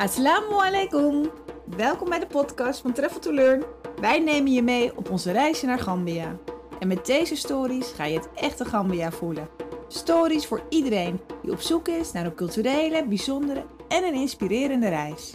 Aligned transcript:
Assalamu 0.00 0.54
alaikum. 0.54 1.30
Welkom 1.76 2.08
bij 2.08 2.18
de 2.18 2.26
podcast 2.26 2.80
van 2.80 2.92
Travel 2.92 3.20
to 3.20 3.32
Learn. 3.32 3.64
Wij 4.00 4.18
nemen 4.18 4.52
je 4.52 4.62
mee 4.62 4.96
op 4.96 5.10
onze 5.10 5.32
reisje 5.32 5.66
naar 5.66 5.78
Gambia. 5.78 6.36
En 6.78 6.88
met 6.88 7.06
deze 7.06 7.36
stories 7.36 7.86
ga 7.92 8.04
je 8.04 8.18
het 8.18 8.28
echte 8.34 8.64
Gambia 8.64 9.10
voelen. 9.10 9.48
Stories 9.88 10.46
voor 10.46 10.62
iedereen 10.68 11.20
die 11.42 11.52
op 11.52 11.60
zoek 11.60 11.88
is 11.88 12.12
naar 12.12 12.24
een 12.24 12.34
culturele, 12.34 13.06
bijzondere 13.06 13.64
en 13.88 14.04
een 14.04 14.14
inspirerende 14.14 14.88
reis. 14.88 15.34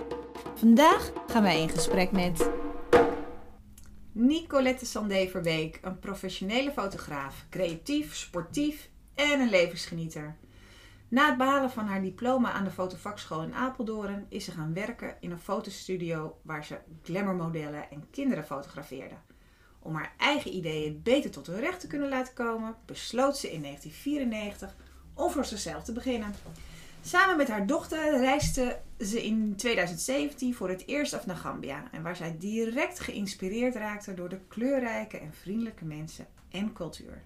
Vandaag 0.55 1.11
gaan 1.27 1.43
wij 1.43 1.61
in 1.61 1.69
gesprek 1.69 2.11
met 2.11 2.49
Nicolette 4.11 4.85
Sandé 4.85 5.27
Verbeek, 5.27 5.79
een 5.81 5.99
professionele 5.99 6.71
fotograaf, 6.71 7.45
creatief, 7.49 8.15
sportief 8.15 8.89
en 9.15 9.39
een 9.39 9.49
levensgenieter. 9.49 10.35
Na 11.07 11.27
het 11.27 11.37
behalen 11.37 11.71
van 11.71 11.85
haar 11.85 12.01
diploma 12.01 12.51
aan 12.51 12.63
de 12.63 12.71
fotovakschool 12.71 13.43
in 13.43 13.53
Apeldoorn 13.53 14.25
is 14.29 14.45
ze 14.45 14.51
gaan 14.51 14.73
werken 14.73 15.15
in 15.19 15.31
een 15.31 15.39
fotostudio 15.39 16.37
waar 16.41 16.65
ze 16.65 16.77
glamourmodellen 17.03 17.89
en 17.89 18.07
kinderen 18.11 18.45
fotografeerde. 18.45 19.15
Om 19.79 19.95
haar 19.95 20.13
eigen 20.17 20.55
ideeën 20.55 21.01
beter 21.03 21.31
tot 21.31 21.47
hun 21.47 21.59
recht 21.59 21.79
te 21.79 21.87
kunnen 21.87 22.09
laten 22.09 22.33
komen, 22.33 22.75
besloot 22.85 23.37
ze 23.37 23.51
in 23.51 23.61
1994 23.61 24.75
om 25.13 25.31
voor 25.31 25.45
zichzelf 25.45 25.83
te 25.83 25.91
beginnen. 25.91 26.33
Samen 27.01 27.37
met 27.37 27.47
haar 27.47 27.67
dochter 27.67 28.19
reisde 28.19 28.79
ze 28.99 29.25
in 29.25 29.55
2017 29.55 30.55
voor 30.55 30.69
het 30.69 30.87
eerst 30.87 31.13
af 31.13 31.25
naar 31.25 31.35
Gambia. 31.35 31.83
En 31.91 32.01
waar 32.01 32.15
zij 32.15 32.35
direct 32.39 32.99
geïnspireerd 32.99 33.75
raakte 33.75 34.13
door 34.13 34.29
de 34.29 34.39
kleurrijke 34.47 35.17
en 35.17 35.33
vriendelijke 35.33 35.85
mensen 35.85 36.27
en 36.49 36.73
cultuur. 36.73 37.23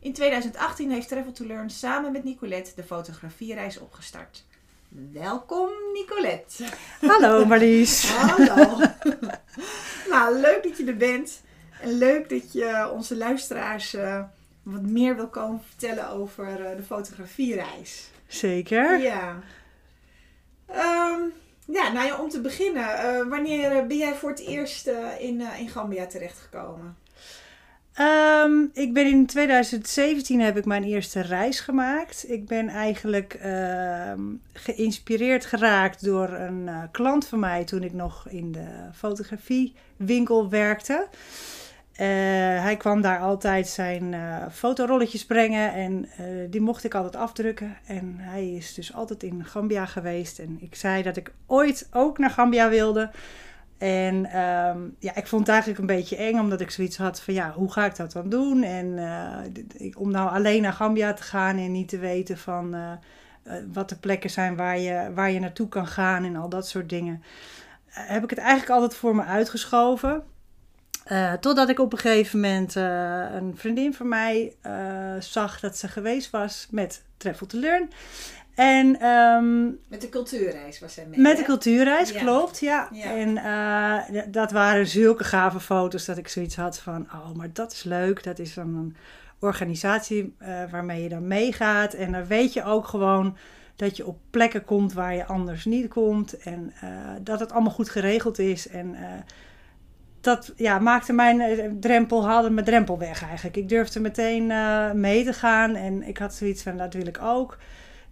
In 0.00 0.12
2018 0.12 0.90
heeft 0.90 1.08
Travel 1.08 1.32
to 1.32 1.46
Learn 1.46 1.70
samen 1.70 2.12
met 2.12 2.24
Nicolette 2.24 2.72
de 2.74 2.82
fotografiereis 2.82 3.78
opgestart. 3.78 4.44
Welkom 5.12 5.68
Nicolette. 5.92 6.64
Hallo 7.00 7.44
Marlies. 7.44 8.10
Hallo. 8.10 8.78
nou, 10.10 10.40
leuk 10.40 10.62
dat 10.62 10.76
je 10.76 10.84
er 10.84 10.96
bent. 10.96 11.42
En 11.80 11.98
leuk 11.98 12.28
dat 12.28 12.52
je 12.52 12.90
onze 12.92 13.16
luisteraars 13.16 13.94
uh, 13.94 14.22
wat 14.62 14.82
meer 14.82 15.16
wil 15.16 15.28
komen 15.28 15.60
vertellen 15.68 16.08
over 16.08 16.60
uh, 16.60 16.76
de 16.76 16.82
fotografiereis. 16.82 18.10
Zeker. 18.26 18.98
Ja. 18.98 19.38
Um, 20.70 21.32
ja, 21.66 21.92
nou 21.92 22.06
ja, 22.06 22.20
om 22.20 22.28
te 22.28 22.40
beginnen. 22.40 22.82
Uh, 22.82 23.28
wanneer 23.28 23.86
ben 23.86 23.96
jij 23.96 24.14
voor 24.14 24.30
het 24.30 24.40
eerst 24.40 24.86
in, 25.18 25.40
in 25.58 25.68
Gambia 25.68 26.06
terechtgekomen? 26.06 26.96
Um, 28.00 28.70
ik 28.72 28.92
ben 28.92 29.06
in 29.06 29.26
2017 29.26 30.40
heb 30.40 30.56
ik 30.56 30.64
mijn 30.64 30.84
eerste 30.84 31.20
reis 31.20 31.60
gemaakt. 31.60 32.24
Ik 32.28 32.46
ben 32.46 32.68
eigenlijk 32.68 33.38
uh, 33.44 34.12
geïnspireerd 34.52 35.44
geraakt 35.44 36.04
door 36.04 36.28
een 36.28 36.62
uh, 36.66 36.82
klant 36.90 37.26
van 37.26 37.38
mij 37.38 37.64
toen 37.64 37.82
ik 37.82 37.92
nog 37.92 38.28
in 38.28 38.52
de 38.52 38.66
fotografiewinkel 38.94 40.48
werkte. 40.48 41.06
Uh, 41.92 42.06
hij 42.62 42.76
kwam 42.78 43.00
daar 43.00 43.20
altijd 43.20 43.68
zijn 43.68 44.14
fotorolletjes 44.52 45.26
brengen 45.26 45.72
en 45.72 46.08
die 46.50 46.60
mocht 46.60 46.84
ik 46.84 46.94
altijd 46.94 47.16
afdrukken. 47.16 47.76
En 47.86 48.14
hij 48.18 48.50
is 48.50 48.74
dus 48.74 48.94
altijd 48.94 49.22
in 49.22 49.44
Gambia 49.44 49.86
geweest. 49.86 50.38
En 50.38 50.56
ik 50.60 50.74
zei 50.74 51.02
dat 51.02 51.16
ik 51.16 51.32
ooit 51.46 51.88
ook 51.92 52.18
naar 52.18 52.30
Gambia 52.30 52.68
wilde. 52.68 53.10
En 53.78 54.38
um, 54.38 54.96
ja, 54.98 55.14
ik 55.14 55.26
vond 55.26 55.40
het 55.40 55.50
eigenlijk 55.50 55.80
een 55.80 55.96
beetje 55.96 56.16
eng, 56.16 56.38
omdat 56.38 56.60
ik 56.60 56.70
zoiets 56.70 56.96
had 56.96 57.20
van 57.20 57.34
ja, 57.34 57.52
hoe 57.52 57.72
ga 57.72 57.84
ik 57.84 57.96
dat 57.96 58.12
dan 58.12 58.28
doen? 58.28 58.62
En 58.62 58.86
uh, 58.86 59.92
om 59.96 60.10
nou 60.10 60.30
alleen 60.30 60.62
naar 60.62 60.72
Gambia 60.72 61.12
te 61.12 61.22
gaan 61.22 61.58
en 61.58 61.72
niet 61.72 61.88
te 61.88 61.98
weten 61.98 62.38
van 62.38 62.74
uh, 62.74 62.92
uh, 63.44 63.52
wat 63.72 63.88
de 63.88 63.96
plekken 63.96 64.30
zijn 64.30 64.56
waar 64.56 64.78
je, 64.78 65.10
waar 65.14 65.30
je 65.30 65.40
naartoe 65.40 65.68
kan 65.68 65.86
gaan 65.86 66.24
en 66.24 66.36
al 66.36 66.48
dat 66.48 66.68
soort 66.68 66.88
dingen. 66.88 67.22
heb 67.88 68.24
ik 68.24 68.30
het 68.30 68.38
eigenlijk 68.38 68.70
altijd 68.70 68.94
voor 68.94 69.14
me 69.14 69.22
uitgeschoven. 69.24 70.22
totdat 71.40 71.68
ik 71.68 71.78
op 71.78 71.92
een 71.92 71.98
gegeven 71.98 72.40
moment 72.40 72.74
een 72.74 73.52
vriendin 73.56 73.94
van 73.94 74.08
mij 74.08 74.56
zag 75.18 75.60
dat 75.60 75.76
ze 75.76 75.88
geweest 75.88 76.30
was 76.30 76.66
met 76.70 77.02
Travel 77.16 77.46
to 77.46 77.58
Learn. 77.58 77.88
En, 78.58 79.06
um, 79.06 79.78
met 79.88 80.00
de 80.00 80.08
cultuurreis 80.08 80.80
was 80.80 80.94
zij 80.94 81.06
mee. 81.06 81.20
Met 81.20 81.36
de 81.36 81.42
cultuurreis, 81.42 82.10
ja. 82.10 82.20
klopt, 82.20 82.60
ja. 82.60 82.88
ja. 82.92 83.16
En 83.16 83.36
uh, 83.36 84.22
dat 84.28 84.50
waren 84.50 84.86
zulke 84.86 85.24
gave 85.24 85.60
foto's 85.60 86.04
dat 86.04 86.18
ik 86.18 86.28
zoiets 86.28 86.56
had 86.56 86.78
van: 86.78 87.08
oh, 87.12 87.32
maar 87.34 87.48
dat 87.52 87.72
is 87.72 87.82
leuk. 87.82 88.22
Dat 88.22 88.38
is 88.38 88.54
dan 88.54 88.74
een 88.74 88.96
organisatie 89.38 90.36
uh, 90.42 90.48
waarmee 90.70 91.02
je 91.02 91.08
dan 91.08 91.26
meegaat. 91.26 91.94
En 91.94 92.12
dan 92.12 92.26
weet 92.26 92.52
je 92.52 92.64
ook 92.64 92.86
gewoon 92.86 93.36
dat 93.76 93.96
je 93.96 94.06
op 94.06 94.18
plekken 94.30 94.64
komt 94.64 94.92
waar 94.92 95.14
je 95.14 95.26
anders 95.26 95.64
niet 95.64 95.88
komt. 95.88 96.38
En 96.38 96.72
uh, 96.84 96.90
dat 97.20 97.40
het 97.40 97.52
allemaal 97.52 97.72
goed 97.72 97.88
geregeld 97.88 98.38
is. 98.38 98.68
En 98.68 98.96
dat 100.20 100.52
ja, 100.56 100.78
maakte 100.78 101.12
mijn 101.12 101.76
drempel, 101.80 102.26
haalde 102.26 102.50
mijn 102.50 102.66
drempel 102.66 102.98
weg 102.98 103.22
eigenlijk. 103.22 103.56
Ik 103.56 103.68
durfde 103.68 104.00
meteen 104.00 104.52
mee 105.00 105.24
te 105.24 105.32
gaan 105.32 105.74
en 105.74 106.02
ik 106.02 106.18
had 106.18 106.34
zoiets 106.34 106.62
van: 106.62 106.76
dat 106.76 106.94
wil 106.94 107.06
ik 107.06 107.22
ook. 107.22 107.58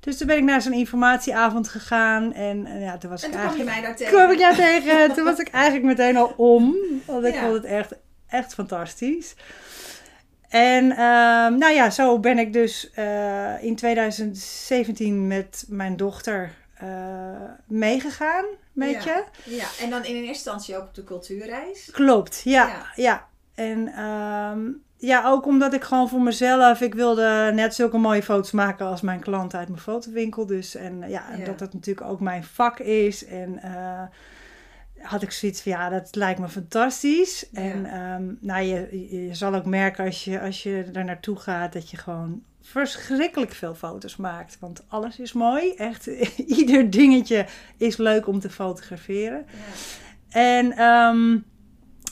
Dus 0.06 0.16
toen 0.16 0.26
ben 0.26 0.36
ik 0.36 0.42
naar 0.42 0.62
zo'n 0.62 0.72
informatieavond 0.72 1.68
gegaan. 1.68 2.32
En, 2.32 2.66
en 2.66 2.80
ja, 2.80 2.98
toen 2.98 3.10
was 3.10 3.22
en 3.22 3.30
ik 3.30 3.34
eigenlijk. 3.36 3.64
kwam 3.64 3.74
je 3.74 3.80
mij 3.80 3.88
daar 3.88 3.96
tegen. 3.96 4.12
Kwam 4.12 4.30
ik 4.30 4.38
jou 4.38 4.54
tegen. 4.54 5.14
toen 5.14 5.24
was 5.24 5.38
ik 5.38 5.48
eigenlijk 5.48 5.84
meteen 5.84 6.16
al 6.16 6.34
om. 6.36 6.76
Want 7.06 7.24
ik 7.24 7.34
ja. 7.34 7.40
vond 7.40 7.54
het 7.54 7.64
echt, 7.64 7.94
echt 8.26 8.54
fantastisch. 8.54 9.34
En 10.48 10.84
uh, 10.84 10.96
nou 11.58 11.72
ja, 11.72 11.90
zo 11.90 12.18
ben 12.18 12.38
ik 12.38 12.52
dus 12.52 12.90
uh, 12.98 13.62
in 13.62 13.76
2017 13.76 15.26
met 15.26 15.64
mijn 15.68 15.96
dochter 15.96 16.52
uh, 16.82 16.88
meegegaan 17.66 18.44
met 18.72 19.04
ja. 19.04 19.24
je. 19.44 19.54
Ja, 19.56 19.66
en 19.80 19.90
dan 19.90 20.04
in 20.04 20.14
eerste 20.14 20.28
instantie 20.28 20.76
ook 20.76 20.82
op 20.82 20.94
de 20.94 21.04
cultuurreis. 21.04 21.88
Klopt, 21.92 22.40
ja. 22.44 22.66
ja. 22.66 22.86
ja. 22.94 23.28
En 23.54 24.04
um, 24.04 24.84
ja, 24.98 25.26
ook 25.26 25.46
omdat 25.46 25.72
ik 25.74 25.84
gewoon 25.84 26.08
voor 26.08 26.20
mezelf, 26.20 26.80
ik 26.80 26.94
wilde 26.94 27.50
net 27.54 27.74
zulke 27.74 27.98
mooie 27.98 28.22
foto's 28.22 28.50
maken 28.50 28.86
als 28.86 29.00
mijn 29.00 29.20
klant 29.20 29.54
uit 29.54 29.68
mijn 29.68 29.80
fotowinkel. 29.80 30.46
Dus 30.46 30.74
en 30.74 30.98
ja, 30.98 31.24
ja. 31.38 31.44
dat 31.44 31.60
het 31.60 31.74
natuurlijk 31.74 32.06
ook 32.06 32.20
mijn 32.20 32.44
vak 32.44 32.78
is. 32.78 33.26
En 33.26 33.60
uh, 33.64 34.02
had 34.98 35.22
ik 35.22 35.30
zoiets 35.30 35.62
van, 35.62 35.72
ja, 35.72 35.88
dat 35.88 36.14
lijkt 36.14 36.40
me 36.40 36.48
fantastisch. 36.48 37.46
Ja. 37.52 37.60
En 37.60 38.00
um, 38.00 38.38
nou, 38.40 38.62
je, 38.62 39.06
je 39.26 39.34
zal 39.34 39.54
ook 39.54 39.66
merken 39.66 40.04
als 40.04 40.24
je, 40.24 40.40
als 40.40 40.62
je 40.62 40.90
er 40.92 41.04
naartoe 41.04 41.36
gaat, 41.36 41.72
dat 41.72 41.90
je 41.90 41.96
gewoon 41.96 42.42
verschrikkelijk 42.60 43.52
veel 43.52 43.74
foto's 43.74 44.16
maakt. 44.16 44.56
Want 44.60 44.84
alles 44.88 45.18
is 45.18 45.32
mooi. 45.32 45.74
Echt, 45.74 46.06
ieder 46.60 46.90
dingetje 46.90 47.46
is 47.76 47.96
leuk 47.96 48.26
om 48.26 48.40
te 48.40 48.50
fotograferen. 48.50 49.46
Ja. 49.46 50.40
En 50.40 50.82
um, 50.82 51.44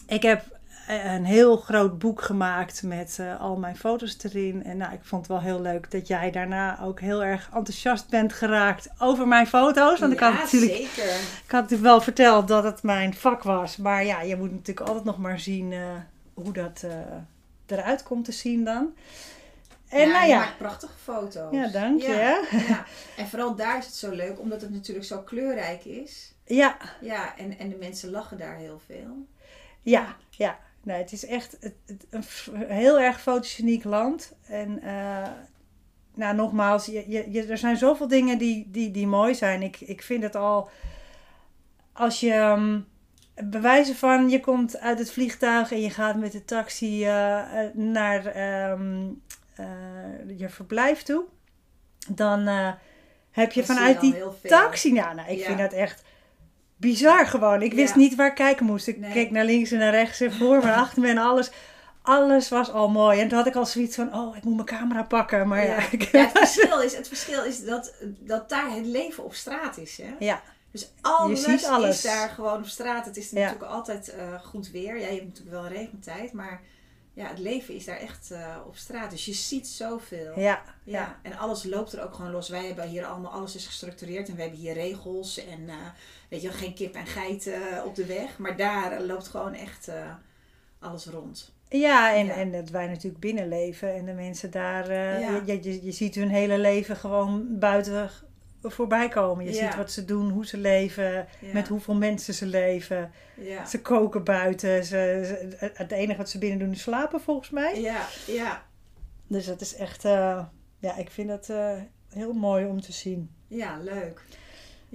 ik 0.07 0.23
heb 0.23 0.54
een 0.89 1.25
heel 1.25 1.57
groot 1.57 1.99
boek 1.99 2.23
gemaakt 2.23 2.83
met 2.83 3.17
uh, 3.21 3.41
al 3.41 3.57
mijn 3.57 3.77
foto's 3.77 4.17
erin. 4.23 4.65
En 4.65 4.77
nou, 4.77 4.93
ik 4.93 5.01
vond 5.03 5.23
het 5.23 5.31
wel 5.31 5.41
heel 5.41 5.61
leuk 5.61 5.91
dat 5.91 6.07
jij 6.07 6.31
daarna 6.31 6.81
ook 6.81 7.01
heel 7.01 7.25
erg 7.25 7.51
enthousiast 7.55 8.09
bent 8.09 8.33
geraakt 8.33 8.89
over 8.99 9.29
mijn 9.29 9.47
foto's. 9.47 10.01
Want 10.01 10.13
ja, 10.13 10.19
ik 10.19 10.35
had 10.35 10.43
natuurlijk, 10.43 10.73
zeker. 10.73 11.15
Ik 11.45 11.51
had 11.51 11.61
natuurlijk 11.61 11.89
wel 11.89 12.01
verteld 12.01 12.49
dat 12.49 12.65
het 12.65 12.83
mijn 12.83 13.15
vak 13.15 13.43
was. 13.43 13.77
Maar 13.77 14.05
ja, 14.05 14.23
je 14.23 14.37
moet 14.37 14.51
natuurlijk 14.51 14.87
altijd 14.87 15.05
nog 15.05 15.19
maar 15.19 15.41
zien 15.41 15.71
uh, 15.71 15.87
hoe 16.35 16.53
dat 16.53 16.83
uh, 16.85 16.93
eruit 17.67 18.03
komt 18.03 18.25
te 18.25 18.33
zien 18.33 18.65
dan. 18.65 18.95
En, 19.89 20.01
ja, 20.01 20.13
nou 20.13 20.27
ja, 20.27 20.35
je 20.35 20.35
maakt 20.35 20.59
prachtige 20.59 20.99
foto's. 21.03 21.53
Ja, 21.53 21.69
dank 21.69 22.01
je. 22.03 22.09
Ja, 22.09 22.41
ja. 22.69 22.85
En 23.17 23.29
vooral 23.29 23.55
daar 23.55 23.79
is 23.79 23.87
het 23.87 23.95
zo 23.95 24.11
leuk, 24.11 24.41
omdat 24.41 24.61
het 24.61 24.71
natuurlijk 24.71 25.07
zo 25.07 25.19
kleurrijk 25.19 25.85
is. 25.85 26.35
Ja. 26.45 26.77
Ja, 27.01 27.37
en, 27.37 27.59
en 27.59 27.69
de 27.69 27.77
mensen 27.77 28.11
lachen 28.11 28.39
daar 28.39 28.57
heel 28.57 28.81
veel. 28.87 29.27
Ja, 29.83 30.17
ja. 30.31 30.59
Nee, 30.85 30.99
het 30.99 31.13
is 31.13 31.27
echt 31.27 31.57
het, 31.61 31.75
het, 31.87 32.07
een 32.11 32.25
heel 32.67 33.01
erg 33.01 33.21
fotogeniek 33.21 33.85
land. 33.85 34.33
En 34.47 34.81
uh, 34.85 35.29
nou, 36.15 36.35
nogmaals, 36.35 36.87
je, 36.87 37.05
je, 37.07 37.31
je, 37.31 37.47
er 37.47 37.59
zijn 37.59 37.77
zoveel 37.77 38.09
dingen 38.09 38.39
die, 38.39 38.69
die, 38.71 38.91
die 38.91 39.07
mooi 39.07 39.35
zijn. 39.35 39.63
Ik, 39.63 39.81
ik 39.81 40.03
vind 40.03 40.23
het 40.23 40.37
al, 40.37 40.69
als 41.93 42.21
je 42.21 42.35
um, 42.35 42.87
bewijzen 43.35 43.97
van, 43.97 44.31
je 44.31 44.41
komt 44.41 44.79
uit 44.79 44.99
het 44.99 45.11
vliegtuig 45.11 45.73
en 45.73 45.81
je 45.81 45.91
gaat 45.91 46.17
met 46.17 46.33
de 46.33 46.45
taxi 46.45 47.07
uh, 47.07 47.43
naar 47.73 48.37
um, 48.71 49.23
uh, 49.61 50.39
je 50.39 50.49
verblijf 50.49 51.03
toe. 51.03 51.25
Dan 52.09 52.47
heb 53.31 53.53
je 53.53 53.65
vanuit 53.65 54.01
die 54.01 54.15
taxi, 54.43 54.93
nou, 54.93 55.15
nou 55.15 55.29
ik 55.31 55.39
ja. 55.39 55.45
vind 55.45 55.59
dat 55.59 55.73
echt 55.73 56.04
bizar 56.85 57.27
gewoon. 57.27 57.63
Ik 57.63 57.73
wist 57.73 57.95
ja. 57.95 58.01
niet 58.01 58.15
waar 58.15 58.27
ik 58.27 58.35
kijken 58.35 58.67
moest. 58.67 58.87
Ik 58.87 58.99
nee. 58.99 59.13
keek 59.13 59.31
naar 59.31 59.45
links 59.45 59.71
en 59.71 59.79
naar 59.79 59.91
rechts 59.91 60.21
en 60.21 60.33
voor 60.33 60.57
me 60.57 60.63
en 60.63 60.75
achter 60.75 61.03
me 61.03 61.09
en 61.09 61.19
alles. 61.19 61.51
Alles 62.03 62.49
was 62.49 62.71
al 62.71 62.89
mooi. 62.89 63.21
En 63.21 63.29
toen 63.29 63.39
had 63.39 63.47
ik 63.47 63.55
al 63.55 63.67
zoiets 63.67 63.95
van, 63.95 64.15
oh, 64.15 64.37
ik 64.37 64.45
moet 64.45 64.55
mijn 64.55 64.67
camera 64.67 65.03
pakken. 65.03 65.49
Maar 65.49 65.65
ja, 65.67 65.77
ja. 66.11 66.19
Het, 66.21 66.31
verschil 66.39 66.81
is, 66.81 66.97
het 66.97 67.09
verschil 67.09 67.45
is 67.45 67.65
dat, 67.65 67.93
dat 68.19 68.49
daar 68.49 68.75
het 68.75 68.87
leven 68.87 69.25
op 69.25 69.35
straat 69.35 69.79
is. 69.79 69.99
Hè? 70.03 70.15
Ja. 70.19 70.43
Dus 70.71 70.91
alles, 71.01 71.67
alles 71.67 71.97
is 71.97 72.03
daar 72.03 72.29
gewoon 72.29 72.59
op 72.59 72.67
straat. 72.67 73.07
Het 73.07 73.17
is 73.17 73.31
natuurlijk 73.31 73.63
altijd 73.63 74.15
uh, 74.19 74.41
goed 74.41 74.71
weer. 74.71 74.99
Ja, 74.99 75.07
je 75.07 75.15
hebt 75.15 75.25
natuurlijk 75.25 75.57
wel 75.57 75.67
regentijd, 75.67 76.33
maar 76.33 76.61
ja, 77.15 77.27
het 77.29 77.39
leven 77.39 77.75
is 77.75 77.85
daar 77.85 77.97
echt 77.97 78.31
eh, 78.31 78.57
op 78.67 78.77
straat. 78.77 79.11
Dus 79.11 79.25
je 79.25 79.33
ziet 79.33 79.67
zoveel. 79.69 80.33
Ja, 80.41 80.41
Ja, 80.41 80.63
ja. 80.85 81.19
en 81.23 81.39
alles 81.39 81.65
loopt 81.65 81.93
er 81.93 82.03
ook 82.05 82.15
gewoon 82.15 82.31
los. 82.31 82.49
Wij 82.49 82.67
hebben 82.67 82.89
hier 82.89 83.05
allemaal, 83.05 83.33
alles 83.33 83.55
is 83.55 83.67
gestructureerd 83.67 84.29
en 84.29 84.35
we 84.35 84.41
hebben 84.43 84.61
hier 84.61 84.73
regels 84.75 85.45
en 85.45 85.69
eh, 85.69 85.75
weet 86.29 86.43
je 86.43 86.49
wel, 86.49 86.57
geen 86.57 86.75
kip 86.75 86.95
en 86.95 87.07
geit 87.07 87.47
eh, 87.47 87.61
op 87.85 87.95
de 87.95 88.07
weg. 88.07 88.39
Maar 88.39 88.57
daar 88.57 89.03
loopt 89.03 89.29
gewoon 89.29 89.55
echt 89.55 89.91
alles 90.79 91.07
rond. 91.07 91.53
Ja, 91.69 92.15
en, 92.15 92.27
Ja. 92.27 92.33
en 92.35 92.53
dat 92.53 92.69
wij 92.69 92.87
natuurlijk 92.87 93.21
binnenleven 93.21 93.95
en 93.95 94.05
de 94.05 94.13
mensen 94.13 94.51
daar, 94.51 94.93
Ja. 94.93 95.43
je, 95.47 95.59
je, 95.63 95.85
je 95.85 95.93
ziet 95.93 96.15
hun 96.15 96.29
hele 96.31 96.59
leven 96.59 96.97
gewoon 96.97 97.59
buiten 97.59 98.11
voorbij 98.71 99.09
komen. 99.09 99.45
Je 99.45 99.53
Ja. 99.53 99.65
ziet 99.67 99.77
wat 99.77 99.93
ze 99.93 100.05
doen, 100.05 100.31
hoe 100.31 100.47
ze 100.47 100.57
leven, 100.59 101.13
Ja. 101.41 101.53
met 101.53 101.69
hoeveel 101.69 101.95
mensen 101.95 102.35
ze 102.35 102.47
leven. 102.47 103.13
Ja, 103.37 103.65
Ze 103.67 103.81
koken 103.81 104.25
buiten. 104.25 104.85
Ze, 104.85 105.23
ze- 105.59 105.71
het 105.75 105.93
enige 105.93 106.19
wat 106.19 106.31
ze 106.31 106.39
binnen 106.39 106.59
doen 106.59 106.71
is 106.71 106.83
slapen 106.83 107.21
volgens 107.21 107.51
mij. 107.51 107.81
ja, 107.81 108.07
ja, 108.27 108.63
Dus 109.27 109.47
dat 109.47 109.61
is 109.61 109.75
echt, 109.77 110.05
eh, 110.05 110.45
ja, 110.79 110.97
ik 110.97 111.11
vind 111.11 111.29
dat 111.29 111.49
eh, 111.49 111.73
heel 112.09 112.33
mooi 112.33 112.67
om 112.67 112.81
te 112.81 112.93
zien. 112.93 113.31
ja, 113.49 113.79
leuk. 113.83 114.23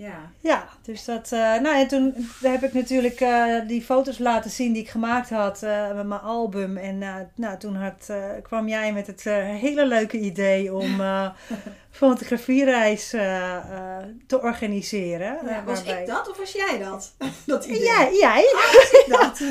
Ja, 0.02 0.32
Ja, 0.40 0.68
dus 0.82 1.06
dat. 1.06 1.32
eh, 1.32 1.40
nou, 1.40 1.76
en 1.76 1.88
toen 1.88 2.28
heb 2.42 2.64
ik 2.64 2.74
natuurlijk 2.74 3.20
eh, 3.22 3.56
die 3.68 3.82
foto's 3.82 4.18
laten 4.18 4.52
zien 4.52 4.74
die 4.74 4.82
ik 4.82 4.90
gemaakt 4.90 5.30
had 5.30 5.64
eh, 5.64 5.92
met 5.96 6.06
mijn 6.08 6.22
album. 6.22 6.78
En 6.78 6.98
nou, 7.36 7.58
toen 7.58 7.76
had, 7.76 8.10
kwam 8.44 8.68
jij 8.68 8.94
met 8.94 9.08
het 9.08 9.24
hele 9.60 9.86
leuke 9.86 10.20
idee 10.20 10.74
om 10.74 11.02
fotografiereis 11.92 13.10
te 14.28 14.42
organiseren. 14.42 15.38
ja 15.48 15.64
was 15.66 15.84
waarbij- 15.84 16.02
ik 16.02 16.08
dat 16.08 16.30
of 16.30 16.38
was 16.38 16.52
jij 16.52 16.78
dat? 16.80 17.14
dat 17.46 17.66
idee? 17.66 17.84
Jij, 17.84 18.14
jij? 18.14 18.46
dat. 19.08 19.40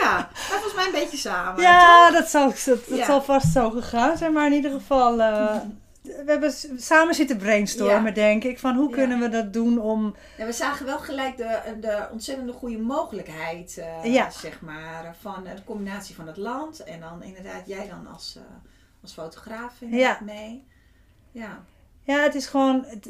ja, 0.00 0.28
maar 0.50 0.60
volgens 0.60 0.74
mij 0.74 0.86
een 0.86 0.92
beetje 0.92 1.16
samen. 1.16 1.62
Ja, 1.62 2.10
dat 2.10 2.28
zal, 2.28 2.46
dat, 2.64 2.88
dat 2.88 2.98
Ja. 2.98 3.04
zal 3.04 3.22
vast 3.22 3.52
zo 3.52 3.70
gegaan 3.70 4.16
zijn. 4.16 4.32
Maar 4.32 4.46
in 4.46 4.52
ieder 4.52 4.70
geval, 4.70 5.16
we 6.06 6.24
hebben 6.26 6.52
samen 6.76 7.14
zitten 7.14 7.36
brainstormen, 7.36 8.04
Ja. 8.06 8.10
denk 8.14 8.44
ik. 8.44 8.58
Van 8.58 8.76
hoe 8.76 8.88
Ja. 8.88 8.94
kunnen 8.96 9.20
we 9.20 9.28
dat 9.28 9.52
doen 9.52 9.80
om... 9.80 10.14
Ja, 10.38 10.46
we 10.46 10.52
zagen 10.52 10.86
wel 10.86 10.98
gelijk 10.98 11.36
de, 11.36 11.58
de 11.80 12.08
ontzettende 12.12 12.52
goede 12.52 12.78
mogelijkheid, 12.78 13.78
eh, 13.78 14.30
zeg 14.30 14.60
maar, 14.60 15.16
van 15.20 15.44
de 15.44 15.64
combinatie 15.64 16.14
van 16.14 16.26
het 16.26 16.36
land 16.36 16.80
en 16.84 17.00
dan 17.00 17.22
inderdaad 17.22 17.66
jij 17.66 17.88
dan 17.88 18.06
als, 18.12 18.36
eh, 18.36 18.42
als 19.02 19.12
fotograaf 19.12 19.80
inderdaad 19.80 20.20
mee. 20.20 20.64
Ja, 21.30 21.64
Ja, 22.02 22.22
het 22.22 22.34
is 22.34 22.46
gewoon... 22.46 22.84
het- 22.86 23.08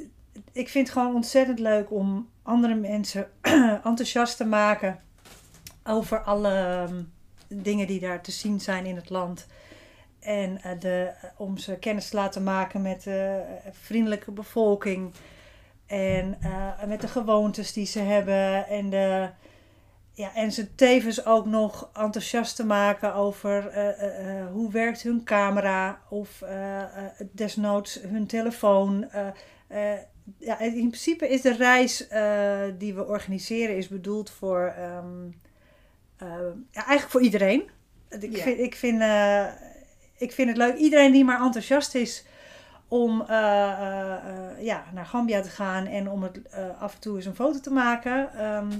ik 0.52 0.68
vind 0.68 0.88
het 0.88 0.96
gewoon 0.98 1.14
ontzettend 1.14 1.58
leuk 1.58 1.90
om 1.90 2.28
andere 2.42 2.74
mensen 2.74 3.30
enthousiast 3.84 4.36
te 4.36 4.44
maken 4.44 5.00
over 5.84 6.20
alle 6.22 6.54
ehm, 6.54 7.02
dingen 7.48 7.86
die 7.86 8.00
daar 8.00 8.22
te 8.22 8.30
zien 8.30 8.60
zijn 8.60 8.86
in 8.86 8.96
het 8.96 9.10
land. 9.10 9.46
En 10.20 10.62
eh, 10.62 10.70
de, 10.78 11.10
om 11.36 11.58
ze 11.58 11.78
kennis 11.78 12.08
te 12.08 12.16
laten 12.16 12.42
maken 12.42 12.82
met 12.82 13.02
de 13.02 13.42
vriendelijke 13.70 14.30
bevolking. 14.30 15.12
En 15.86 16.36
eh, 16.40 16.84
met 16.86 17.00
de 17.00 17.08
gewoontes 17.08 17.72
die 17.72 17.86
ze 17.86 17.98
hebben. 18.00 18.66
En, 18.66 18.90
de, 18.90 19.28
ja, 20.12 20.34
en 20.34 20.52
ze 20.52 20.74
tevens 20.74 21.26
ook 21.26 21.46
nog 21.46 21.90
enthousiast 21.94 22.56
te 22.56 22.64
maken 22.66 23.14
over 23.14 23.68
eh, 23.68 23.88
eh, 24.02 24.40
eh, 24.40 24.46
hoe 24.52 24.72
werkt 24.72 25.02
hun 25.02 25.24
camera. 25.24 26.00
Of 26.08 26.42
eh, 26.42 26.82
eh, 26.82 26.88
desnoods 27.32 28.00
hun 28.02 28.26
telefoon. 28.26 29.10
Eh, 29.10 29.26
eh, 29.68 29.98
ja, 30.38 30.60
in 30.60 30.72
principe 30.88 31.28
is 31.28 31.40
de 31.40 31.54
reis 31.56 32.08
eh, 32.08 32.62
die 32.78 32.94
we 32.94 33.06
organiseren 33.06 33.76
is 33.76 33.88
bedoeld 33.88 34.30
voor... 34.30 34.74
ehm, 34.76 35.26
eh, 36.16 36.28
ja, 36.70 36.86
eigenlijk 36.86 37.10
voor 37.10 37.22
iedereen. 37.22 37.70
Ik, 38.20 38.36
Ja. 38.36 38.42
vind, 38.42 38.58
ik, 38.58 38.74
vind, 38.74 39.00
eh, 39.00 39.46
ik 40.18 40.32
vind 40.32 40.48
het 40.48 40.56
leuk. 40.56 40.76
Iedereen 40.76 41.12
die 41.12 41.24
maar 41.24 41.40
enthousiast 41.40 41.94
is 41.94 42.24
om 42.88 43.24
eh, 43.28 43.36
eh, 43.72 44.12
eh, 44.12 44.64
ja, 44.64 44.84
naar 44.92 45.06
Gambia 45.06 45.40
te 45.40 45.48
gaan 45.48 45.86
en 45.86 46.10
om 46.10 46.22
het 46.22 46.40
af 46.78 46.94
en 46.94 47.00
toe 47.00 47.16
eens 47.16 47.26
een 47.26 47.34
foto 47.34 47.60
te 47.60 47.70
maken, 47.70 48.32
ehm, 48.34 48.70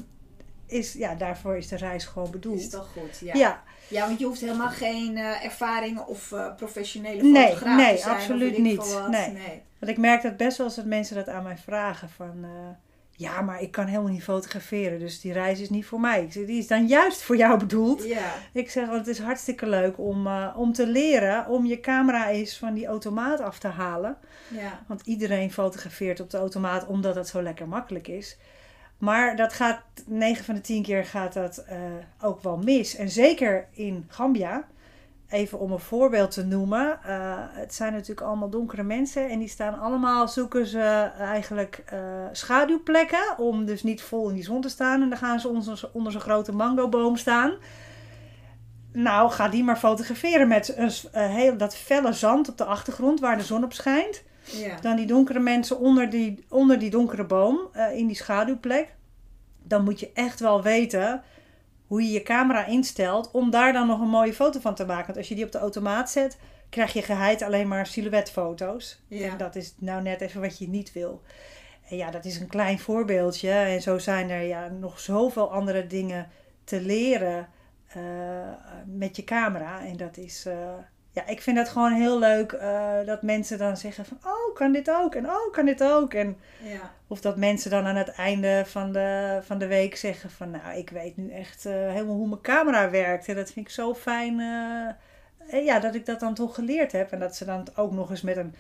is, 0.66 0.92
ja, 0.92 1.14
daarvoor 1.14 1.56
is 1.56 1.68
de 1.68 1.76
reis 1.76 2.04
gewoon 2.04 2.30
bedoeld. 2.30 2.60
is 2.60 2.70
toch 2.70 2.88
goed. 2.92 3.18
Ja. 3.20 3.34
ja. 3.34 3.62
Ja, 3.88 4.06
want 4.06 4.18
je 4.18 4.24
hoeft 4.24 4.40
helemaal 4.40 4.68
geen 4.68 5.16
eh 5.16 5.44
ervaring 5.44 5.98
of 5.98 6.34
professionele 6.56 7.22
Nee, 7.22 7.46
fotograaf 7.46 7.76
nee, 7.76 7.94
te 7.94 8.00
zijn. 8.00 8.14
of 8.14 8.20
absoluut 8.20 8.58
niet. 8.58 8.98
Nee. 9.08 9.30
nee. 9.30 9.62
Want 9.78 9.92
ik 9.92 9.98
merk 9.98 10.22
dat 10.22 10.36
best 10.36 10.58
wel 10.58 10.74
dat 10.74 10.84
mensen 10.84 11.16
dat 11.16 11.28
aan 11.28 11.42
mij 11.42 11.56
vragen 11.56 12.08
van... 12.10 12.46
ja, 13.16 13.40
maar 13.40 13.62
ik 13.62 13.70
kan 13.70 13.86
helemaal 13.86 14.12
niet 14.12 14.22
fotograferen, 14.22 14.98
dus 14.98 15.20
die 15.20 15.32
reis 15.32 15.60
is 15.60 15.70
niet 15.70 15.86
voor 15.86 16.00
mij. 16.00 16.22
Ik 16.22 16.32
zeg, 16.32 16.46
die 16.46 16.58
is 16.58 16.66
dan 16.66 16.86
juist 16.86 17.22
voor 17.22 17.36
jou 17.36 17.58
bedoeld. 17.58 18.04
Ja, 18.04 18.34
Ik 18.52 18.70
zeg, 18.70 18.86
want 18.86 18.98
het 18.98 19.08
is 19.08 19.18
hartstikke 19.18 19.68
leuk 19.68 19.98
om, 19.98 20.26
eh, 20.26 20.54
om 20.56 20.72
te 20.72 20.86
leren 20.86 21.46
om 21.46 21.66
je 21.66 21.80
camera 21.80 22.28
eens 22.30 22.58
van 22.58 22.74
die 22.74 22.86
automaat 22.86 23.40
af 23.40 23.58
te 23.58 23.68
halen. 23.68 24.16
ja, 24.48 24.80
Want 24.86 25.00
iedereen 25.04 25.52
fotografeert 25.52 26.20
op 26.20 26.30
de 26.30 26.38
automaat 26.38 26.86
omdat 26.86 27.14
het 27.14 27.28
zo 27.28 27.42
lekker 27.42 27.68
makkelijk 27.68 28.08
is. 28.08 28.36
Maar 28.98 29.36
dat 29.36 29.52
gaat, 29.52 29.80
9 30.06 30.44
van 30.44 30.54
de 30.54 30.60
10 30.60 30.82
keer 30.82 31.04
gaat 31.04 31.32
dat 31.32 31.58
eh, 31.58 31.78
ook 32.20 32.42
wel 32.42 32.56
mis. 32.56 32.96
En 32.96 33.10
zeker 33.10 33.68
in 33.70 34.04
Gambia, 34.08 34.66
even 35.28 35.58
om 35.58 35.72
een 35.72 35.78
voorbeeld 35.78 36.30
te 36.30 36.44
noemen. 36.44 36.98
eh, 37.02 37.34
het 37.38 37.74
zijn 37.74 37.92
natuurlijk 37.92 38.26
allemaal 38.26 38.50
donkere 38.50 38.82
mensen. 38.82 39.28
En 39.28 39.38
die 39.38 39.48
staan 39.48 39.78
allemaal, 39.78 40.28
zoeken 40.28 40.66
ze 40.66 41.10
eigenlijk 41.18 41.82
eh, 41.86 41.98
schaduwplekken. 42.32 43.38
Om 43.38 43.64
dus 43.64 43.82
niet 43.82 44.02
vol 44.02 44.28
in 44.28 44.34
die 44.34 44.44
zon 44.44 44.60
te 44.60 44.68
staan. 44.68 45.02
En 45.02 45.08
dan 45.08 45.18
gaan 45.18 45.40
ze 45.40 45.48
onder, 45.48 45.90
onder 45.92 46.12
zo'n 46.12 46.20
grote 46.20 46.52
mangoboom 46.52 47.16
staan. 47.16 47.52
Nou, 48.92 49.30
ga 49.30 49.48
die 49.48 49.64
maar 49.64 49.76
fotograferen 49.76 50.48
met 50.48 50.76
een, 50.76 50.92
eh, 51.12 51.28
heel, 51.34 51.56
dat 51.56 51.76
felle 51.76 52.12
zand 52.12 52.48
op 52.48 52.58
de 52.58 52.64
achtergrond 52.64 53.20
waar 53.20 53.36
de 53.36 53.44
zon 53.44 53.64
op 53.64 53.72
schijnt. 53.72 54.22
ja. 54.44 54.76
Dan 54.80 54.96
die 54.96 55.06
donkere 55.06 55.38
mensen 55.38 55.78
onder 55.78 56.10
die, 56.10 56.44
onder 56.48 56.78
die 56.78 56.90
donkere 56.90 57.24
boom, 57.24 57.58
in 57.94 58.06
die 58.06 58.16
schaduwplek. 58.16 58.94
Dan 59.62 59.84
moet 59.84 60.00
je 60.00 60.10
echt 60.14 60.40
wel 60.40 60.62
weten 60.62 61.22
hoe 61.86 62.02
je 62.02 62.10
je 62.10 62.22
camera 62.22 62.66
instelt 62.66 63.30
om 63.30 63.50
daar 63.50 63.72
dan 63.72 63.86
nog 63.86 64.00
een 64.00 64.08
mooie 64.08 64.34
foto 64.34 64.60
van 64.60 64.74
te 64.74 64.86
maken. 64.86 65.06
Want 65.06 65.18
als 65.18 65.28
je 65.28 65.34
die 65.34 65.44
op 65.44 65.52
de 65.52 65.58
automaat 65.58 66.10
zet, 66.10 66.38
krijg 66.70 66.92
je 66.92 67.02
geheid 67.02 67.42
alleen 67.42 67.68
maar 67.68 67.86
silhouetfoto's. 67.86 69.02
Ja. 69.08 69.30
En 69.30 69.36
dat 69.36 69.56
is 69.56 69.74
nou 69.78 70.02
net 70.02 70.20
even 70.20 70.40
wat 70.40 70.58
je 70.58 70.68
niet 70.68 70.92
wil. 70.92 71.22
En 71.88 71.96
ja, 71.96 72.10
dat 72.10 72.24
is 72.24 72.40
een 72.40 72.48
klein 72.48 72.78
voorbeeldje. 72.78 73.50
En 73.50 73.82
zo 73.82 73.98
zijn 73.98 74.30
er 74.30 74.42
ja, 74.42 74.68
nog 74.68 75.00
zoveel 75.00 75.52
andere 75.52 75.86
dingen 75.86 76.28
te 76.64 76.80
leren 76.80 77.48
eh, 77.86 78.02
met 78.86 79.16
je 79.16 79.24
camera. 79.24 79.84
En 79.84 79.96
dat 79.96 80.16
is... 80.16 80.46
eh, 80.46 80.74
ja, 81.16 81.26
ik 81.26 81.42
vind 81.42 81.56
dat 81.56 81.68
gewoon 81.68 81.92
heel 81.92 82.18
leuk 82.18 82.52
eh, 82.52 82.92
dat 83.06 83.22
mensen 83.22 83.58
dan 83.58 83.76
zeggen 83.76 84.04
van... 84.04 84.18
Oh, 84.24 84.54
kan 84.54 84.72
dit 84.72 84.90
ook? 84.90 85.14
En 85.14 85.26
oh, 85.30 85.52
kan 85.52 85.64
dit 85.64 85.82
ook? 85.82 86.14
En 86.14 86.36
ja. 86.62 86.92
of 87.06 87.20
dat 87.20 87.36
mensen 87.36 87.70
dan 87.70 87.86
aan 87.86 87.96
het 87.96 88.08
einde 88.08 88.62
van 88.66 88.92
de, 88.92 89.38
van 89.42 89.58
de 89.58 89.66
week 89.66 89.96
zeggen 89.96 90.30
van... 90.30 90.50
Nou, 90.50 90.76
ik 90.78 90.90
weet 90.90 91.16
nu 91.16 91.30
echt 91.32 91.66
eh, 91.66 91.72
helemaal 91.72 92.14
hoe 92.14 92.28
mijn 92.28 92.40
camera 92.40 92.90
werkt. 92.90 93.28
En 93.28 93.34
dat 93.34 93.50
vind 93.52 93.66
ik 93.66 93.72
zo 93.72 93.94
fijn... 93.94 94.40
eh, 95.50 95.64
ja, 95.64 95.78
dat 95.80 95.94
ik 95.94 96.06
dat 96.06 96.20
dan 96.20 96.34
toch 96.34 96.54
geleerd 96.54 96.92
heb. 96.92 97.12
En 97.12 97.18
dat 97.18 97.36
ze 97.36 97.44
dan 97.44 97.66
ook 97.74 97.92
nog 97.92 98.10
eens 98.10 98.22
met 98.22 98.36
een 98.36 98.54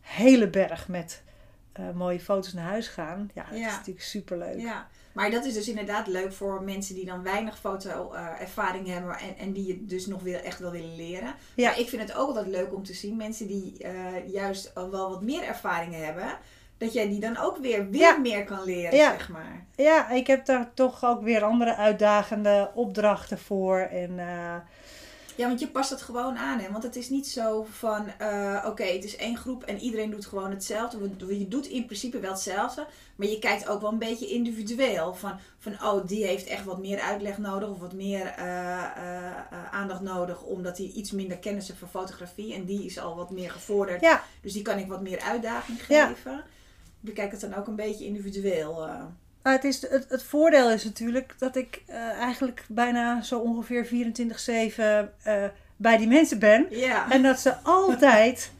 hele 0.00 0.48
berg 0.48 0.88
met 0.88 1.22
mooie 1.94 2.20
foto's 2.20 2.52
naar 2.52 2.64
huis 2.68 2.88
gaan. 2.88 3.30
Ja, 3.34 3.44
dat 3.50 3.58
Ja. 3.58 3.66
is 3.68 3.72
natuurlijk 3.76 4.04
superleuk. 4.04 4.58
Ja, 4.60 4.88
maar 5.12 5.30
dat 5.30 5.44
is 5.44 5.54
dus 5.54 5.68
inderdaad 5.68 6.06
leuk 6.06 6.32
voor 6.32 6.62
mensen 6.62 6.94
die 6.94 7.04
dan 7.04 7.22
weinig 7.22 7.58
foto-ervaring 7.58 8.86
hebben 8.88 9.18
en, 9.18 9.36
en 9.38 9.52
die 9.52 9.68
het 9.72 9.88
dus 9.88 10.06
nog 10.06 10.22
weer 10.22 10.44
echt 10.44 10.58
wel 10.58 10.70
willen 10.70 10.96
leren. 10.96 11.34
Ja. 11.54 11.68
Maar 11.68 11.78
ik 11.78 11.88
vind 11.88 12.02
het 12.02 12.14
ook 12.14 12.26
altijd 12.28 12.46
leuk 12.46 12.74
om 12.74 12.84
te 12.84 12.94
zien, 12.94 13.16
mensen 13.16 13.46
die 13.46 13.76
eh, 13.78 13.92
juist 14.32 14.74
al 14.74 14.90
wel 14.90 15.08
wat 15.10 15.22
meer 15.22 15.42
ervaringen 15.42 16.04
hebben, 16.04 16.38
dat 16.78 16.92
jij 16.92 17.08
die 17.08 17.20
dan 17.20 17.36
ook 17.36 17.56
weer, 17.56 17.90
weer 17.90 18.00
Ja. 18.00 18.16
meer 18.18 18.44
kan 18.44 18.64
leren, 18.64 18.96
Ja. 18.98 19.10
zeg 19.10 19.28
maar. 19.28 19.64
Ja, 19.76 20.10
ik 20.10 20.26
heb 20.26 20.44
daar 20.46 20.70
toch 20.74 21.04
ook 21.04 21.22
weer 21.22 21.42
andere 21.42 21.76
uitdagende 21.76 22.70
opdrachten 22.74 23.38
voor. 23.38 23.78
En 23.78 24.18
eh, 24.18 24.54
Ja, 25.40 25.46
want 25.46 25.60
je 25.60 25.68
past 25.68 25.90
het 25.90 26.02
gewoon 26.02 26.36
aan, 26.36 26.58
hè? 26.58 26.70
Want 26.70 26.82
het 26.82 26.96
is 26.96 27.08
niet 27.08 27.28
zo 27.28 27.66
van, 27.70 28.08
eh, 28.18 28.64
oké, 28.66 28.84
het 28.84 29.04
is 29.04 29.16
één 29.16 29.36
groep 29.36 29.62
en 29.62 29.78
iedereen 29.78 30.10
doet 30.10 30.26
gewoon 30.26 30.50
hetzelfde. 30.50 31.10
Je 31.38 31.48
doet 31.48 31.66
in 31.66 31.84
principe 31.84 32.18
wel 32.20 32.30
hetzelfde, 32.30 32.86
maar 33.16 33.26
je 33.28 33.38
kijkt 33.38 33.68
ook 33.68 33.80
wel 33.80 33.92
een 33.92 33.98
beetje 33.98 34.26
individueel. 34.26 35.14
Van, 35.14 35.38
van 35.58 35.72
oh, 35.72 36.06
die 36.06 36.24
heeft 36.24 36.46
echt 36.46 36.64
wat 36.64 36.78
meer 36.78 37.00
uitleg 37.00 37.38
nodig 37.38 37.68
of 37.68 37.78
wat 37.78 37.92
meer 37.92 38.26
eh, 38.26 38.84
eh, 38.84 39.72
aandacht 39.72 40.00
nodig, 40.00 40.42
omdat 40.42 40.78
hij 40.78 40.86
iets 40.86 41.10
minder 41.10 41.38
kennis 41.38 41.66
heeft 41.68 41.78
van 41.78 41.88
fotografie. 41.88 42.54
En 42.54 42.64
die 42.64 42.84
is 42.84 42.98
al 42.98 43.16
wat 43.16 43.30
meer 43.30 43.50
gevorderd, 43.50 44.00
ja, 44.00 44.24
dus 44.42 44.52
die 44.52 44.62
kan 44.62 44.78
ik 44.78 44.88
wat 44.88 45.02
meer 45.02 45.20
uitdaging 45.20 45.78
Ja. 45.88 46.06
geven. 46.06 46.36
Ik 46.36 46.44
bekijk 47.00 47.30
het 47.30 47.40
dan 47.40 47.54
ook 47.54 47.66
een 47.66 47.76
beetje 47.76 48.04
individueel. 48.04 48.88
Nou, 49.42 49.56
het, 49.56 49.64
is, 49.64 49.88
het, 49.88 50.06
het 50.08 50.22
voordeel 50.22 50.70
is 50.70 50.84
natuurlijk 50.84 51.34
dat 51.38 51.56
ik 51.56 51.82
eh, 51.86 51.96
eigenlijk 51.96 52.64
bijna 52.68 53.22
zo 53.22 53.38
ongeveer 53.38 53.86
24-7 53.86 53.90
eh, 55.22 55.44
bij 55.76 55.96
die 55.96 56.08
mensen 56.08 56.38
ben. 56.38 56.66
Ja, 56.70 57.10
En 57.10 57.22
dat 57.22 57.40
ze 57.40 57.54
altijd 57.62 58.52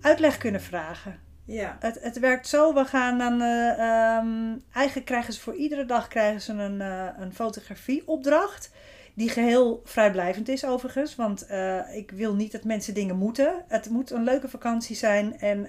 uitleg 0.00 0.38
kunnen 0.38 0.62
vragen. 0.62 1.18
ja, 1.44 1.76
Het, 1.80 1.98
het 2.02 2.18
werkt 2.18 2.48
zo, 2.48 2.74
we 2.74 2.84
gaan 2.84 3.18
dan... 3.18 3.40
eh, 3.42 3.70
ehm, 3.70 4.54
eigenlijk 4.72 5.06
krijgen 5.06 5.32
ze 5.32 5.40
voor 5.40 5.54
iedere 5.54 5.84
dag 5.84 6.08
krijgen 6.08 6.40
ze 6.40 6.52
een, 6.52 6.80
een 7.20 7.34
fotografieopdracht. 7.34 8.70
Die 9.14 9.28
geheel 9.28 9.82
vrijblijvend 9.84 10.48
is 10.48 10.64
overigens. 10.64 11.14
Want 11.14 11.46
ik 11.94 12.10
wil 12.10 12.34
niet 12.34 12.52
dat 12.52 12.64
mensen 12.64 12.94
dingen 12.94 13.16
moeten. 13.16 13.64
Het 13.68 13.88
moet 13.90 14.10
een 14.10 14.24
leuke 14.24 14.48
vakantie 14.48 14.96
zijn. 14.96 15.38
En 15.40 15.66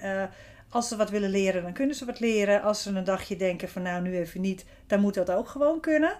als 0.69 0.87
ze 0.87 0.95
wat 0.95 1.09
willen 1.09 1.29
leren, 1.29 1.63
dan 1.63 1.73
kunnen 1.73 1.95
ze 1.95 2.05
wat 2.05 2.19
leren. 2.19 2.61
Als 2.61 2.83
ze 2.83 2.89
een 2.89 3.03
dagje 3.03 3.35
denken 3.35 3.69
van 3.69 3.81
nou 3.81 4.01
nu 4.01 4.17
even 4.17 4.41
niet, 4.41 4.65
dan 4.87 4.99
moet 4.99 5.13
dat 5.13 5.31
ook 5.31 5.47
gewoon 5.47 5.79
kunnen. 5.79 6.17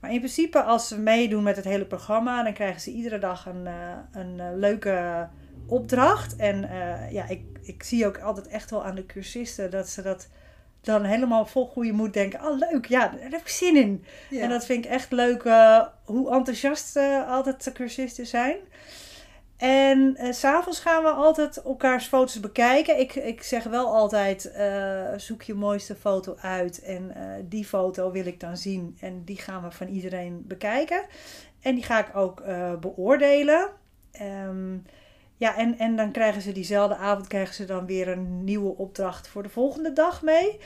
Maar 0.00 0.12
in 0.12 0.18
principe 0.18 0.62
als 0.62 0.88
ze 0.88 0.98
meedoen 0.98 1.42
met 1.42 1.56
het 1.56 1.64
hele 1.64 1.84
programma, 1.86 2.42
dan 2.42 2.52
krijgen 2.52 2.80
ze 2.80 2.90
iedere 2.90 3.18
dag 3.18 3.46
een, 3.46 3.66
uh, 3.66 3.96
een 4.12 4.58
leuke 4.58 5.28
opdracht. 5.66 6.36
En 6.36 6.68
ja, 7.10 7.28
ik, 7.28 7.42
ik 7.62 7.82
zie 7.82 8.06
ook 8.06 8.18
altijd 8.18 8.48
echt 8.48 8.70
wel 8.70 8.84
aan 8.84 8.94
de 8.94 9.06
cursisten 9.06 9.70
dat 9.70 9.88
ze 9.88 10.02
dat 10.02 10.28
dan 10.82 11.04
helemaal 11.04 11.46
vol 11.46 11.66
goede 11.66 11.92
moed 11.92 12.12
denken: 12.12 12.40
oh 12.40 12.58
leuk, 12.58 12.86
ja, 12.86 13.08
daar 13.08 13.30
heb 13.30 13.40
ik 13.40 13.48
zin 13.48 13.76
in. 13.76 14.04
En 14.30 14.48
dat 14.48 14.64
vind 14.64 14.84
ik 14.84 14.90
echt 14.90 15.12
leuk 15.12 15.42
uh, 15.42 15.86
hoe 16.04 16.30
enthousiast 16.30 16.96
uh, 16.96 17.28
altijd 17.28 17.64
de 17.64 17.72
cursisten 17.72 18.26
zijn. 18.26 18.56
En 19.62 20.16
uh, 20.20 20.32
s'avonds 20.32 20.80
gaan 20.80 21.02
we 21.02 21.08
altijd 21.08 21.62
elkaars 21.62 22.06
foto's 22.06 22.40
bekijken. 22.40 22.98
Ik, 22.98 23.14
ik 23.14 23.42
zeg 23.42 23.64
wel 23.64 23.86
altijd: 23.86 24.52
zoek 25.16 25.42
je 25.42 25.54
mooiste 25.54 25.94
foto 25.94 26.36
uit. 26.40 26.82
En 26.82 27.12
die 27.48 27.64
foto 27.64 28.10
wil 28.10 28.26
ik 28.26 28.40
dan 28.40 28.56
zien. 28.56 28.96
En 29.00 29.24
die 29.24 29.36
gaan 29.36 29.62
we 29.62 29.70
van 29.70 29.88
iedereen 29.88 30.44
bekijken. 30.46 31.04
En 31.60 31.74
die 31.74 31.84
ga 31.84 31.98
ik 31.98 32.16
ook 32.16 32.42
beoordelen. 32.80 33.68
Um, 34.22 34.84
ja, 35.42 35.56
en, 35.56 35.78
en 35.78 35.96
dan 35.96 36.12
krijgen 36.12 36.42
ze 36.42 36.52
diezelfde 36.52 36.96
avond 36.96 37.26
krijgen 37.26 37.54
ze 37.54 37.64
dan 37.64 37.86
weer 37.86 38.08
een 38.08 38.44
nieuwe 38.44 38.76
opdracht 38.76 39.28
voor 39.28 39.42
de 39.42 39.48
volgende 39.48 39.92
dag 39.92 40.22
mee. 40.22 40.58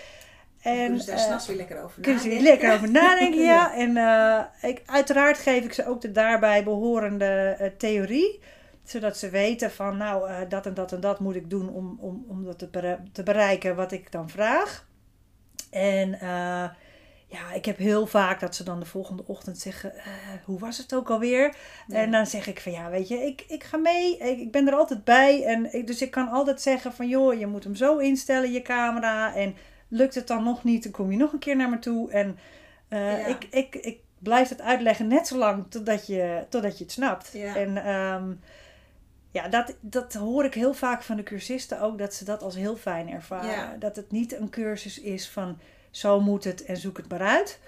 En 0.63 0.85
kunnen 0.85 1.01
ze 1.01 1.11
daar 1.11 1.19
s'nachts 1.19 1.47
weer 1.47 1.57
lekker 1.57 1.83
over 1.83 2.01
nadenken. 2.01 2.23
Kunnen 2.23 2.43
ze 2.43 2.49
lekker 2.51 2.73
over 2.73 2.91
nadenken, 2.91 3.43
ja. 3.43 3.75
En 3.83 3.91
ik, 4.71 4.83
uiteraard 4.87 5.39
geef 5.39 5.65
ik 5.65 5.73
ze 5.73 5.87
ook 5.87 6.01
de 6.01 6.13
daarbij 6.13 6.65
behorende 6.65 7.73
theorie. 7.79 8.41
Zodat 8.87 9.17
ze 9.17 9.31
weten 9.31 9.71
van, 9.71 9.97
nou, 9.97 10.49
dat 10.49 10.67
en 10.67 10.75
dat 10.75 10.93
en 10.93 11.01
dat 11.01 11.21
moet 11.21 11.35
ik 11.35 11.51
doen 11.51 11.69
om, 11.69 11.97
om, 12.01 12.25
om 12.29 12.45
dat 12.45 12.59
te, 12.59 12.99
te 13.13 13.23
bereiken 13.23 13.77
wat 13.77 13.93
ik 13.93 14.13
dan 14.13 14.31
vraag. 14.31 14.87
En 15.71 16.19
ja, 17.29 17.53
ik 17.53 17.65
heb 17.65 17.79
heel 17.79 18.07
vaak 18.07 18.41
dat 18.41 18.55
ze 18.55 18.65
dan 18.65 18.81
de 18.81 18.87
volgende 18.87 19.23
ochtend 19.27 19.59
zeggen: 19.59 19.93
uh, 19.97 20.03
Hoe 20.45 20.59
was 20.59 20.79
het 20.79 20.95
ook 20.95 21.11
alweer? 21.11 21.57
En 21.89 22.11
dan 22.11 22.27
zeg 22.27 22.47
ik 22.47 22.61
van 22.61 22.73
ja, 22.73 22.91
weet 22.91 23.09
je, 23.09 23.17
ik, 23.17 23.45
ik 23.49 23.65
ga 23.65 23.77
mee. 23.77 24.19
Ik, 24.19 24.39
ik 24.39 24.51
ben 24.51 24.67
er 24.67 24.75
altijd 24.75 25.05
bij. 25.05 25.45
En 25.45 25.75
ik, 25.75 25.87
dus 25.87 26.03
ik 26.03 26.11
kan 26.11 26.29
altijd 26.29 26.61
zeggen: 26.61 26.93
van 26.93 27.09
joh, 27.09 27.39
je 27.39 27.47
moet 27.47 27.65
hem 27.65 27.75
zo 27.75 27.99
instellen, 27.99 28.53
je 28.53 28.63
camera. 28.63 29.35
En 29.35 29.55
lukt 29.89 30.15
het 30.15 30.27
dan 30.27 30.45
nog 30.45 30.65
niet, 30.65 30.83
dan 30.83 30.93
kom 30.93 31.11
je 31.11 31.17
nog 31.17 31.33
een 31.33 31.39
keer 31.39 31.57
naar 31.57 31.71
me 31.71 31.79
toe. 31.79 32.11
En 32.11 32.39
uh, 32.89 33.29
ik, 33.29 33.47
ik, 33.51 33.75
ik 33.75 33.99
blijf 34.19 34.49
het 34.49 34.61
uitleggen 34.61 35.07
net 35.07 35.27
zo 35.27 35.37
lang 35.37 35.65
totdat 35.69 36.07
je, 36.07 36.45
totdat 36.49 36.79
je 36.79 36.85
het 36.85 36.93
snapt. 36.93 37.31
Ja. 37.33 37.57
En 37.57 37.91
um, 37.95 38.41
ja, 39.37 39.49
dat, 39.49 39.75
dat 39.81 40.13
hoor 40.15 40.45
ik 40.45 40.55
heel 40.55 40.75
vaak 40.75 41.03
van 41.03 41.17
de 41.17 41.23
cursisten 41.23 41.81
ook, 41.81 41.99
dat 41.99 42.15
ze 42.15 42.25
dat 42.25 42.43
als 42.43 42.55
heel 42.55 42.77
fijn 42.77 43.11
ervaren. 43.11 43.51
Ja. 43.51 43.77
Dat 43.79 43.97
het 43.97 44.11
niet 44.11 44.33
een 44.37 44.51
cursus 44.51 45.01
is 45.01 45.29
van 45.29 45.59
zo 45.91 46.21
moet 46.21 46.45
het 46.45 46.65
en 46.65 46.77
zoek 46.77 46.97
het 46.97 47.09
maar 47.09 47.21
uit. 47.21 47.59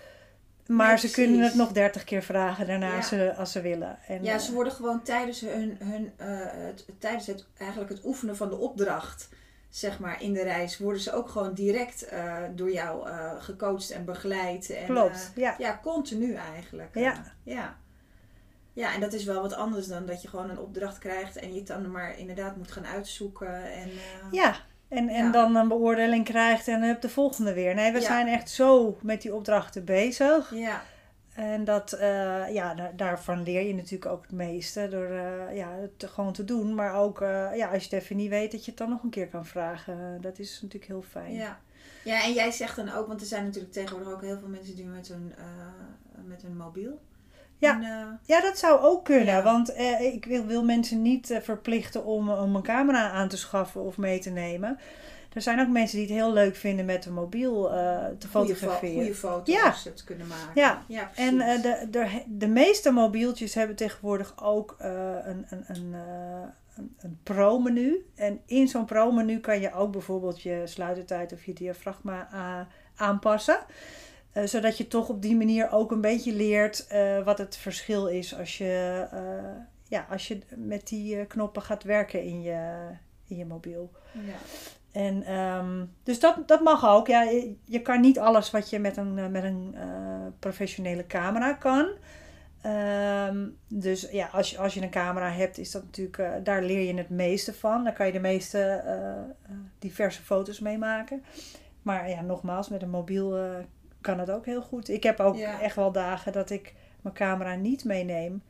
Maar 0.66 0.88
Nee, 0.88 0.96
ze 0.98 1.10
kunnen 1.10 1.40
het 1.40 1.54
nog 1.54 1.72
dertig 1.72 2.04
keer 2.04 2.22
vragen 2.22 2.66
daarna 2.66 2.94
Ja. 2.94 3.02
ze, 3.02 3.34
als 3.36 3.52
ze 3.52 3.60
willen. 3.60 3.98
En, 4.06 4.22
Ja, 4.22 4.32
eh, 4.34 4.38
ze 4.38 4.52
worden 4.52 4.72
gewoon 4.72 5.02
tijdens, 5.02 5.40
hun, 5.40 5.76
hun, 5.84 6.12
eh, 6.16 6.26
het, 6.66 6.84
tijdens 6.98 7.26
het, 7.26 7.46
eigenlijk 7.58 7.90
het 7.90 8.04
oefenen 8.04 8.36
van 8.36 8.48
de 8.48 8.56
opdracht, 8.56 9.28
zeg 9.68 9.98
maar, 9.98 10.22
in 10.22 10.32
de 10.32 10.42
reis, 10.42 10.78
worden 10.78 11.00
ze 11.02 11.12
ook 11.12 11.28
gewoon 11.28 11.54
direct 11.54 12.02
eh, 12.08 12.36
door 12.54 12.72
jou 12.72 13.08
eh, 13.08 13.32
gecoacht 13.38 13.90
en 13.90 14.04
begeleid. 14.04 14.70
En, 14.70 14.86
Klopt, 14.86 15.30
eh, 15.34 15.42
ja. 15.42 15.54
ja, 15.58 15.80
continu 15.82 16.34
eigenlijk. 16.34 16.94
Ja. 16.94 17.12
Eh, 17.12 17.54
ja. 17.54 17.76
Ja, 18.78 18.94
en 18.94 19.00
dat 19.00 19.12
is 19.12 19.24
wel 19.24 19.40
wat 19.42 19.54
anders 19.54 19.86
dan 19.86 20.06
dat 20.06 20.22
je 20.22 20.28
gewoon 20.28 20.50
een 20.50 20.58
opdracht 20.58 20.98
krijgt 20.98 21.36
en 21.36 21.52
je 21.52 21.58
het 21.58 21.66
dan 21.66 21.90
maar 21.90 22.18
inderdaad 22.18 22.56
moet 22.56 22.72
gaan 22.72 22.86
uitzoeken. 22.86 23.72
En, 23.72 23.88
eh, 23.88 24.28
Ja, 24.30 24.54
en, 24.88 25.08
en 25.08 25.24
Ja. 25.24 25.30
dan 25.32 25.56
een 25.56 25.68
beoordeling 25.68 26.24
krijgt 26.24 26.68
en 26.68 26.82
heb 26.82 27.00
de 27.00 27.08
volgende 27.08 27.52
weer. 27.52 27.74
Nee, 27.74 27.92
we 27.92 27.98
Ja. 28.00 28.04
zijn 28.06 28.26
echt 28.26 28.50
zo 28.50 28.98
met 29.02 29.22
die 29.22 29.34
opdrachten 29.34 29.84
bezig. 29.84 30.50
ja, 30.54 30.82
En 31.34 31.64
dat, 31.64 31.92
eh, 31.92 32.52
ja, 32.52 32.74
da- 32.74 32.92
daarvan 32.96 33.42
leer 33.42 33.62
je 33.66 33.74
natuurlijk 33.74 34.10
ook 34.12 34.22
het 34.22 34.32
meeste 34.32 34.88
door 34.88 35.10
eh, 35.10 35.56
ja, 35.56 35.68
het 35.80 36.10
gewoon 36.10 36.32
te 36.32 36.44
doen. 36.44 36.74
Maar 36.74 36.94
ook 36.94 37.18
ja, 37.54 37.68
als 37.72 37.84
je 37.84 37.94
het 37.94 38.02
even 38.02 38.16
niet 38.16 38.30
weet, 38.30 38.52
dat 38.52 38.64
je 38.64 38.70
het 38.70 38.78
dan 38.78 38.88
nog 38.90 39.02
een 39.02 39.10
keer 39.10 39.28
kan 39.28 39.46
vragen. 39.46 40.18
Dat 40.20 40.38
is 40.38 40.52
natuurlijk 40.62 40.90
heel 40.92 41.02
fijn. 41.10 41.32
ja. 41.32 41.60
ja, 42.04 42.22
en 42.24 42.32
jij 42.32 42.50
zegt 42.50 42.76
dan 42.76 42.92
ook, 42.92 43.06
want 43.06 43.20
er 43.20 43.26
zijn 43.26 43.44
natuurlijk 43.44 43.72
tegenwoordig 43.72 44.12
ook 44.12 44.22
heel 44.22 44.38
veel 44.38 44.48
mensen 44.48 44.76
die 44.76 44.84
met 44.86 45.08
hun, 45.08 45.34
met 46.24 46.42
hun 46.42 46.56
mobiel. 46.56 47.00
Ja. 47.58 47.74
En, 47.74 47.82
eh, 47.82 48.06
Ja, 48.22 48.40
dat 48.40 48.58
zou 48.58 48.80
ook 48.80 49.04
kunnen. 49.04 49.26
Ja. 49.34 49.42
Want 49.42 49.72
eh, 49.72 50.00
ik 50.00 50.24
wil, 50.24 50.46
wil 50.46 50.64
mensen 50.64 51.02
niet 51.02 51.30
eh, 51.30 51.40
verplichten 51.40 52.04
om, 52.04 52.30
om 52.30 52.56
een 52.56 52.62
camera 52.62 53.10
aan 53.10 53.28
te 53.28 53.36
schaffen 53.36 53.82
of 53.82 53.96
mee 53.96 54.18
te 54.18 54.30
nemen. 54.30 54.78
Er 55.32 55.42
zijn 55.42 55.60
ook 55.60 55.68
mensen 55.68 55.98
die 55.98 56.06
het 56.06 56.16
heel 56.16 56.32
leuk 56.32 56.56
vinden 56.56 56.84
met 56.84 57.06
een 57.06 57.12
mobiel 57.12 57.62
te 57.62 57.68
goede, 57.68 58.26
fo- 58.28 58.28
fotograferen. 58.28 58.94
goede 58.94 59.14
foto's 59.14 59.54
Ja. 59.54 59.74
het 59.90 60.04
kunnen 60.04 60.26
maken. 60.26 60.50
Ja. 60.54 60.82
ja 60.88 61.10
En 61.14 61.38
de, 61.38 61.86
de, 61.90 62.22
de 62.26 62.46
meeste 62.48 62.90
mobieltjes 62.90 63.54
hebben 63.54 63.76
tegenwoordig 63.76 64.34
ook 64.42 64.76
een, 64.78 65.46
een, 65.48 65.64
een, 65.66 65.94
een, 66.76 66.94
een 66.98 67.18
pro-menu. 67.22 68.06
En 68.14 68.40
in 68.46 68.68
zo'n 68.68 68.84
pro-menu 68.84 69.40
kan 69.40 69.60
je 69.60 69.72
ook 69.72 69.92
bijvoorbeeld 69.92 70.42
je 70.42 70.62
sluitertijd 70.64 71.32
of 71.32 71.44
je 71.44 71.52
diafragma 71.52 72.28
aanpassen. 72.96 73.58
Eh, 74.38 74.46
zodat 74.46 74.78
je 74.78 74.88
toch 74.88 75.08
op 75.08 75.22
die 75.22 75.36
manier 75.36 75.70
ook 75.70 75.90
een 75.90 76.00
beetje 76.00 76.32
leert 76.32 76.86
eh, 76.86 77.24
wat 77.24 77.38
het 77.38 77.56
verschil 77.56 78.06
is 78.06 78.38
als 78.38 78.58
je, 78.58 79.06
eh, 79.10 79.62
ja, 79.88 80.06
als 80.10 80.28
je 80.28 80.38
met 80.56 80.88
die 80.88 81.26
knoppen 81.26 81.62
gaat 81.62 81.82
werken 81.82 82.22
in 82.22 82.42
je, 82.42 82.88
in 83.26 83.36
je 83.36 83.44
mobiel. 83.44 83.90
ja. 84.12 84.34
En, 84.92 85.22
ehm, 85.22 85.84
dus 86.02 86.20
dat, 86.20 86.48
dat 86.48 86.60
mag 86.60 86.88
ook. 86.88 87.06
Ja, 87.06 87.22
je, 87.22 87.56
je 87.64 87.82
kan 87.82 88.00
niet 88.00 88.18
alles 88.18 88.50
wat 88.50 88.70
je 88.70 88.78
met 88.78 88.96
een, 88.96 89.30
met 89.30 89.44
een 89.44 89.76
professionele 90.38 91.06
camera 91.06 91.52
kan. 91.52 91.88
Ehm, 92.62 93.46
dus 93.68 94.08
ja, 94.10 94.28
als 94.32 94.50
je, 94.50 94.58
als 94.58 94.74
je 94.74 94.82
een 94.82 94.90
camera 94.90 95.30
hebt, 95.30 95.58
is 95.58 95.70
dat 95.70 95.82
natuurlijk, 95.82 96.44
daar 96.44 96.62
leer 96.62 96.86
je 96.86 96.94
het 96.94 97.10
meeste 97.10 97.54
van. 97.54 97.84
Daar 97.84 97.92
kan 97.92 98.06
je 98.06 98.12
de 98.12 98.20
meeste 98.20 98.82
diverse 99.78 100.22
foto's 100.22 100.60
mee 100.60 100.78
maken. 100.78 101.24
Maar 101.82 102.08
ja, 102.08 102.20
nogmaals, 102.20 102.68
met 102.68 102.82
een 102.82 102.90
mobiel 102.90 103.36
kan 104.08 104.18
het 104.18 104.30
ook 104.30 104.44
heel 104.46 104.62
goed. 104.62 104.88
Ik 104.88 105.02
heb 105.02 105.20
ook 105.20 105.36
Ja. 105.36 105.60
echt 105.60 105.76
wel 105.76 105.92
dagen 105.92 106.32
dat 106.32 106.50
ik 106.50 106.74
mijn 107.00 107.14
camera 107.14 107.54
niet 107.54 107.84
meeneem. 107.84 108.42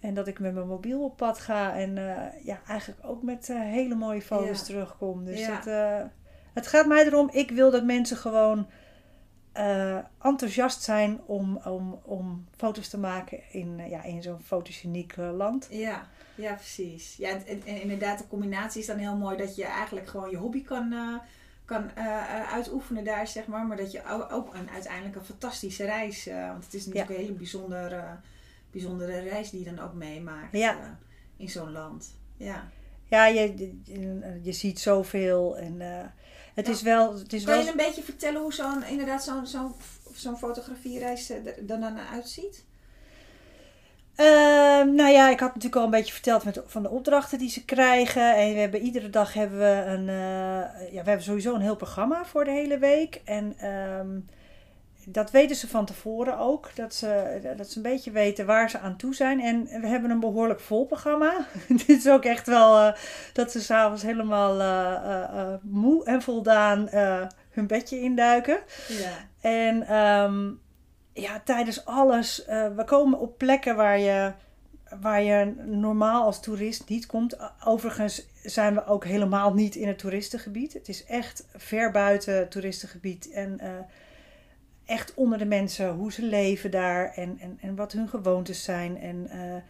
En 0.00 0.14
dat 0.14 0.26
ik 0.26 0.38
met 0.38 0.54
mijn 0.54 0.66
mobiel 0.68 1.04
op 1.04 1.16
pad 1.16 1.38
ga. 1.40 1.74
En 1.74 1.98
eh, 1.98 2.44
ja, 2.44 2.60
eigenlijk 2.68 3.00
ook 3.06 3.22
met 3.22 3.48
eh, 3.50 3.60
hele 3.60 3.94
mooie 3.94 4.22
foto's 4.22 4.58
Ja. 4.58 4.64
terugkom. 4.64 5.24
Dus 5.24 5.40
Ja. 5.40 5.54
het, 5.56 5.66
eh, 5.66 6.06
het 6.54 6.66
gaat 6.66 6.86
mij 6.86 7.04
erom, 7.06 7.28
ik 7.32 7.50
wil 7.50 7.70
dat 7.70 7.84
mensen 7.84 8.16
gewoon 8.16 8.66
enthousiast 10.22 10.82
zijn 10.82 11.20
om, 11.26 11.60
om, 11.64 12.00
om 12.04 12.46
foto's 12.56 12.88
te 12.88 12.98
maken 12.98 13.40
in, 13.50 13.80
ja, 13.88 14.02
in 14.02 14.22
zo'n 14.22 14.40
fotogeniek 14.44 15.16
land. 15.16 15.66
Ja, 15.70 16.06
ja, 16.34 16.54
precies. 16.54 17.16
Ja, 17.16 17.28
en, 17.28 17.62
en 17.66 17.80
inderdaad, 17.80 18.18
de 18.18 18.26
combinatie 18.28 18.80
is 18.80 18.86
dan 18.86 18.96
heel 18.98 19.16
mooi 19.16 19.36
dat 19.36 19.56
je 19.56 19.64
eigenlijk 19.64 20.06
gewoon 20.06 20.30
je 20.30 20.36
hobby 20.36 20.64
kan, 20.64 20.88
kan 21.64 21.90
eh, 21.94 22.04
eh, 22.06 22.52
uitoefenen 22.52 23.04
daar, 23.04 23.26
zeg 23.26 23.46
maar. 23.46 23.66
Maar 23.66 23.76
dat 23.76 23.92
je 23.92 24.28
ook, 24.30 24.54
een, 24.54 24.70
uiteindelijk 24.70 25.16
een 25.16 25.24
fantastische 25.24 25.84
reis, 25.84 26.26
eh, 26.26 26.48
want 26.48 26.64
het 26.64 26.74
is 26.74 26.86
natuurlijk 26.86 27.14
een 27.14 27.20
hele 27.24 27.32
bijzondere, 27.32 28.04
bijzondere 28.70 29.18
reis 29.20 29.50
die 29.50 29.64
je 29.64 29.74
dan 29.74 29.84
ook 29.84 29.92
meemaakt 29.94 30.52
Ja. 30.52 30.98
in 31.36 31.48
zo'n 31.48 31.72
land. 31.72 32.14
Ja. 32.36 32.68
Ja, 33.04 33.26
je, 33.26 33.76
je, 33.84 34.40
je 34.42 34.52
ziet 34.52 34.80
zoveel 34.80 35.56
en 35.58 35.80
het 36.54 36.66
Ja. 36.66 36.72
is 36.72 36.82
wel... 36.82 37.18
Het 37.18 37.32
is 37.32 37.44
Kan 37.44 37.54
wel 37.54 37.64
je 37.64 37.70
een 37.70 37.76
beetje 37.76 38.02
vertellen 38.02 38.40
hoe 38.40 38.52
zo'n, 38.52 38.84
inderdaad, 38.84 39.24
zo'n, 39.24 39.46
zo'n, 39.46 39.74
zo'n 40.14 40.36
fotografiereis 40.38 41.30
er 41.30 41.66
dan, 41.66 41.80
dan 41.80 41.98
uitziet? 41.98 42.64
Ehm, 44.16 44.94
nou 44.94 45.10
ja, 45.10 45.28
ik 45.30 45.40
had 45.40 45.48
natuurlijk 45.48 45.76
al 45.76 45.84
een 45.84 45.90
beetje 45.90 46.12
verteld 46.12 46.44
met, 46.44 46.60
van 46.66 46.82
de 46.82 46.90
opdrachten 46.90 47.38
die 47.38 47.50
ze 47.50 47.64
krijgen. 47.64 48.36
En 48.36 48.52
we 48.52 48.58
hebben 48.60 48.80
iedere 48.80 49.10
dag 49.10 49.32
hebben 49.32 49.58
we 49.58 49.84
een. 49.86 50.08
eh, 50.08 50.92
ja, 50.92 51.02
we 51.02 51.08
hebben 51.08 51.22
sowieso 51.22 51.54
een 51.54 51.60
heel 51.60 51.76
programma 51.76 52.24
voor 52.24 52.44
de 52.44 52.50
hele 52.50 52.78
week. 52.78 53.20
En 53.24 53.54
ehm, 53.58 54.08
dat 55.06 55.30
weten 55.30 55.56
ze 55.56 55.68
van 55.68 55.84
tevoren 55.86 56.38
ook. 56.38 56.70
Dat 56.74 56.94
ze, 56.94 57.40
dat 57.56 57.70
ze 57.70 57.76
een 57.76 57.82
beetje 57.82 58.10
weten 58.10 58.46
waar 58.46 58.70
ze 58.70 58.78
aan 58.78 58.96
toe 58.96 59.14
zijn. 59.14 59.40
En 59.40 59.80
we 59.80 59.86
hebben 59.86 60.10
een 60.10 60.20
behoorlijk 60.20 60.60
vol 60.60 60.86
programma. 60.86 61.46
Dit 61.68 61.88
is 61.88 62.08
ook 62.08 62.24
echt 62.24 62.46
wel 62.46 62.78
eh, 62.78 62.94
dat 63.32 63.50
ze 63.52 63.62
s'avonds 63.62 64.02
helemaal 64.02 64.60
eh, 64.60 65.54
moe 65.62 66.04
en 66.04 66.22
voldaan 66.22 66.88
hun 67.50 67.66
bedje 67.66 68.00
induiken. 68.00 68.58
Ja. 68.88 69.12
En 69.40 69.86
ehm, 69.86 70.50
ja, 71.14 71.40
tijdens 71.44 71.84
alles. 71.84 72.44
eh, 72.44 72.76
we 72.76 72.84
komen 72.84 73.18
op 73.18 73.38
plekken 73.38 73.76
waar 73.76 73.98
je, 73.98 74.32
waar 75.00 75.22
je 75.22 75.54
normaal 75.66 76.24
als 76.24 76.40
toerist 76.40 76.88
niet 76.88 77.06
komt. 77.06 77.36
Overigens 77.64 78.26
zijn 78.42 78.74
we 78.74 78.86
ook 78.86 79.04
helemaal 79.04 79.54
niet 79.54 79.74
in 79.74 79.88
het 79.88 79.98
toeristengebied. 79.98 80.72
Het 80.72 80.88
is 80.88 81.04
echt 81.04 81.46
ver 81.56 81.90
buiten 81.90 82.36
het 82.36 82.50
toeristengebied. 82.50 83.30
En 83.30 83.60
eh, 83.60 83.70
echt 84.84 85.14
onder 85.14 85.38
de 85.38 85.44
mensen, 85.44 85.92
hoe 85.92 86.12
ze 86.12 86.22
leven 86.22 86.70
daar 86.70 87.12
en, 87.14 87.38
en, 87.40 87.58
en 87.60 87.76
wat 87.76 87.92
hun 87.92 88.08
gewoontes 88.08 88.64
zijn. 88.64 89.00
En 89.00 89.28
eh, 89.28 89.62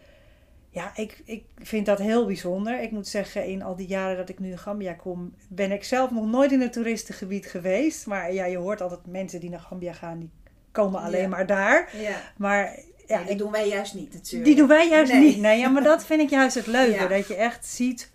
ja, 0.69 0.91
ik, 0.95 1.21
ik 1.25 1.45
vind 1.57 1.85
dat 1.85 1.99
heel 1.99 2.25
bijzonder. 2.25 2.81
Ik 2.81 2.91
moet 2.91 3.07
zeggen, 3.07 3.45
in 3.45 3.63
al 3.63 3.75
die 3.75 3.87
jaren 3.87 4.17
dat 4.17 4.29
ik 4.29 4.39
nu 4.39 4.51
in 4.51 4.57
Gambia 4.57 4.93
kom, 4.93 5.33
ben 5.47 5.71
ik 5.71 5.83
zelf 5.83 6.11
nog 6.11 6.25
nooit 6.25 6.51
in 6.51 6.61
het 6.61 6.73
toeristengebied 6.73 7.45
geweest. 7.45 8.05
Maar 8.05 8.33
ja, 8.33 8.45
je 8.45 8.57
hoort 8.57 8.81
altijd 8.81 9.05
mensen 9.05 9.39
die 9.39 9.49
naar 9.49 9.59
Gambia 9.59 9.93
gaan, 9.93 10.19
die 10.19 10.29
komen 10.75 11.01
alleen 11.01 11.21
Ja. 11.21 11.27
maar 11.27 11.45
daar. 11.45 11.89
Ja. 11.97 12.15
Maar 12.37 12.79
ja, 13.07 13.21
die 13.21 13.31
ik- 13.31 13.37
doen 13.37 13.51
wij 13.51 13.67
juist 13.67 13.93
niet 13.93 14.13
natuurlijk. 14.13 14.45
die 14.45 14.55
doen 14.55 14.67
wij 14.67 14.89
juist 14.89 15.11
Nee. 15.11 15.21
niet. 15.21 15.37
Nee, 15.37 15.59
ja, 15.59 15.69
maar 15.69 15.83
dat 15.83 16.05
vind 16.05 16.21
ik 16.21 16.29
juist 16.29 16.55
het 16.55 16.67
leuke. 16.67 16.99
Ja. 16.99 17.07
Dat 17.07 17.27
je 17.27 17.35
echt 17.35 17.65
ziet 17.65 18.11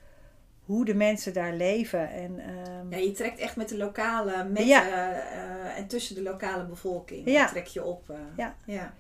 hoe 0.65 0.85
de 0.85 0.95
mensen 0.95 1.33
daar 1.33 1.53
leven. 1.53 2.11
En, 2.11 2.39
ehm, 2.39 2.91
Ja, 2.91 2.97
je 2.97 3.13
trekt 3.13 3.39
echt 3.39 3.57
met 3.57 3.69
de 3.69 3.77
lokale, 3.77 4.45
met, 4.45 4.65
Ja. 4.67 4.87
eh, 4.87 5.11
eh, 5.17 5.79
en 5.79 5.87
tussen 5.87 6.15
de 6.15 6.23
lokale 6.23 6.65
bevolking. 6.65 7.29
Ja. 7.31 7.47
trek 7.47 7.67
je 7.67 7.85
op. 7.85 8.11
eh. 8.11 8.17
Ja. 8.37 8.55
ja. 8.65 8.93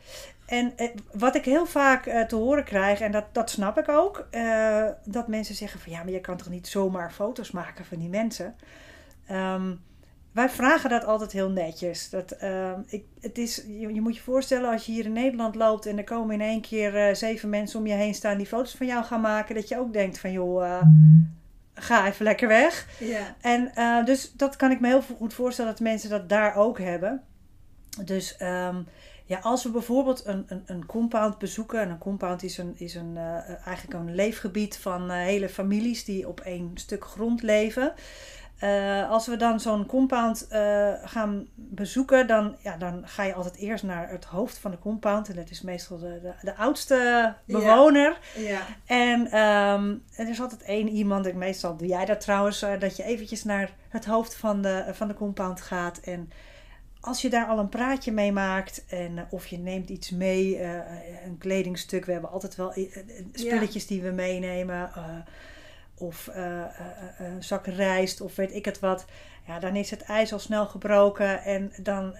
En 0.46 0.72
wat 1.12 1.34
ik 1.34 1.44
heel 1.44 1.66
vaak 1.66 2.02
te 2.28 2.36
horen 2.36 2.64
krijg, 2.64 3.00
en 3.00 3.12
dat, 3.12 3.24
dat 3.32 3.50
snap 3.50 3.78
ik 3.78 3.88
ook, 3.88 4.28
dat 5.04 5.28
mensen 5.28 5.54
zeggen 5.54 5.80
van 5.80 5.92
ja, 5.92 5.98
maar 6.02 6.12
je 6.12 6.20
kan 6.20 6.36
toch 6.36 6.48
niet 6.48 6.68
zomaar 6.68 7.12
foto's 7.12 7.50
maken 7.50 7.84
van 7.84 7.98
die 7.98 8.08
mensen. 8.08 8.54
Ehm, 9.26 9.72
wij 10.32 10.50
vragen 10.50 10.90
dat 10.90 11.04
altijd 11.04 11.32
heel 11.32 11.50
netjes. 11.50 12.10
Dat, 12.10 12.30
ehm, 12.30 12.80
ik, 12.86 13.04
het 13.20 13.38
is, 13.38 13.56
je, 13.66 13.94
je 13.94 14.00
moet 14.00 14.14
je 14.14 14.22
voorstellen 14.22 14.70
als 14.70 14.86
je 14.86 14.92
hier 14.92 15.04
in 15.04 15.12
Nederland 15.12 15.54
loopt 15.54 15.86
en 15.86 15.98
er 15.98 16.04
komen 16.04 16.34
in 16.34 16.40
één 16.40 16.60
keer 16.60 16.96
eh, 16.96 17.14
zeven 17.14 17.48
mensen 17.48 17.78
om 17.78 17.86
je 17.86 17.94
heen 17.94 18.14
staan 18.14 18.36
die 18.36 18.46
foto's 18.46 18.74
van 18.74 18.86
jou 18.86 19.04
gaan 19.04 19.20
maken, 19.20 19.54
dat 19.54 19.68
je 19.68 19.78
ook 19.78 19.92
denkt 19.92 20.18
van 20.18 20.32
joh, 20.32 20.64
eh, 20.64 20.82
ga 21.74 22.06
even 22.06 22.24
lekker 22.24 22.48
weg. 22.48 22.86
Ja. 22.98 23.36
En 23.40 23.74
eh, 23.74 24.04
dus 24.04 24.32
dat 24.32 24.56
kan 24.56 24.70
ik 24.70 24.80
me 24.80 24.86
heel 24.86 25.02
goed 25.02 25.34
voorstellen 25.34 25.70
dat 25.70 25.80
mensen 25.80 26.10
dat 26.10 26.28
daar 26.28 26.56
ook 26.56 26.78
hebben. 26.78 27.22
Dus 28.04 28.36
ehm, 28.36 28.82
ja, 29.24 29.38
als 29.38 29.62
we 29.62 29.70
bijvoorbeeld 29.70 30.26
een, 30.26 30.44
een, 30.46 30.62
een 30.66 30.86
compound 30.86 31.38
bezoeken. 31.38 31.80
En 31.80 31.90
een 31.90 31.98
compound 31.98 32.42
is, 32.42 32.58
een, 32.58 32.72
is 32.76 32.94
een, 32.94 33.16
eigenlijk 33.64 33.92
een 33.92 34.14
leefgebied 34.14 34.76
van 34.76 35.10
hele 35.10 35.48
families 35.48 36.04
die 36.04 36.28
op 36.28 36.40
één 36.40 36.70
stuk 36.74 37.04
grond 37.04 37.42
leven. 37.42 37.94
Eh, 38.60 39.10
als 39.10 39.26
we 39.26 39.36
dan 39.36 39.60
zo'n 39.60 39.86
compound 39.86 40.46
eh, 40.48 40.92
gaan 41.04 41.46
bezoeken, 41.54 42.26
dan, 42.26 42.56
ja, 42.58 42.76
dan 42.76 43.02
ga 43.04 43.22
je 43.22 43.34
altijd 43.34 43.56
eerst 43.56 43.84
naar 43.84 44.10
het 44.10 44.24
hoofd 44.24 44.58
van 44.58 44.70
de 44.70 44.78
compound. 44.78 45.28
En 45.28 45.36
dat 45.36 45.50
is 45.50 45.60
meestal 45.60 45.98
de, 45.98 46.20
de, 46.22 46.32
de 46.42 46.56
oudste 46.56 47.34
bewoner. 47.44 48.18
Ja. 48.36 48.60
En 48.86 49.30
ehm, 49.30 49.94
er 50.16 50.28
is 50.28 50.40
altijd 50.40 50.62
één 50.62 50.88
iemand, 50.88 51.26
en 51.26 51.38
meestal 51.38 51.76
doe 51.76 51.88
jij 51.88 52.04
dat 52.04 52.20
trouwens, 52.20 52.62
eh, 52.62 52.80
dat 52.80 52.96
je 52.96 53.02
eventjes 53.02 53.44
naar 53.44 53.70
het 53.88 54.04
hoofd 54.04 54.34
van 54.34 54.62
de, 54.62 54.84
van 54.92 55.08
de 55.08 55.14
compound 55.14 55.60
gaat. 55.60 55.98
En 55.98 56.30
als 57.00 57.22
je 57.22 57.30
daar 57.30 57.46
al 57.46 57.58
een 57.58 57.68
praatje 57.68 58.12
mee 58.12 58.32
maakt, 58.32 58.84
en, 58.88 59.26
of 59.30 59.46
je 59.46 59.58
neemt 59.58 59.88
iets 59.88 60.10
mee, 60.10 60.62
een 61.24 61.38
kledingstuk, 61.38 62.04
we 62.04 62.12
hebben 62.12 62.30
altijd 62.30 62.56
wel 62.56 62.74
spulletjes 63.32 63.86
die 63.86 64.02
we 64.02 64.10
meenemen. 64.10 64.90
Of 66.00 66.28
eh, 66.28 66.60
eh, 66.60 66.66
eh, 67.18 67.26
een 67.34 67.42
zak 67.42 67.66
rijst, 67.66 68.20
of 68.20 68.36
weet 68.36 68.54
ik 68.54 68.64
het 68.64 68.80
wat. 68.80 69.04
Ja, 69.46 69.58
dan 69.58 69.76
is 69.76 69.90
het 69.90 70.02
ijs 70.02 70.32
al 70.32 70.38
snel 70.38 70.66
gebroken 70.66 71.42
en 71.42 71.72
dan, 71.82 72.14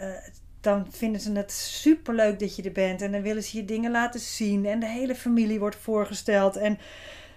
dan 0.61 0.87
vinden 0.91 1.21
ze 1.21 1.33
het 1.33 1.53
superleuk 1.53 2.39
dat 2.39 2.57
je 2.57 2.63
er 2.63 2.73
bent. 2.73 3.03
En 3.03 3.13
dan 3.13 3.23
willen 3.23 3.43
ze 3.43 3.57
je 3.57 3.65
dingen 3.65 3.91
laten 3.91 4.21
zien. 4.21 4.67
En 4.67 4.81
de 4.81 4.87
hele 4.87 5.15
familie 5.15 5.59
wordt 5.59 5.77
voorgesteld. 5.77 6.57
En 6.57 6.79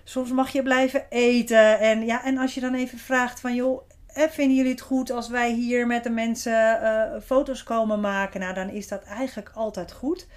soms 0.04 0.32
mag 0.32 0.50
je 0.50 0.64
blijven 0.64 1.06
eten. 1.10 1.80
En, 1.80 2.06
ja, 2.06 2.26
en 2.26 2.38
als 2.38 2.54
je 2.54 2.62
dan 2.62 2.74
even 2.74 2.98
vraagt 2.98 3.40
van 3.40 3.56
joh, 3.56 3.82
vinden 4.08 4.56
jullie 4.56 4.72
het 4.72 4.82
goed 4.82 5.12
als 5.12 5.30
wij 5.30 5.52
hier 5.52 5.88
met 5.88 6.04
de 6.04 6.10
mensen 6.10 6.82
foto's 7.26 7.64
komen 7.64 8.00
maken? 8.00 8.40
Nou, 8.40 8.54
dan 8.54 8.70
is 8.70 8.88
dat 8.88 9.04
eigenlijk 9.04 9.52
altijd 9.54 9.92
goed. 9.92 10.28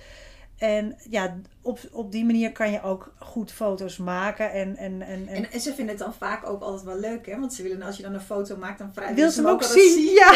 En 0.59 0.97
ja, 1.11 1.37
op, 1.63 1.79
op 1.93 2.13
die 2.13 2.25
manier 2.25 2.53
kan 2.53 2.71
je 2.71 2.83
ook 2.83 3.15
goed 3.19 3.53
foto's 3.53 3.97
maken. 3.97 4.53
En, 4.53 4.77
en, 4.77 5.03
en, 5.03 5.29
en 5.29 5.51
En, 5.53 5.61
ze 5.61 5.75
vinden 5.75 5.95
het 5.95 6.05
dan 6.05 6.15
vaak 6.15 6.49
ook 6.49 6.63
altijd 6.63 6.83
wel 6.83 6.99
leuk, 6.99 7.27
hè? 7.27 7.39
Want 7.41 7.55
ze 7.55 7.63
willen, 7.63 7.83
als 7.83 7.97
je 7.97 8.03
dan 8.03 8.15
een 8.15 8.21
foto 8.21 8.57
maakt, 8.57 8.79
dan 8.79 8.91
vragen 8.95 9.15
wil 9.15 9.31
ze 9.31 9.41
hem 9.41 9.51
ook 9.51 9.63
zien. 9.63 10.05
Ja. 10.15 10.33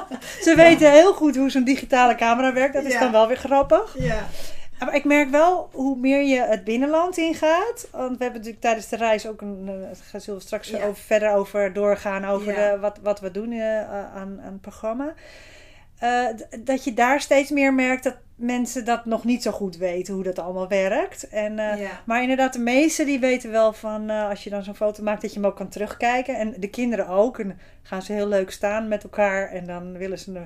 Ze 0.42 0.54
weten 0.56 0.90
heel 0.92 1.14
goed 1.14 1.36
hoe 1.36 1.50
zo'n 1.50 1.64
digitale 1.64 2.14
camera 2.14 2.52
werkt. 2.52 2.74
Dat 2.74 2.84
is 2.84 2.92
Ja. 2.92 3.00
dan 3.00 3.12
wel 3.12 3.26
weer 3.26 3.36
grappig. 3.36 3.96
Ja. 3.98 4.26
Maar 4.78 4.94
ik 4.94 5.04
merk 5.04 5.30
wel 5.30 5.68
hoe 5.72 5.96
meer 5.96 6.22
je 6.22 6.40
het 6.40 6.64
binnenland 6.64 7.16
ingaat. 7.16 7.88
Want 7.92 8.16
we 8.18 8.22
hebben 8.24 8.32
natuurlijk 8.40 8.60
tijdens 8.60 8.88
de 8.88 8.96
reis 8.96 9.26
ook 9.26 9.40
een. 9.40 9.62
eh, 9.68 9.98
Daar 10.12 10.20
zullen 10.20 10.38
we 10.40 10.46
straks 10.46 10.74
over, 10.74 10.96
verder 10.96 11.32
over 11.32 11.72
doorgaan. 11.72 12.24
Over 12.24 12.54
de, 12.54 12.76
wat, 12.80 12.98
wat 13.02 13.20
we 13.20 13.30
doen 13.30 13.52
eh, 13.52 13.90
aan, 13.90 14.40
aan 14.44 14.52
het 14.52 14.60
programma. 14.60 15.14
Eh, 15.98 16.24
dat 16.60 16.84
je 16.84 16.94
daar 16.94 17.20
steeds 17.20 17.50
meer 17.50 17.74
merkt 17.74 18.04
dat 18.04 18.16
mensen 18.36 18.84
dat 18.84 19.04
nog 19.04 19.24
niet 19.24 19.42
zo 19.42 19.50
goed 19.50 19.76
weten 19.76 20.14
hoe 20.14 20.22
dat 20.22 20.38
allemaal 20.38 20.68
werkt. 20.68 21.28
En, 21.28 21.58
eh, 21.58 21.80
Ja. 21.80 21.90
Maar 22.04 22.22
inderdaad, 22.22 22.52
de 22.52 22.58
meesten 22.58 23.06
die 23.06 23.18
weten 23.18 23.50
wel 23.50 23.72
van 23.72 24.10
eh, 24.10 24.28
als 24.28 24.44
je 24.44 24.50
dan 24.50 24.62
zo'n 24.64 24.74
foto 24.74 25.02
maakt, 25.02 25.22
dat 25.22 25.32
je 25.34 25.40
hem 25.40 25.48
ook 25.48 25.56
kan 25.56 25.68
terugkijken. 25.68 26.36
En 26.38 26.54
de 26.58 26.68
kinderen 26.70 27.08
ook. 27.08 27.38
En 27.38 27.58
gaan 27.82 28.02
ze 28.02 28.12
heel 28.12 28.28
leuk 28.28 28.50
staan 28.50 28.88
met 28.88 29.02
elkaar. 29.02 29.48
En 29.50 29.66
dan 29.66 29.98
willen 29.98 30.18
ze, 30.18 30.40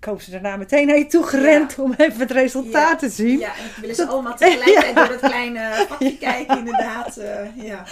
komen 0.00 0.22
ze 0.22 0.30
daarna 0.30 0.56
meteen 0.56 0.86
naar 0.86 0.98
je 0.98 1.06
toe 1.06 1.24
gerend 1.26 1.78
om 1.78 1.94
even 1.96 2.20
het 2.20 2.30
resultaat 2.30 2.98
te 2.98 3.08
zien. 3.08 3.38
Ja, 3.38 3.48
en 3.56 3.62
dan 3.72 3.80
willen 3.80 3.96
ze 3.96 4.06
allemaal 4.06 4.36
tegelijkertijd 4.36 4.94
door 5.08 5.08
dat 5.08 5.30
kleine 5.30 5.84
vakje 5.88 6.18
kijken, 6.18 6.58
inderdaad. 6.58 7.16
eh, 7.16 7.46
ja. 7.54 7.84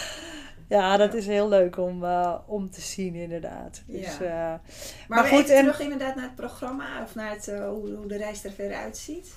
Ja, 0.71 0.97
dat 0.97 1.15
is 1.15 1.27
heel 1.27 1.49
leuk 1.49 1.77
om, 1.79 2.05
eh, 2.05 2.35
om 2.47 2.71
te 2.71 2.81
zien, 2.81 3.15
inderdaad. 3.15 3.83
Dus, 3.87 4.17
Ja. 4.19 4.25
eh, 4.25 4.31
Maar, 4.31 4.61
Maar 5.09 5.25
goed, 5.25 5.49
en- 5.49 5.59
terug 5.65 5.81
inderdaad 5.81 6.15
naar 6.15 6.25
het 6.25 6.35
programma 6.35 6.85
of 7.03 7.15
naar 7.15 7.31
het, 7.31 7.49
eh, 7.49 7.69
hoe, 7.69 7.95
hoe 7.95 8.07
de 8.07 8.17
reis 8.17 8.45
er 8.45 8.51
verder 8.53 8.77
uitziet. 8.77 9.35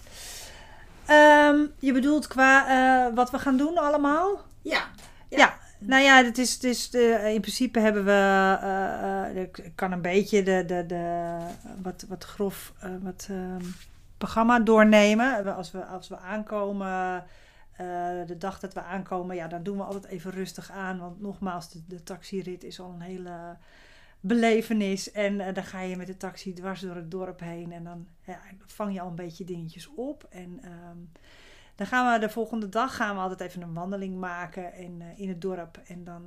ehm, 1.06 1.66
je 1.80 1.94
bedoelt 1.94 2.28
qua 2.28 3.12
wat 3.14 3.32
we 3.32 3.40
gaan 3.40 3.58
doen 3.58 3.78
allemaal? 3.78 4.42
Ja. 4.62 4.82
Ja. 5.30 5.54
Nou 5.80 6.02
ja, 6.04 6.24
het 6.24 6.38
is, 6.38 6.54
het 6.54 6.64
is 6.64 6.90
de, 6.90 7.32
in 7.34 7.42
principe 7.42 7.80
hebben 7.80 8.06
we, 8.06 9.42
ik 9.64 9.72
kan 9.76 9.92
een 9.92 10.02
beetje 10.02 10.44
de, 10.44 10.66
de, 10.66 10.86
de 10.86 11.38
wat, 11.82 12.06
wat 12.08 12.24
grof 12.24 12.74
wat, 13.02 13.28
ehm, 13.30 13.62
programma 14.18 14.60
doornemen. 14.60 15.56
Als 15.56 15.72
we, 15.72 15.86
als 15.86 16.08
we 16.10 16.18
aankomen, 16.18 17.24
eh, 17.74 18.26
de 18.26 18.38
dag 18.38 18.60
dat 18.60 18.74
we 18.74 18.82
aankomen, 18.82 19.36
ja, 19.36 19.48
dan 19.48 19.64
doen 19.64 19.78
we 19.78 19.84
altijd 19.84 20.06
even 20.06 20.32
rustig 20.32 20.72
aan. 20.72 21.00
Want 21.00 21.22
nogmaals, 21.22 21.70
de, 21.88 22.04
taxirit 22.04 22.64
is 22.64 22.80
al 22.80 22.90
een 22.90 23.02
hele 23.02 23.58
belevenis. 24.20 25.12
En 25.12 25.40
eh, 25.40 25.54
dan 25.54 25.64
ga 25.64 25.82
je 25.82 25.96
met 25.96 26.08
de 26.08 26.18
taxi 26.18 26.54
dwars 26.54 26.82
door 26.82 26.96
het 26.96 27.12
dorp 27.12 27.40
heen. 27.40 27.72
En 27.72 27.84
dan 27.84 28.08
ja, 28.26 28.40
vang 28.66 28.94
je 28.94 29.02
al 29.02 29.08
een 29.08 29.16
beetje 29.16 29.44
dingetjes 29.44 29.90
op. 29.96 30.28
En 30.30 30.60
ehm, 30.64 30.98
dan 31.76 31.88
gaan 31.88 32.14
we 32.14 32.20
de 32.20 32.34
volgende 32.34 32.70
dag 32.70 32.96
gaan 32.96 33.16
we 33.16 33.22
altijd 33.22 33.42
even 33.42 33.62
een 33.62 33.74
wandeling 33.74 34.20
maken 34.20 34.74
in, 34.74 35.02
eh, 35.02 35.20
in 35.20 35.30
het 35.30 35.42
dorp. 35.42 35.82
En 35.88 36.04
dan, 36.04 36.24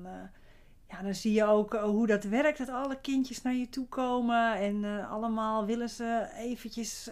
ja, 0.88 1.02
dan 1.02 1.14
zie 1.14 1.32
je 1.32 1.44
ook 1.44 1.74
hoe 1.76 2.06
dat 2.06 2.24
werkt. 2.24 2.58
Dat 2.58 2.68
alle 2.68 3.00
kindjes 3.00 3.42
naar 3.42 3.54
je 3.54 3.68
toe 3.68 3.86
komen. 3.86 4.54
En 4.54 5.08
allemaal 5.08 5.66
willen 5.66 5.88
ze 5.88 6.28
eventjes 6.36 7.10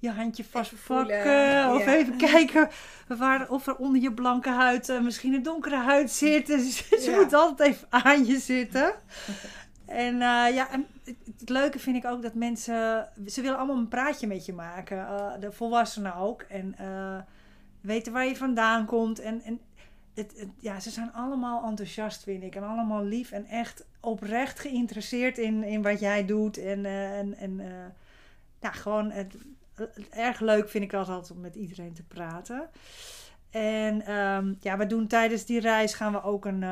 je 0.00 0.10
handje 0.10 0.44
vastpakken. 0.44 1.72
Of 1.74 1.84
ja. 1.84 1.94
even 1.94 2.16
kijken 2.16 2.68
waar, 3.08 3.50
of 3.50 3.66
er 3.66 3.76
onder 3.76 4.02
je 4.02 4.12
blanke 4.12 4.48
huid 4.50 4.88
eh, 4.88 5.00
misschien 5.00 5.34
een 5.34 5.42
donkere 5.42 5.76
huid 5.76 6.10
zit. 6.10 6.46
Dus 6.56 6.88
ze 6.88 7.10
Ja. 7.10 7.16
moeten 7.16 7.38
altijd 7.38 7.68
even 7.68 7.86
aan 7.90 8.24
je 8.24 8.38
zitten. 8.38 8.92
En 9.86 10.14
eh, 10.14 10.54
ja, 10.54 10.70
en 10.70 10.86
het, 11.38 11.48
leuke 11.48 11.78
vind 11.78 11.96
ik 11.96 12.04
ook 12.04 12.22
dat 12.22 12.34
mensen... 12.34 13.08
Ze 13.26 13.40
willen 13.42 13.56
allemaal 13.58 13.76
een 13.76 13.88
praatje 13.88 14.26
met 14.26 14.46
je 14.46 14.52
maken. 14.52 14.98
eh, 14.98 15.32
de 15.40 15.52
volwassenen 15.52 16.14
ook. 16.14 16.42
En 16.42 16.74
weten 17.80 18.12
waar 18.12 18.26
je 18.26 18.36
vandaan 18.36 18.86
komt. 18.86 19.18
En, 19.20 19.42
en 19.42 19.60
het, 20.14 20.32
het- 20.36 20.48
ja, 20.58 20.80
ze 20.80 20.90
zijn 20.90 21.12
allemaal 21.12 21.64
enthousiast, 21.64 22.22
vind 22.22 22.42
ik. 22.42 22.54
En 22.56 22.62
allemaal 22.68 23.04
lief 23.04 23.30
en 23.30 23.46
echt 23.46 23.84
oprecht 24.00 24.60
geïnteresseerd 24.60 25.38
in, 25.38 25.64
in 25.64 25.82
wat 25.82 26.00
jij 26.00 26.24
doet. 26.24 26.56
En, 26.58 26.84
en, 26.86 27.34
en 27.36 27.60
ja, 28.60 28.70
gewoon 28.70 29.10
het 29.10 29.34
erg 30.10 30.40
leuk 30.40 30.68
vind 30.68 30.84
ik 30.84 30.94
altijd 30.94 31.30
om 31.30 31.40
met 31.40 31.54
iedereen 31.54 31.94
te 31.94 32.04
praten. 32.04 32.70
En 33.50 34.02
ehm, 34.02 34.54
ja, 34.60 34.76
we 34.76 34.86
doen 34.86 35.06
tijdens 35.06 35.44
die 35.44 35.60
reis 35.60 35.94
gaan 35.94 36.12
we 36.12 36.22
ook 36.22 36.44
een 36.44 36.62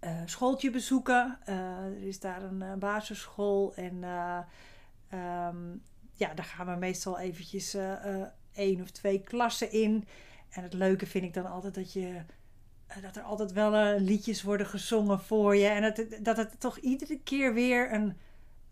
eh, 0.00 0.22
schooltje 0.24 0.70
bezoeken. 0.70 1.38
Eh, 1.44 1.84
er 1.84 2.02
is 2.02 2.20
daar 2.20 2.42
een 2.42 2.62
eh, 2.62 2.74
basisschool 2.74 3.74
en 3.74 4.04
eh, 4.04 4.38
ehm, 5.08 5.76
ja, 6.12 6.34
daar 6.34 6.44
gaan 6.44 6.66
we 6.66 6.76
meestal 6.76 7.18
eventjes 7.18 7.76
één 8.52 8.80
of 8.80 8.90
twee 8.90 9.20
klassen 9.20 9.72
in. 9.72 10.06
En 10.50 10.62
het 10.62 10.72
leuke 10.72 11.06
vind 11.06 11.24
ik 11.24 11.34
dan 11.34 11.46
altijd 11.46 11.74
dat 11.74 11.92
je 11.92 12.22
dat 13.00 13.16
er 13.16 13.22
altijd 13.22 13.52
wel 13.52 13.98
liedjes 13.98 14.42
worden 14.42 14.66
gezongen 14.66 15.20
voor 15.20 15.56
je. 15.56 15.66
En 15.66 15.82
dat, 15.82 16.06
dat 16.22 16.36
het 16.36 16.60
toch 16.60 16.78
iedere 16.78 17.20
keer 17.22 17.54
weer 17.54 17.92
een, 17.92 18.16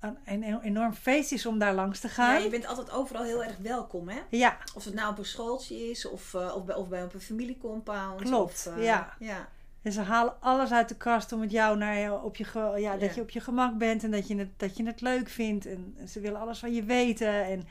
een, 0.00 0.16
een 0.24 0.60
enorm 0.60 0.92
feest 0.92 1.32
is 1.32 1.46
om 1.46 1.58
daar 1.58 1.74
langs 1.74 2.00
te 2.00 2.06
ja, 2.06 2.12
gaan. 2.12 2.42
je 2.42 2.48
bent 2.48 2.66
altijd 2.66 2.90
overal 2.90 3.22
heel 3.22 3.44
erg 3.44 3.56
welkom, 3.56 4.08
hè? 4.08 4.18
Ja, 4.30 4.56
Of 4.74 4.84
het 4.84 4.94
nou 4.94 5.10
op 5.10 5.18
een 5.18 5.24
schooltje 5.24 5.90
is 5.90 6.06
of, 6.08 6.34
eh, 6.34 6.54
of, 6.56 6.64
bij, 6.64 6.74
of 6.76 6.88
bij 6.88 7.02
op 7.02 7.14
een 7.14 7.20
familiecompound. 7.20 8.20
Klopt, 8.20 8.66
of, 8.68 8.76
eh, 8.76 8.84
ja. 8.84 9.14
ja. 9.18 9.48
En 9.82 9.92
ze 9.92 10.00
halen 10.00 10.34
alles 10.40 10.72
uit 10.72 10.88
de 10.88 10.96
kast 10.96 11.32
om 11.32 11.40
het 11.40 11.50
jou 11.50 11.76
naar 11.76 11.96
je, 11.98 12.22
op 12.22 12.36
je, 12.36 12.44
ja, 12.76 12.92
dat 12.92 13.08
Ja. 13.08 13.14
je 13.14 13.20
op 13.20 13.30
je 13.30 13.40
gemak 13.40 13.78
bent 13.78 14.04
en 14.04 14.10
dat 14.10 14.28
je, 14.28 14.36
het, 14.36 14.48
dat 14.56 14.76
je 14.76 14.86
het 14.86 15.00
leuk 15.00 15.28
vindt. 15.28 15.66
En 15.66 15.96
ze 16.08 16.20
willen 16.20 16.40
alles 16.40 16.58
van 16.58 16.74
je 16.74 16.82
weten. 16.82 17.44
En 17.44 17.66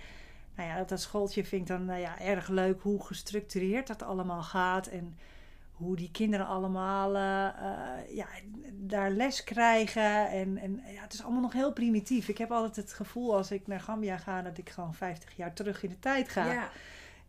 nou 0.55 0.69
ja, 0.69 0.83
dat 0.83 1.01
schooltje 1.01 1.45
vind 1.45 1.61
ik 1.61 1.67
dan 1.67 1.85
nou 1.85 1.99
ja, 1.99 2.19
erg 2.19 2.47
leuk 2.47 2.81
hoe 2.81 3.05
gestructureerd 3.05 3.87
dat 3.87 4.03
allemaal 4.03 4.41
gaat. 4.41 4.87
En 4.87 5.17
hoe 5.77 5.95
die 5.95 6.11
kinderen 6.11 6.47
allemaal 6.47 7.15
eh, 7.15 7.47
eh, 7.47 8.15
ja, 8.15 8.27
daar 8.73 9.09
les 9.11 9.43
krijgen. 9.43 10.29
En, 10.29 10.57
en 10.57 10.81
ja, 10.93 11.01
het 11.01 11.13
is 11.13 11.23
allemaal 11.23 11.41
nog 11.41 11.53
heel 11.53 11.73
primitief. 11.73 12.27
Ik 12.27 12.37
heb 12.37 12.51
altijd 12.51 12.75
het 12.75 12.93
gevoel 12.93 13.35
als 13.35 13.51
ik 13.51 13.67
naar 13.67 13.79
Gambia 13.79 14.17
ga 14.17 14.41
dat 14.41 14.57
ik 14.57 14.69
gewoon 14.69 14.93
50 14.93 15.35
jaar 15.35 15.53
terug 15.53 15.83
in 15.83 15.89
de 15.89 15.99
tijd 15.99 16.29
ga. 16.29 16.51
Ja. 16.51 16.69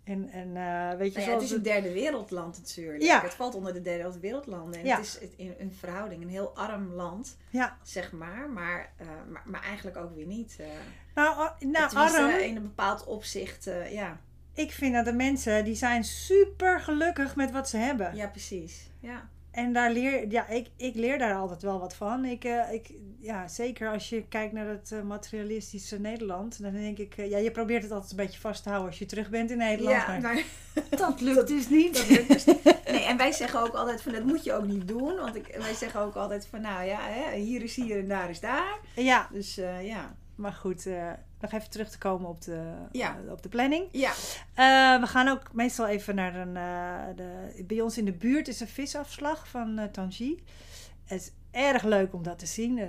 En, 0.05 0.29
en 0.31 0.57
eh, 0.57 0.99
weet 0.99 1.13
je, 1.13 1.19
Nou 1.19 1.31
ja, 1.31 1.37
het 1.37 1.45
is 1.45 1.51
een 1.51 1.63
derde 1.63 1.93
wereldland 1.93 2.57
natuurlijk. 2.59 3.03
Ja. 3.03 3.21
Het 3.23 3.35
valt 3.35 3.55
onder 3.55 3.73
de 3.73 3.81
derde 3.83 4.21
wereldlanden. 4.21 4.81
En 4.81 4.87
Ja. 4.87 4.97
het 4.97 5.05
is 5.05 5.19
in 5.37 5.55
een 5.59 5.75
verhouding 5.75 6.23
een 6.23 6.29
heel 6.29 6.57
arm 6.57 6.93
land, 6.93 7.37
ja, 7.51 7.77
zeg 7.83 8.13
maar. 8.13 8.51
Maar, 8.51 8.93
maar, 9.31 9.43
maar 9.45 9.63
eigenlijk 9.63 9.97
ook 9.97 10.15
weer 10.15 10.27
niet. 10.27 10.57
eh 10.59 10.67
nou, 11.15 11.51
nou 11.61 11.97
arm. 11.97 12.31
in 12.31 12.57
een 12.57 12.63
bepaald 12.63 13.05
opzicht, 13.05 13.71
ja. 13.91 14.21
Ik 14.59 14.73
vind 14.73 14.95
dat 14.95 15.05
de 15.05 15.13
mensen 15.13 15.65
die 15.65 15.75
zijn 15.75 16.05
super 16.05 16.81
gelukkig 16.81 17.37
met 17.37 17.51
wat 17.51 17.69
ze 17.69 17.77
hebben. 17.77 18.17
ja, 18.17 18.27
precies. 18.27 18.91
Ja. 19.01 19.29
En 19.51 19.73
daar 19.73 19.91
leer, 19.91 20.31
ja, 20.31 20.49
ik, 20.49 20.69
ik 20.77 20.95
leer 20.95 21.19
daar 21.19 21.35
altijd 21.35 21.63
wel 21.63 21.81
wat 21.81 21.95
van. 21.95 22.25
Ik, 22.25 22.45
eh, 22.45 22.73
ik, 22.73 22.91
ja, 23.21 23.49
zeker 23.49 23.89
als 23.89 24.09
je 24.09 24.25
kijkt 24.29 24.53
naar 24.53 24.67
het 24.69 24.93
eh, 24.93 25.03
materialistische 25.03 26.01
Nederland, 26.01 26.63
dan 26.63 26.73
denk 26.73 26.99
ik, 26.99 27.17
eh, 27.17 27.31
ja, 27.31 27.39
je 27.39 27.51
probeert 27.51 27.83
het 27.83 27.93
altijd 27.93 28.11
een 28.11 28.17
beetje 28.17 28.41
vast 28.41 28.63
te 28.63 28.69
houden 28.69 28.91
als 28.91 28.99
je 28.99 29.07
terug 29.07 29.31
bent 29.31 29.51
in 29.51 29.59
Nederland. 29.59 29.97
ja, 29.97 30.07
maar 30.07 30.21
maar 30.21 30.43
dat 30.99 31.21
lukt 31.31 31.49
dus 31.49 31.69
niet. 31.69 31.97
dat 31.97 32.09
lukt 32.09 32.29
dus 32.29 32.45
niet. 32.45 32.65
Nee, 32.91 33.05
en 33.05 33.17
wij 33.17 33.33
zeggen 33.33 33.61
ook 33.61 33.75
altijd 33.75 34.03
van 34.03 34.13
dat 34.13 34.25
moet 34.25 34.45
je 34.45 34.53
ook 34.53 34.67
niet 34.67 34.89
doen. 34.89 35.17
Want 35.17 35.37
ik, 35.37 35.57
wij 35.59 35.75
zeggen 35.75 36.01
ook 36.01 36.15
altijd 36.15 36.47
van 36.47 36.61
nou 36.61 36.85
ja, 36.85 37.01
hè, 37.01 37.37
hier 37.37 37.63
is 37.63 37.77
hier 37.77 37.99
en 37.99 38.09
daar 38.09 38.31
is 38.31 38.41
daar. 38.41 38.79
Ja, 38.95 39.29
Dus 39.33 39.55
ja. 39.83 40.17
maar 40.35 40.53
goed, 40.53 40.89
nog 41.41 41.53
even 41.53 41.71
terug 41.71 41.91
te 41.91 41.99
komen 41.99 42.29
op 42.29 42.43
de, 42.43 42.73
Ja. 42.93 43.17
eh, 43.27 43.33
op 43.33 43.43
de 43.43 43.49
planning. 43.49 43.85
Ja, 43.93 44.11
Eh, 44.55 45.01
we 45.01 45.07
gaan 45.07 45.29
ook 45.29 45.53
meestal 45.53 45.87
even 45.87 46.15
naar 46.15 46.35
een. 46.35 46.57
eh, 46.57 47.17
de, 47.17 47.63
bij 47.67 47.81
ons 47.81 47.99
in 47.99 48.05
de 48.05 48.13
buurt 48.13 48.49
is 48.49 48.61
een 48.61 48.69
visafslag 48.69 49.49
van 49.49 49.89
Tangi. 49.93 50.43
Het 51.05 51.21
is 51.21 51.31
erg 51.51 51.83
leuk 51.83 52.15
om 52.15 52.23
dat 52.23 52.39
te 52.39 52.47
zien. 52.47 52.77
Uh, 52.79 52.87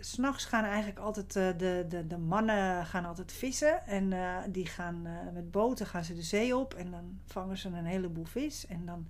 S'nachts 0.00 0.44
gaan 0.44 0.64
eigenlijk 0.64 0.98
altijd 0.98 1.32
de, 1.32 1.84
de, 1.88 2.06
de 2.06 2.18
mannen 2.18 2.86
gaan 2.86 3.04
altijd 3.04 3.32
vissen. 3.32 3.86
En 3.86 4.12
die 4.52 4.66
gaan 4.66 5.02
met 5.32 5.50
boten 5.50 5.86
gaan 5.86 6.04
ze 6.04 6.14
de 6.14 6.22
zee 6.22 6.56
op. 6.56 6.74
En 6.74 6.90
dan 6.90 7.18
vangen 7.26 7.58
ze 7.58 7.68
een 7.68 7.84
heleboel 7.84 8.24
vis. 8.24 8.66
En 8.66 8.86
dan 8.86 9.08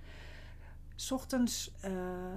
ochtends, 1.11 1.75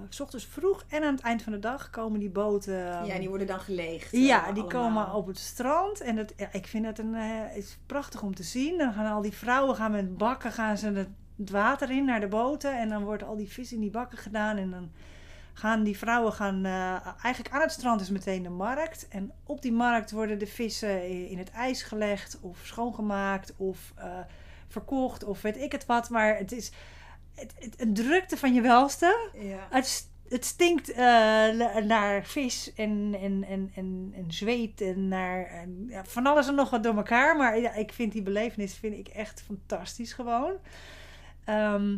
's 0.09 0.19
ochtends 0.19 0.45
vroeg 0.45 0.83
en 0.87 1.03
aan 1.03 1.13
het 1.13 1.23
eind 1.23 1.41
van 1.41 1.51
de 1.51 1.59
dag 1.59 1.89
komen 1.89 2.19
die 2.19 2.29
boten. 2.29 3.05
ja, 3.05 3.19
die 3.19 3.29
worden 3.29 3.47
dan 3.47 3.59
geleegd. 3.59 4.11
Ja, 4.11 4.47
eh, 4.47 4.53
die 4.53 4.67
komen 4.67 5.13
op 5.13 5.27
het 5.27 5.39
strand. 5.39 6.01
En 6.01 6.15
dat, 6.15 6.33
ja, 6.37 6.47
ik 6.51 6.67
vind 6.67 6.85
het 6.85 6.99
een, 6.99 7.15
eh, 7.15 7.55
is 7.55 7.77
prachtig 7.85 8.21
om 8.21 8.35
te 8.35 8.43
zien. 8.43 8.77
Dan 8.77 8.93
gaan 8.93 9.11
al 9.11 9.21
die 9.21 9.33
vrouwen 9.33 9.75
gaan 9.75 9.91
met 9.91 10.17
bakken 10.17 10.51
gaan 10.51 10.77
ze 10.77 10.91
het, 10.91 11.09
water 11.49 11.91
in 11.91 12.05
naar 12.05 12.19
de 12.19 12.27
boten. 12.27 12.79
En 12.79 12.89
dan 12.89 13.03
wordt 13.03 13.23
al 13.23 13.35
die 13.35 13.51
vis 13.51 13.73
in 13.73 13.79
die 13.79 13.89
bakken 13.89 14.17
gedaan. 14.17 14.57
En 14.57 14.71
dan 14.71 14.91
gaan 15.53 15.83
die 15.83 15.97
vrouwen 15.97 16.33
gaan... 16.33 16.65
eigenlijk 17.21 17.53
aan 17.53 17.61
het 17.61 17.71
strand 17.71 18.01
is 18.01 18.09
meteen 18.09 18.43
de 18.43 18.49
markt. 18.49 19.07
En 19.07 19.31
op 19.43 19.61
die 19.61 19.73
markt 19.73 20.11
worden 20.11 20.39
de 20.39 20.47
vissen 20.47 21.27
in 21.29 21.37
het 21.37 21.51
ijs 21.51 21.83
gelegd. 21.83 22.37
Of 22.41 22.59
schoongemaakt. 22.63 23.53
Of 23.57 23.93
verkocht. 24.67 25.23
Of 25.23 25.41
weet 25.41 25.57
ik 25.57 25.71
het 25.71 25.85
wat. 25.85 26.09
Maar 26.09 26.37
het 26.37 26.51
is... 26.51 26.71
Het, 27.35 27.53
het, 27.59 27.81
een 27.81 27.93
drukte 27.93 28.37
van 28.37 28.53
je 28.53 28.61
welste. 28.61 29.29
Ja. 29.33 29.67
Het, 29.69 30.09
het 30.31 30.45
stinkt 30.45 30.91
eh, 30.91 30.97
na- 30.97 31.79
naar 31.79 32.25
vis 32.25 32.73
en, 32.73 33.15
en, 33.21 33.43
en, 33.43 33.71
en, 33.75 34.13
en 34.15 34.25
zweet 34.27 34.81
en 34.81 35.07
naar 35.07 35.45
en, 35.45 35.85
ja, 35.89 36.05
van 36.05 36.25
alles 36.25 36.47
en 36.47 36.55
nog 36.55 36.69
wat 36.69 36.83
door 36.83 36.95
elkaar. 36.95 37.35
Maar 37.37 37.59
ja, 37.59 37.73
ik 37.73 37.93
vind 37.93 38.11
die 38.11 38.21
belevenis 38.21 38.73
vind 38.73 38.97
ik 38.97 39.07
echt 39.07 39.41
fantastisch 39.41 40.13
gewoon. 40.13 40.53
Ehm, 41.43 41.97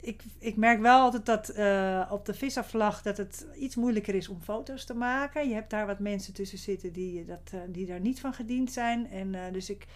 ik, 0.00 0.22
ik 0.38 0.56
merk 0.56 0.80
wel 0.80 1.00
altijd 1.00 1.26
dat 1.26 1.48
eh, 1.48 2.08
op 2.10 2.24
de 2.24 2.34
visafvlag 2.34 3.02
dat 3.02 3.16
het 3.16 3.46
iets 3.58 3.76
moeilijker 3.76 4.14
is 4.14 4.28
om 4.28 4.42
foto's 4.42 4.84
te 4.84 4.94
maken. 4.94 5.48
Je 5.48 5.54
hebt 5.54 5.70
daar 5.70 5.86
wat 5.86 5.98
mensen 5.98 6.34
tussen 6.34 6.58
zitten 6.58 6.92
die, 6.92 7.24
dat, 7.24 7.50
eh, 7.52 7.60
die 7.68 7.86
daar 7.86 8.00
niet 8.00 8.20
van 8.20 8.34
gediend 8.34 8.72
zijn. 8.72 9.10
En 9.10 9.52
dus 9.52 9.70
ik, 9.70 9.86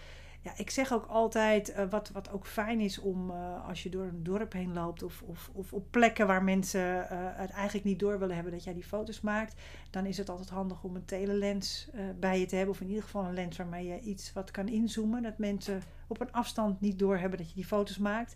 ja, 0.43 0.53
ik 0.55 0.69
zeg 0.69 0.93
ook 0.93 1.05
altijd, 1.05 1.71
eh, 1.71 1.89
wat, 1.89 2.09
wat 2.09 2.31
ook 2.31 2.45
fijn 2.45 2.79
is 2.79 2.99
om 2.99 3.31
eh, 3.31 3.67
als 3.67 3.83
je 3.83 3.89
door 3.89 4.03
een 4.03 4.23
dorp 4.23 4.53
heen 4.53 4.73
loopt 4.73 5.03
of, 5.03 5.21
of, 5.21 5.49
of 5.53 5.73
op 5.73 5.85
plekken 5.91 6.27
waar 6.27 6.43
mensen 6.43 7.09
eh, 7.09 7.17
het 7.21 7.49
eigenlijk 7.49 7.85
niet 7.85 7.99
door 7.99 8.19
willen 8.19 8.35
hebben 8.35 8.53
dat 8.53 8.63
jij 8.63 8.73
die 8.73 8.83
foto's 8.83 9.21
maakt, 9.21 9.61
dan 9.89 10.05
is 10.05 10.17
het 10.17 10.29
altijd 10.29 10.49
handig 10.49 10.83
om 10.83 10.95
een 10.95 11.05
telelens 11.05 11.89
bij 12.19 12.39
je 12.39 12.45
te 12.45 12.55
hebben. 12.55 12.73
Of 12.73 12.81
in 12.81 12.87
ieder 12.87 13.03
geval 13.03 13.25
een 13.25 13.33
lens 13.33 13.57
waarmee 13.57 13.87
je 13.87 13.99
iets 13.99 14.33
wat 14.33 14.51
kan 14.51 14.67
inzoomen. 14.67 15.23
Dat 15.23 15.37
mensen 15.37 15.81
op 16.07 16.21
een 16.21 16.31
afstand 16.31 16.81
niet 16.81 16.99
doorhebben 16.99 17.37
dat 17.37 17.49
je 17.49 17.55
die 17.55 17.65
foto's 17.65 17.97
maakt. 17.97 18.35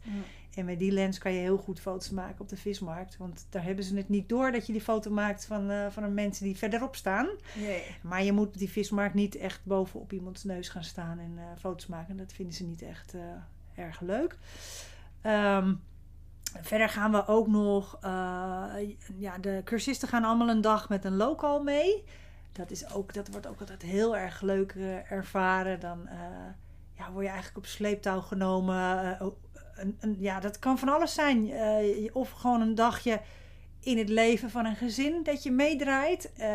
En 0.56 0.66
met 0.66 0.80
die 0.80 0.92
lens 0.92 1.18
kan 1.18 1.34
je 1.34 1.40
heel 1.40 1.58
goed 1.58 1.80
foto's 1.80 2.10
maken 2.10 2.42
op 2.42 2.50
de 2.50 2.58
vismarkt. 2.58 3.18
Want 3.18 3.48
daar 3.50 3.64
hebben 3.64 3.84
ze 3.84 3.96
het 3.96 4.10
niet 4.10 4.30
door 4.30 4.52
dat 4.52 4.66
je 4.66 4.72
die 4.72 4.82
foto 4.82 5.12
maakt 5.12 5.46
van, 5.46 5.70
eh, 5.70 5.88
van 5.90 6.04
een 6.04 6.14
mensen 6.14 6.46
die 6.46 6.58
verderop 6.58 6.96
staan. 6.96 7.28
Nee. 7.56 7.84
Maar 8.02 8.24
je 8.24 8.32
moet 8.32 8.48
op 8.48 8.58
die 8.58 8.70
vismarkt 8.70 9.14
niet 9.14 9.36
echt 9.36 9.66
bovenop 9.66 10.12
iemands 10.12 10.44
neus 10.44 10.70
gaan 10.70 10.84
staan 10.84 11.20
en 11.20 11.34
eh, 11.38 11.44
foto's 11.60 11.88
maken. 11.88 12.18
Dat 12.18 12.34
vinden 12.34 12.56
ze 12.56 12.64
niet 12.64 12.82
echt 12.82 13.14
eh, 13.14 13.84
erg 13.84 14.02
leuk. 14.02 14.38
Ehm, 15.22 15.74
verder 16.62 16.90
gaan 16.90 17.12
we 17.12 17.28
ook 17.28 17.48
nog... 17.48 17.98
ja, 19.18 19.38
de 19.42 19.62
cursisten 19.64 20.08
gaan 20.08 20.24
allemaal 20.24 20.50
een 20.50 20.62
dag 20.62 20.90
met 20.90 21.06
een 21.06 21.16
local 21.16 21.64
mee. 21.64 22.04
Dat, 22.52 22.72
is 22.72 22.94
ook, 22.94 23.14
dat 23.14 23.28
wordt 23.28 23.48
ook 23.48 23.60
altijd 23.60 23.82
heel 23.82 24.18
erg 24.18 24.42
leuk 24.42 24.76
ervaren. 25.10 25.80
Dan 25.80 26.08
ja, 26.94 27.12
word 27.12 27.24
je 27.24 27.32
eigenlijk 27.32 27.58
op 27.58 27.66
sleeptouw 27.66 28.22
genomen. 28.22 29.18
Een, 29.76 29.98
een, 30.00 30.16
ja, 30.20 30.40
dat 30.40 30.60
kan 30.60 30.78
van 30.80 30.90
alles 30.90 31.14
zijn. 31.14 31.52
Eh, 31.52 32.10
of 32.14 32.32
gewoon 32.32 32.62
een 32.62 32.76
dagje 32.76 33.22
in 33.80 33.98
het 33.98 34.10
leven 34.10 34.50
van 34.50 34.66
een 34.66 34.76
gezin 34.76 35.24
dat 35.24 35.44
je 35.44 35.52
meedraait. 35.52 36.32
Eh, 36.38 36.50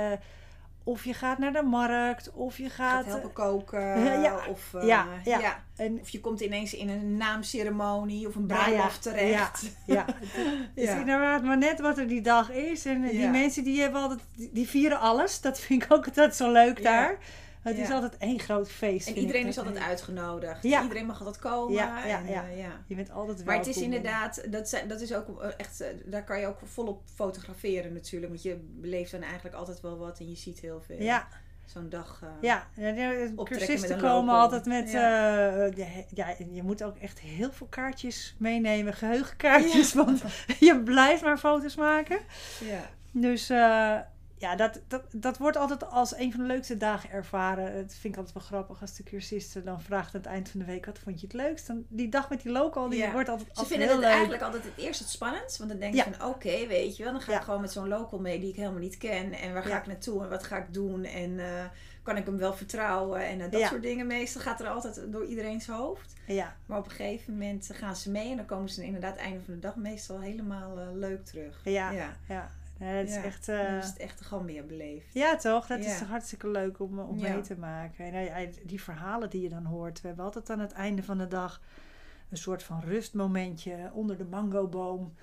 of 0.85 1.05
je 1.05 1.15
gaat 1.15 1.39
naar 1.39 1.53
de 1.53 1.63
markt, 1.63 2.31
of 2.33 2.57
je 2.59 2.71
Gaat 2.71 2.75
gaat. 2.95 3.07
helpen 3.07 3.33
koken. 3.33 4.03
Ja, 4.23 4.39
of, 4.49 4.75
eh, 4.75 4.87
ja, 4.87 5.07
ja. 5.25 5.39
ja. 5.39 5.65
en, 5.77 5.99
Of 6.01 6.09
je 6.09 6.21
komt 6.21 6.41
ineens 6.41 6.75
in 6.75 6.89
een 6.89 7.17
naamceremonie 7.17 8.27
of 8.29 8.35
een 8.35 8.47
bruiloft 8.47 9.03
terecht. 9.03 9.71
ja, 9.87 10.05
het 10.07 10.71
is 10.75 10.85
Ja. 10.89 10.99
inderdaad 10.99 11.43
maar 11.43 11.59
net 11.59 11.81
wat 11.81 11.99
er 11.99 12.09
die 12.09 12.21
dag 12.21 12.51
is. 12.51 12.85
En 12.85 13.05
eh, 13.05 13.11
die 13.11 13.29
mensen 13.29 13.65
die 13.65 13.81
hebben 13.81 14.01
altijd, 14.01 14.21
die, 14.35 14.69
vieren 14.69 15.01
alles. 15.01 15.41
Dat 15.41 15.61
vind 15.61 15.83
ik 15.83 15.93
ook 15.93 16.07
altijd 16.07 16.37
zo 16.37 16.53
leuk 16.53 16.79
Ja. 16.79 16.83
daar. 16.85 17.19
Het 17.61 17.79
is 17.79 17.91
altijd 17.91 18.17
één 18.19 18.39
groot 18.39 18.71
feest. 18.71 19.09
En 19.09 19.17
iedereen 19.17 19.47
is 19.47 19.59
altijd 19.59 19.79
uitgenodigd. 19.79 20.63
Ja. 20.63 20.83
Iedereen 20.83 21.07
mag 21.07 21.19
altijd 21.19 21.39
komen. 21.39 21.75
Ja, 21.75 22.07
ja, 22.07 22.19
en, 22.19 22.27
ja. 22.29 22.45
eh, 22.49 22.59
ja. 22.59 22.83
Je 22.87 22.95
bent 22.95 23.11
altijd 23.11 23.45
Maar 23.45 23.57
het 23.57 23.67
is 23.67 23.75
welkom. 23.75 23.93
inderdaad, 23.93 24.53
dat, 24.53 24.69
zijn, 24.69 24.89
dat 24.89 25.01
is 25.01 25.15
ook 25.15 25.43
eh, 25.43 25.49
echt, 25.57 25.81
eh, 25.81 25.89
daar 26.05 26.25
kan 26.25 26.41
je 26.41 26.47
ook 26.47 26.59
volop 26.65 27.03
fotograferen 27.15 27.93
natuurlijk. 27.93 28.33
Want 28.33 28.43
je 28.43 28.57
beleeft 28.81 29.11
dan 29.11 29.23
eigenlijk 29.23 29.55
altijd 29.55 29.81
wel 29.81 29.99
wat 29.99 30.19
en 30.19 30.29
je 30.29 30.37
ziet 30.37 30.61
heel 30.61 30.83
veel. 30.87 31.03
Ja, 31.03 31.29
Zo'n 31.65 31.89
dag. 31.89 32.21
eh, 32.23 32.29
ja. 32.41 32.67
cursisten 33.45 33.99
komen 33.99 34.35
altijd 34.35 34.65
met... 34.67 34.91
Ja. 34.91 35.65
ja, 35.65 35.87
ja, 36.15 36.35
je 36.51 36.63
moet 36.63 36.83
ook 36.83 36.97
echt 36.97 37.19
heel 37.19 37.53
veel 37.53 37.67
kaartjes 37.67 38.35
meenemen. 38.39 38.95
Geheugenkaartjes. 38.95 39.93
Want 39.93 40.23
je 40.61 40.81
blijft 40.83 41.23
maar 41.23 41.39
foto's 41.39 41.77
maken. 41.77 42.19
ja. 42.61 42.91
Dus 43.13 43.49
ja, 44.41 44.57
dat, 44.57 44.81
dat, 44.89 45.03
dat 45.13 45.39
wordt 45.39 45.57
altijd 45.57 45.91
als 45.91 46.17
een 46.17 46.31
van 46.33 46.41
de 46.41 46.47
leukste 46.47 46.77
dagen 46.77 47.11
ervaren. 47.11 47.73
Het 47.77 47.95
vind 48.01 48.13
ik 48.15 48.17
altijd 48.17 48.35
wel 48.35 48.45
grappig 48.47 48.81
als 48.81 48.97
de 48.97 49.03
cursisten 49.03 49.65
dan 49.65 49.81
vraagt 49.81 50.15
aan 50.15 50.21
het 50.21 50.31
eind 50.31 50.49
van 50.49 50.61
de 50.61 50.67
week... 50.67 50.87
wat 50.87 50.99
vond 50.99 51.21
je 51.21 51.27
het 51.27 51.35
leukst? 51.37 51.67
Dan, 51.67 51.85
die 51.89 52.09
dag 52.09 52.29
met 52.31 52.43
die 52.43 52.53
local, 52.53 52.89
die 52.89 52.99
Ja. 52.99 53.13
wordt 53.13 53.29
altijd, 53.29 53.49
Ze 53.49 53.55
altijd 53.61 53.69
vinden 53.81 53.87
heel 53.89 53.97
het 53.97 54.05
leuk. 54.05 54.15
eigenlijk 54.15 54.43
altijd 54.43 54.65
het 54.65 54.77
eerst 54.77 55.01
het 55.01 55.09
spannendst. 55.09 55.57
Want 55.59 55.71
dan 55.71 55.79
denk 55.79 55.93
je 55.95 55.99
Ja. 56.05 56.13
van 56.13 56.29
oké, 56.29 56.67
weet 56.67 56.97
je 56.97 57.03
wel. 57.03 57.13
Dan 57.13 57.21
ga 57.23 57.33
Ja. 57.33 57.39
ik 57.39 57.45
gewoon 57.45 57.61
met 57.61 57.73
zo'n 57.73 57.89
local 57.89 58.19
mee 58.19 58.41
die 58.41 58.49
ik 58.51 58.57
helemaal 58.57 58.79
niet 58.81 58.97
ken. 58.99 59.33
En 59.33 59.53
waar 59.53 59.63
ga 59.63 59.79
ik 59.79 59.87
naartoe 59.87 60.23
en 60.23 60.29
wat 60.29 60.43
ga 60.45 60.57
ik 60.57 60.73
doen? 60.75 61.05
En 61.05 61.39
eh, 61.39 61.65
kan 62.03 62.17
ik 62.17 62.25
hem 62.27 62.37
wel 62.39 62.55
vertrouwen? 62.55 63.27
En 63.27 63.41
eh, 63.41 63.51
dat 63.51 63.61
soort 63.63 63.83
dingen 63.83 64.07
meestal 64.07 64.43
gaat 64.43 64.61
er 64.61 64.69
altijd 64.69 65.01
door 65.13 65.27
iedereen's 65.27 65.67
hoofd. 65.67 66.13
Ja, 66.27 66.57
Maar 66.67 66.79
op 66.79 66.85
een 66.85 66.91
gegeven 66.91 67.33
moment 67.33 67.71
gaan 67.73 67.97
ze 67.97 68.11
mee. 68.11 68.31
En 68.31 68.37
dan 68.37 68.47
komen 68.47 68.69
ze 68.69 68.85
inderdaad 68.85 69.17
einde 69.17 69.41
van 69.45 69.55
de 69.55 69.61
dag 69.61 69.77
meestal 69.77 70.21
helemaal 70.21 70.79
eh, 70.79 70.87
leuk 70.93 71.25
terug. 71.25 71.61
ja, 71.65 71.91
ja. 72.29 72.51
Nee, 72.81 73.01
dat 73.01 73.09
is 73.09 73.15
Ja. 73.17 73.23
echt... 73.23 73.49
Eh, 73.49 73.77
is 73.77 73.87
het 73.87 73.97
echt 73.97 74.21
gewoon 74.21 74.45
meer 74.45 74.67
beleefd. 74.67 75.15
Ja, 75.15 75.37
toch? 75.37 75.67
Dat 75.67 75.79
is 75.79 75.99
toch 75.99 76.09
hartstikke 76.09 76.49
leuk 76.49 76.81
om, 76.81 76.99
om 76.99 77.19
Ja. 77.19 77.33
mee 77.33 77.41
te 77.43 77.59
maken. 77.59 78.13
En 78.13 78.25
ja, 78.25 78.51
die 78.65 78.83
verhalen 78.83 79.31
die 79.31 79.43
je 79.43 79.49
dan 79.49 79.65
hoort. 79.65 80.01
We 80.01 80.07
hebben 80.07 80.25
altijd 80.25 80.51
aan 80.51 80.61
het 80.61 80.73
einde 80.73 81.03
van 81.03 81.19
de 81.19 81.29
dag 81.29 81.61
een 82.31 82.37
soort 82.37 82.63
van 82.63 82.81
rustmomentje 82.81 83.91
onder 83.93 84.19
de 84.19 84.25
mangoboom. 84.25 85.15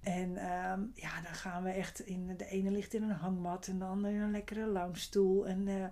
En 0.00 0.36
ehm, 0.36 0.80
ja, 0.94 1.20
dan 1.22 1.34
gaan 1.34 1.62
we 1.62 1.70
echt 1.70 2.00
in. 2.00 2.34
De 2.36 2.46
ene 2.46 2.70
ligt 2.70 2.94
in 2.94 3.02
een 3.02 3.10
hangmat 3.10 3.66
en 3.66 3.78
de 3.78 3.84
andere 3.84 4.14
in 4.14 4.20
een 4.20 4.30
lekkere 4.30 4.66
loungestoel. 4.66 5.46
En 5.46 5.68
eh, 5.68 5.84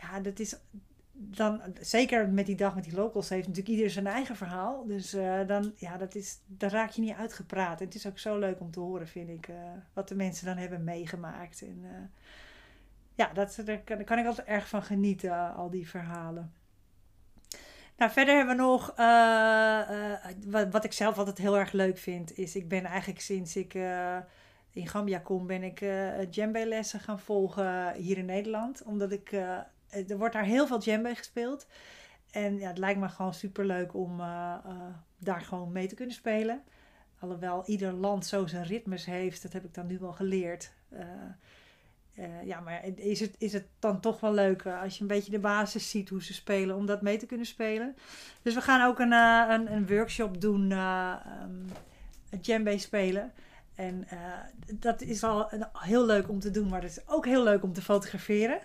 ja, 0.00 0.20
dat 0.20 0.38
is. 0.38 0.56
Dan, 1.16 1.60
zeker 1.80 2.28
met 2.28 2.46
die 2.46 2.56
dag 2.56 2.74
met 2.74 2.84
die 2.84 2.94
locals, 2.94 3.28
heeft 3.28 3.46
natuurlijk 3.46 3.74
ieder 3.74 3.90
zijn 3.90 4.06
eigen 4.06 4.36
verhaal. 4.36 4.86
Dus 4.86 5.12
eh, 5.12 5.46
dan, 5.46 5.72
ja, 5.76 5.96
dat 5.96 6.14
is, 6.14 6.38
daar 6.46 6.70
raak 6.70 6.90
je 6.90 7.00
niet 7.00 7.16
uitgepraat. 7.16 7.80
En 7.80 7.86
het 7.86 7.94
is 7.94 8.06
ook 8.06 8.18
zo 8.18 8.38
leuk 8.38 8.60
om 8.60 8.70
te 8.70 8.80
horen, 8.80 9.08
vind 9.08 9.28
ik, 9.28 9.48
eh, 9.48 9.56
wat 9.92 10.08
de 10.08 10.14
mensen 10.14 10.46
dan 10.46 10.56
hebben 10.56 10.84
meegemaakt. 10.84 11.62
En 11.62 11.80
uh, 11.82 11.90
ja, 13.14 13.30
dat, 13.32 13.60
daar, 13.64 13.78
kan, 13.78 14.18
ik 14.18 14.26
altijd 14.26 14.46
erg 14.46 14.68
van 14.68 14.82
genieten, 14.82 15.54
al 15.54 15.70
die 15.70 15.88
verhalen. 15.88 16.52
Nou, 17.96 18.10
verder 18.10 18.36
hebben 18.36 18.56
we 18.56 18.62
nog, 18.62 18.86
wat, 20.46 20.70
wat, 20.70 20.84
ik 20.84 20.92
zelf 20.92 21.18
altijd 21.18 21.38
heel 21.38 21.58
erg 21.58 21.72
leuk 21.72 21.98
vind, 21.98 22.38
is 22.38 22.56
ik 22.56 22.68
ben 22.68 22.84
eigenlijk 22.84 23.20
sinds 23.20 23.56
ik 23.56 23.74
in 24.70 24.88
Gambia 24.88 25.18
kom, 25.18 25.46
ben 25.46 25.62
ik 25.62 25.84
djembe 26.30 26.66
lessen 26.66 27.00
gaan 27.00 27.20
volgen 27.20 27.94
hier 27.94 28.18
in 28.18 28.24
Nederland. 28.24 28.82
Omdat 28.82 29.12
ik 29.12 29.32
eh, 29.32 29.58
er 30.08 30.18
wordt 30.18 30.34
daar 30.34 30.44
heel 30.44 30.66
veel 30.66 30.78
djembe 30.78 31.14
gespeeld. 31.14 31.66
En 32.30 32.58
ja, 32.58 32.68
het 32.68 32.78
lijkt 32.78 33.00
me 33.00 33.08
gewoon 33.08 33.34
super 33.34 33.66
leuk 33.66 33.94
om 33.94 34.20
uh, 34.20 34.54
uh, 34.66 34.72
daar 35.18 35.40
gewoon 35.40 35.72
mee 35.72 35.86
te 35.86 35.94
kunnen 35.94 36.14
spelen. 36.14 36.62
Alhoewel 37.18 37.62
ieder 37.66 37.92
land 37.92 38.26
zo 38.26 38.46
zijn 38.46 38.64
ritmes 38.64 39.04
heeft, 39.04 39.42
dat 39.42 39.52
heb 39.52 39.64
ik 39.64 39.74
dan 39.74 39.86
nu 39.86 39.98
wel 39.98 40.12
geleerd. 40.12 40.72
ja, 42.44 42.60
maar 42.60 42.84
is 42.96 43.20
het, 43.20 43.34
is 43.38 43.52
het 43.52 43.66
dan 43.78 44.00
toch 44.00 44.20
wel 44.20 44.32
leuk 44.34 44.66
als 44.66 44.94
je 44.94 45.00
een 45.00 45.06
beetje 45.06 45.30
de 45.30 45.38
basis 45.38 45.90
ziet 45.90 46.08
hoe 46.08 46.22
ze 46.22 46.34
spelen, 46.34 46.76
om 46.76 46.86
dat 46.86 47.02
mee 47.02 47.16
te 47.16 47.26
kunnen 47.26 47.46
spelen. 47.46 47.96
Dus 48.42 48.54
we 48.54 48.60
gaan 48.60 48.88
ook 48.88 48.98
een, 48.98 49.12
een, 49.12 49.72
een, 49.72 49.86
workshop 49.86 50.40
doen, 50.40 50.70
um, 50.70 51.66
djembe 52.40 52.78
spelen. 52.78 53.32
En 53.74 54.06
dat 54.74 55.00
is 55.00 55.22
al 55.22 55.50
heel 55.72 56.06
leuk 56.06 56.28
om 56.28 56.40
te 56.40 56.50
doen, 56.50 56.68
maar 56.68 56.82
het 56.82 56.90
is 56.90 57.08
ook 57.08 57.26
heel 57.26 57.42
leuk 57.42 57.62
om 57.62 57.72
te 57.72 57.82
fotograferen 57.82 58.58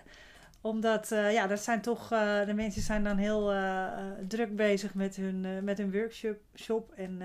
omdat, 0.60 1.10
uh, 1.10 1.32
ja, 1.32 1.46
dat 1.46 1.60
zijn 1.60 1.80
toch, 1.80 2.12
uh, 2.12 2.46
de 2.46 2.54
mensen 2.54 2.82
zijn 2.82 3.04
dan 3.04 3.16
heel 3.16 3.54
uh, 3.54 3.88
druk 4.28 4.56
bezig 4.56 4.94
met 4.94 5.16
hun, 5.16 5.64
met 5.64 5.78
hun 5.78 5.92
workshop. 5.92 6.92
En 6.96 7.18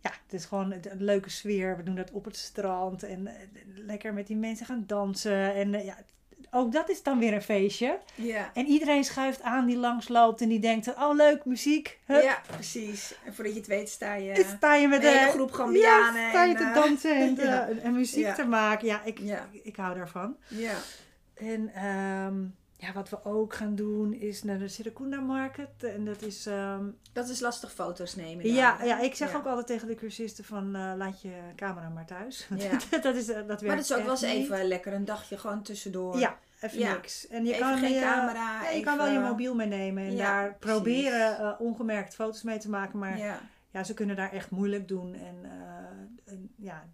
ja, 0.00 0.10
het 0.24 0.32
is 0.32 0.44
gewoon 0.44 0.72
een, 0.72 0.82
leuke 0.98 1.30
sfeer. 1.30 1.76
We 1.76 1.82
doen 1.82 1.94
dat 1.94 2.10
op 2.10 2.24
het 2.24 2.36
strand 2.36 3.02
en 3.02 3.28
lekker 3.74 4.14
met 4.14 4.26
die 4.26 4.36
mensen 4.36 4.66
gaan 4.66 4.84
dansen. 4.86 5.54
En 5.54 5.84
ja, 5.84 5.96
ook 6.54 6.72
dat 6.72 6.88
is 6.88 7.02
dan 7.02 7.18
weer 7.18 7.32
een 7.32 7.42
feestje. 7.42 7.98
Ja. 8.14 8.50
En 8.54 8.66
iedereen 8.66 9.04
schuift 9.04 9.42
aan 9.42 9.66
die 9.66 9.76
langsloopt 9.76 10.40
en 10.40 10.48
die 10.48 10.58
denkt, 10.58 10.88
oh 10.88 11.14
leuk, 11.14 11.44
muziek. 11.44 11.98
Hup. 12.04 12.22
Ja, 12.22 12.40
precies. 12.46 13.14
En 13.24 13.34
voordat 13.34 13.52
je 13.52 13.58
het 13.58 13.68
weet 13.68 13.88
sta 13.88 14.14
je, 14.14 14.44
sta 14.56 14.74
je 14.74 14.88
met 14.88 15.04
een 15.04 15.16
hele 15.16 15.30
groep 15.30 15.52
Gambianen. 15.52 16.20
Ja, 16.20 16.28
sta 16.28 16.44
je 16.44 16.54
te 16.54 16.70
dansen 16.74 17.16
en, 17.16 17.34
ja. 17.46 17.68
en, 17.82 17.92
muziek 17.92 18.34
te 18.34 18.44
maken. 18.44 18.86
Ja, 18.86 19.02
ik, 19.04 19.18
ik, 19.18 19.38
ik 19.62 19.76
hou 19.76 19.94
daarvan. 19.94 20.36
Ja. 20.48 20.74
En 21.34 21.84
um, 21.86 22.54
ja, 22.84 22.92
wat 22.92 23.08
we 23.08 23.24
ook 23.24 23.54
gaan 23.54 23.74
doen 23.74 24.12
is 24.12 24.42
naar 24.42 24.58
de 24.58 24.68
Sirakunda 24.68 25.20
Market. 25.20 25.84
En 25.84 26.04
dat 26.04 26.22
is... 26.22 26.46
Um, 26.46 26.98
dat 27.12 27.28
is 27.28 27.40
lastig 27.40 27.72
foto's 27.72 28.14
nemen. 28.14 28.52
Ja, 28.52 28.84
ja, 28.84 29.00
ik 29.00 29.14
zeg 29.14 29.30
ja. 29.30 29.36
ook 29.36 29.46
altijd 29.46 29.66
tegen 29.66 29.88
de 29.88 29.94
cursisten 29.94 30.44
van 30.44 30.76
uh, 30.76 30.92
laat 30.96 31.22
je 31.22 31.32
camera 31.56 31.88
maar 31.88 32.06
thuis. 32.06 32.48
Ja. 32.56 32.78
dat, 33.00 33.14
is, 33.16 33.28
uh, 33.28 33.34
dat 33.46 33.62
maar 33.62 33.76
dat 33.76 33.84
is 33.84 33.92
ook 33.92 34.02
wel 34.02 34.10
eens 34.10 34.22
even 34.22 34.64
lekker 34.64 34.92
een 34.92 35.04
dagje 35.04 35.38
gewoon 35.38 35.62
tussendoor. 35.62 36.18
Ja, 36.18 36.38
even 36.60 36.78
niks. 36.78 37.28
En 37.28 37.44
je 37.44 37.54
even 37.54 37.66
kan 37.66 37.78
geen 37.78 37.92
je, 37.92 38.00
camera. 38.00 38.60
Ja, 38.62 38.62
je 38.62 38.68
even... 38.68 38.84
kan 38.84 38.96
wel 38.96 39.12
je 39.12 39.18
mobiel 39.18 39.54
meenemen 39.54 40.04
en 40.04 40.16
daar 40.16 40.56
proberen 40.58 41.40
uh, 41.40 41.52
ongemerkt 41.58 42.14
foto's 42.14 42.42
mee 42.42 42.58
te 42.58 42.70
maken. 42.70 42.98
Maar 42.98 43.18
ja. 43.70 43.84
ze 43.84 43.94
kunnen 43.94 44.16
daar 44.16 44.32
echt 44.32 44.50
moeilijk 44.50 44.88
doen. 44.88 45.14
En, 45.14 45.50
en 46.24 46.50
ja 46.56 46.84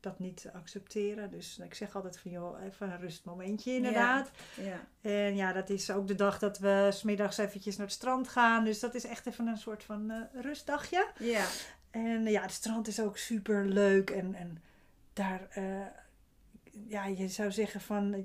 dat 0.00 0.18
niet 0.18 0.50
accepteren. 0.52 1.30
Dus 1.30 1.58
ik 1.58 1.74
zeg 1.74 1.94
altijd 1.94 2.18
van 2.18 2.30
joh, 2.30 2.62
even 2.62 2.90
een 2.90 3.00
rustmomentje 3.00 3.74
inderdaad. 3.74 4.30
Ja, 4.56 4.62
ja. 4.64 4.86
En 5.00 5.36
ja, 5.36 5.52
dat 5.52 5.70
is 5.70 5.90
ook 5.90 6.06
de 6.08 6.14
dag 6.14 6.38
dat 6.38 6.58
we 6.58 6.88
smiddags 6.92 7.38
eventjes 7.38 7.76
naar 7.76 7.86
het 7.86 7.94
strand 7.94 8.28
gaan. 8.28 8.64
Dus 8.64 8.80
dat 8.80 8.94
is 8.94 9.04
echt 9.04 9.26
even 9.26 9.46
een 9.46 9.56
soort 9.56 9.84
van 9.84 10.10
uh, 10.10 10.42
rustdagje. 10.42 11.06
Ja. 11.18 11.46
En 11.90 12.22
ja, 12.22 12.42
het 12.42 12.52
strand 12.52 12.88
is 12.88 13.00
ook 13.00 13.16
super 13.16 13.66
leuk. 13.66 14.10
En, 14.10 14.34
en 14.34 14.62
daar, 15.12 15.48
uh, 15.58 15.86
ja, 16.88 17.06
je 17.06 17.28
zou 17.28 17.52
zeggen 17.52 17.80
van 17.80 18.24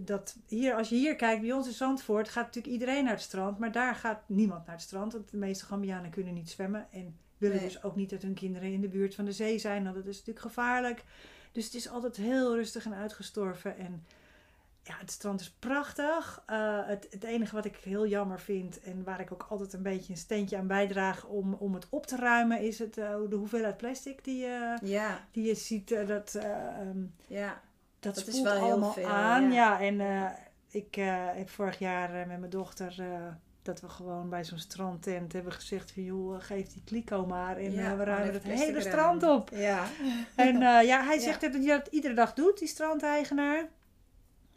dat 0.00 0.36
hier, 0.46 0.74
als 0.74 0.88
je 0.88 0.94
hier 0.94 1.16
kijkt, 1.16 1.40
bij 1.40 1.52
ons 1.52 1.66
in 1.66 1.72
Zandvoort 1.72 2.28
gaat 2.28 2.44
natuurlijk 2.44 2.72
iedereen 2.72 3.04
naar 3.04 3.12
het 3.12 3.22
strand. 3.22 3.58
Maar 3.58 3.72
daar 3.72 3.94
gaat 3.94 4.22
niemand 4.26 4.66
naar 4.66 4.74
het 4.74 4.84
strand. 4.84 5.12
Want 5.12 5.30
de 5.30 5.36
meeste 5.36 5.64
Gambianen 5.64 6.10
kunnen 6.10 6.34
niet 6.34 6.50
zwemmen. 6.50 6.86
En 6.90 7.18
willen 7.48 7.62
nee. 7.62 7.72
dus 7.72 7.82
ook 7.82 7.96
niet 7.96 8.10
dat 8.10 8.22
hun 8.22 8.34
kinderen 8.34 8.72
in 8.72 8.80
de 8.80 8.88
buurt 8.88 9.14
van 9.14 9.24
de 9.24 9.32
zee 9.32 9.58
zijn, 9.58 9.82
want 9.84 9.94
dat 9.94 10.06
is 10.06 10.16
natuurlijk 10.16 10.46
gevaarlijk. 10.46 11.04
Dus 11.52 11.64
het 11.64 11.74
is 11.74 11.88
altijd 11.88 12.16
heel 12.16 12.54
rustig 12.54 12.84
en 12.84 12.94
uitgestorven. 12.94 13.76
En 13.76 14.04
ja, 14.82 14.94
het 14.98 15.10
strand 15.10 15.40
is 15.40 15.50
prachtig. 15.50 16.42
Uh, 16.50 16.86
het, 16.86 17.06
het 17.10 17.24
enige 17.24 17.54
wat 17.54 17.64
ik 17.64 17.76
heel 17.76 18.06
jammer 18.06 18.40
vind 18.40 18.80
en 18.80 19.04
waar 19.04 19.20
ik 19.20 19.32
ook 19.32 19.46
altijd 19.48 19.72
een 19.72 19.82
beetje 19.82 20.12
een 20.12 20.18
steentje 20.18 20.56
aan 20.56 20.66
bijdraag 20.66 21.26
om, 21.26 21.54
om 21.54 21.74
het 21.74 21.86
op 21.88 22.06
te 22.06 22.16
ruimen, 22.16 22.60
is 22.60 22.78
het, 22.78 22.96
uh, 22.96 23.14
de 23.28 23.36
hoeveelheid 23.36 23.76
plastic 23.76 24.24
die, 24.24 24.46
uh, 24.46 24.76
ja. 24.82 25.26
die 25.30 25.46
je 25.46 25.54
ziet. 25.54 25.88
dat 26.06 26.34
um, 26.80 27.14
ja. 27.26 27.60
dat, 28.00 28.14
dat 28.14 28.26
is 28.26 28.42
wel 28.42 28.52
allemaal 28.52 28.92
heel 28.94 29.02
veel, 29.02 29.12
aan. 29.12 29.52
Ja, 29.52 29.80
ja 29.80 30.00
en 30.00 30.36
ik 30.70 30.94
heb 31.34 31.50
vorig 31.50 31.78
jaar 31.78 32.26
met 32.26 32.38
mijn 32.38 32.50
dochter 32.50 33.04
dat 33.64 33.80
we 33.80 33.88
gewoon 33.88 34.28
bij 34.28 34.44
zo'n 34.44 34.58
strandtent 34.58 35.32
hebben 35.32 35.52
gezegd 35.52 35.92
van 35.92 36.02
joh, 36.02 36.40
geef 36.40 36.68
die 36.68 36.82
kliko 36.84 37.26
maar. 37.26 37.56
En 37.56 37.72
ja, 37.72 37.92
uh, 37.92 37.98
we 37.98 38.04
ruimen 38.04 38.32
het 38.32 38.42
hele 38.42 38.80
strand 38.80 39.22
op. 39.22 39.50
Ja. 39.52 39.86
En 40.36 40.54
uh, 40.54 40.82
ja, 40.82 41.04
hij 41.04 41.18
zegt 41.26 41.40
dat 41.40 41.52
hij 41.52 41.66
dat 41.66 41.86
iedere 41.86 42.14
dag 42.14 42.34
doet, 42.34 42.58
die 42.58 42.68
strandeigenaar. 42.68 43.68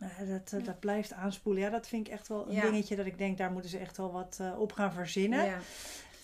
Uh, 0.01 0.29
dat, 0.29 0.51
uh, 0.51 0.65
dat 0.65 0.79
blijft 0.79 1.13
aanspoelen. 1.13 1.63
Ja, 1.63 1.69
dat 1.69 1.87
vind 1.87 2.07
ik 2.07 2.13
echt 2.13 2.27
wel 2.27 2.49
een 2.49 2.61
dingetje 2.61 2.95
dat 2.95 3.05
ik 3.05 3.17
denk, 3.17 3.37
daar 3.37 3.51
moeten 3.51 3.69
ze 3.69 3.77
echt 3.77 3.97
wel 3.97 4.11
wat 4.11 4.37
uh, 4.41 4.59
op 4.59 4.71
gaan 4.71 4.93
verzinnen. 4.93 5.45
Ja. 5.45 5.59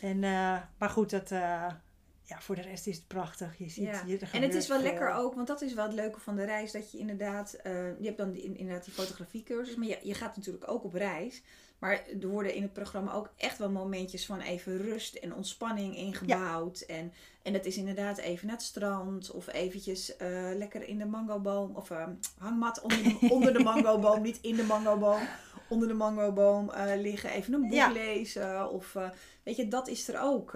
En, 0.02 0.17
uh, 0.17 0.62
maar 0.78 0.89
goed, 0.89 1.10
dat, 1.10 1.32
uh, 1.32 1.67
ja, 2.24 2.41
voor 2.41 2.56
de 2.56 2.62
rest 2.62 2.88
is 2.88 2.96
het 2.96 3.08
prachtig. 3.08 3.58
Je 3.58 3.69
ziet, 3.69 3.84
Ja. 3.84 4.04
En 4.32 4.41
het 4.41 4.54
is 4.54 4.67
wel 4.67 4.80
veel. 4.80 4.89
lekker 4.89 5.12
ook, 5.12 5.34
want 5.34 5.48
dat 5.48 5.62
is 5.62 5.74
wel 5.74 5.86
het 5.86 5.93
leuke 5.93 6.19
van 6.19 6.36
de 6.36 6.43
reis. 6.43 6.72
Dat 6.72 6.91
je 6.91 6.98
inderdaad, 6.98 7.54
eh, 7.54 8.00
je 8.00 8.06
hebt 8.06 8.17
dan 8.17 8.32
die, 8.32 8.58
inderdaad 8.58 8.86
die 8.86 8.93
fotografiecursus, 8.93 9.76
maar 9.76 9.88
je, 9.88 10.00
je 10.04 10.13
gaat 10.13 10.36
natuurlijk 10.36 10.67
ook 10.67 10.84
op 10.84 10.93
reis. 10.93 11.41
Maar 11.84 12.04
er 12.22 12.28
worden 12.28 12.54
in 12.54 12.62
het 12.62 12.74
programma 12.74 13.13
ook 13.13 13.30
echt 13.38 13.58
wel 13.58 13.69
momentjes 13.69 14.26
van 14.26 14.39
even 14.39 14.78
rust 14.78 15.15
en 15.15 15.34
ontspanning 15.36 15.96
ingebouwd. 15.98 16.80
En, 16.82 17.13
en 17.41 17.54
dat 17.54 17.65
is 17.65 17.78
inderdaad 17.78 18.17
even 18.17 18.48
naar 18.48 18.56
het 18.56 18.65
strand 18.65 19.32
of 19.32 19.48
eventjes 19.54 20.17
eh, 20.17 20.30
lekker 20.56 20.88
in 20.88 20.98
de 20.98 21.06
mangoboom 21.06 21.76
of 21.76 21.91
eh, 21.91 22.08
hangmat 22.38 22.82
onder 22.82 23.04
de, 23.04 23.17
onder 23.36 23.54
de 23.54 23.60
mangoboom, 23.63 24.22
niet 24.22 24.39
in 24.41 24.56
de 24.56 24.63
mangoboom. 24.63 25.22
Onder 25.69 25.88
de 25.88 25.93
mangoboom 25.93 26.69
eh, 26.69 27.02
liggen, 27.02 27.30
even 27.30 27.54
een 27.54 27.62
boek 27.62 27.72
Ja. 27.72 27.91
lezen. 27.91 28.69
Of 28.69 28.96
eh, 28.96 29.10
weet 29.43 29.56
je, 29.56 29.67
dat 29.67 29.88
is 29.88 30.08
er 30.08 30.19
ook. 30.22 30.52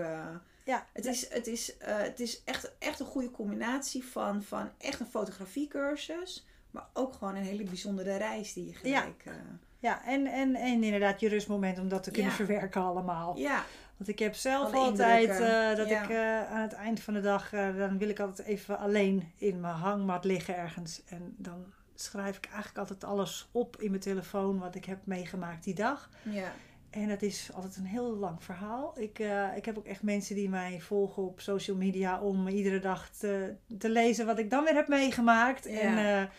Ja, 0.66 0.88
Het 0.94 1.06
is, 1.06 1.30
het 1.30 1.48
is, 1.48 1.76
het 1.80 2.20
is 2.20 2.42
echt, 2.44 2.72
echt 2.80 3.00
een 3.00 3.06
goede 3.06 3.32
combinatie 3.32 4.04
van, 4.04 4.44
van 4.44 4.70
echt 4.78 5.00
een 5.00 5.06
fotografiecursus, 5.06 6.46
maar 6.72 6.88
ook 6.94 7.14
gewoon 7.14 7.36
een 7.36 7.44
hele 7.44 7.64
bijzondere 7.64 8.18
reis 8.18 8.54
die 8.54 8.66
je 8.66 8.74
gelijk. 8.74 9.24
eh, 9.26 9.34
ja 9.80 10.06
en, 10.06 10.26
en, 10.28 10.56
en 10.56 10.84
inderdaad 10.84 11.20
je 11.20 11.30
rustmoment 11.30 11.80
om 11.80 11.90
dat 11.90 12.04
te 12.04 12.12
kunnen 12.12 12.32
Ja. 12.32 12.38
verwerken 12.38 12.82
allemaal. 12.82 13.38
ja, 13.38 13.64
Want 13.98 14.10
ik 14.10 14.20
heb 14.20 14.34
zelf 14.36 14.74
Alle 14.74 14.86
altijd 14.86 15.30
eh, 15.30 15.78
dat 15.78 15.90
ja. 15.90 16.04
ik 16.04 16.10
eh, 16.10 16.52
aan 16.52 16.62
het 16.62 16.74
eind 16.74 17.00
van 17.00 17.14
de 17.14 17.22
dag, 17.22 17.54
eh, 17.54 17.78
dan 17.78 17.98
wil 17.98 18.10
ik 18.10 18.20
altijd 18.20 18.48
even 18.48 18.78
alleen 18.80 19.32
in 19.38 19.60
mijn 19.60 19.74
hangmat 19.76 20.24
liggen 20.26 20.58
ergens. 20.58 21.02
En 21.10 21.36
dan 21.38 21.66
schrijf 21.96 22.38
ik 22.38 22.46
eigenlijk 22.46 22.78
altijd 22.78 23.04
alles 23.04 23.48
op 23.52 23.82
in 23.82 23.90
mijn 23.90 24.02
telefoon 24.02 24.60
wat 24.60 24.76
ik 24.76 24.86
heb 24.86 25.00
meegemaakt 25.04 25.64
die 25.64 25.74
dag. 25.76 26.10
ja, 26.22 26.52
En 26.90 27.08
dat 27.08 27.22
is 27.22 27.50
altijd 27.54 27.76
een 27.76 27.86
heel 27.86 28.16
lang 28.16 28.44
verhaal. 28.44 28.94
Ik, 29.00 29.20
ik 29.56 29.66
heb 29.66 29.78
ook 29.78 29.86
echt 29.86 30.04
mensen 30.04 30.36
die 30.36 30.50
mij 30.50 30.80
volgen 30.82 31.24
op 31.24 31.40
social 31.42 31.78
media 31.78 32.22
om 32.22 32.48
iedere 32.48 32.80
dag 32.80 33.10
te, 33.10 33.56
te 33.78 33.90
lezen 33.90 34.26
wat 34.26 34.40
ik 34.40 34.50
dan 34.50 34.64
weer 34.64 34.76
heb 34.76 34.88
meegemaakt. 34.88 35.64
Ja. 35.70 35.80
En 35.80 36.30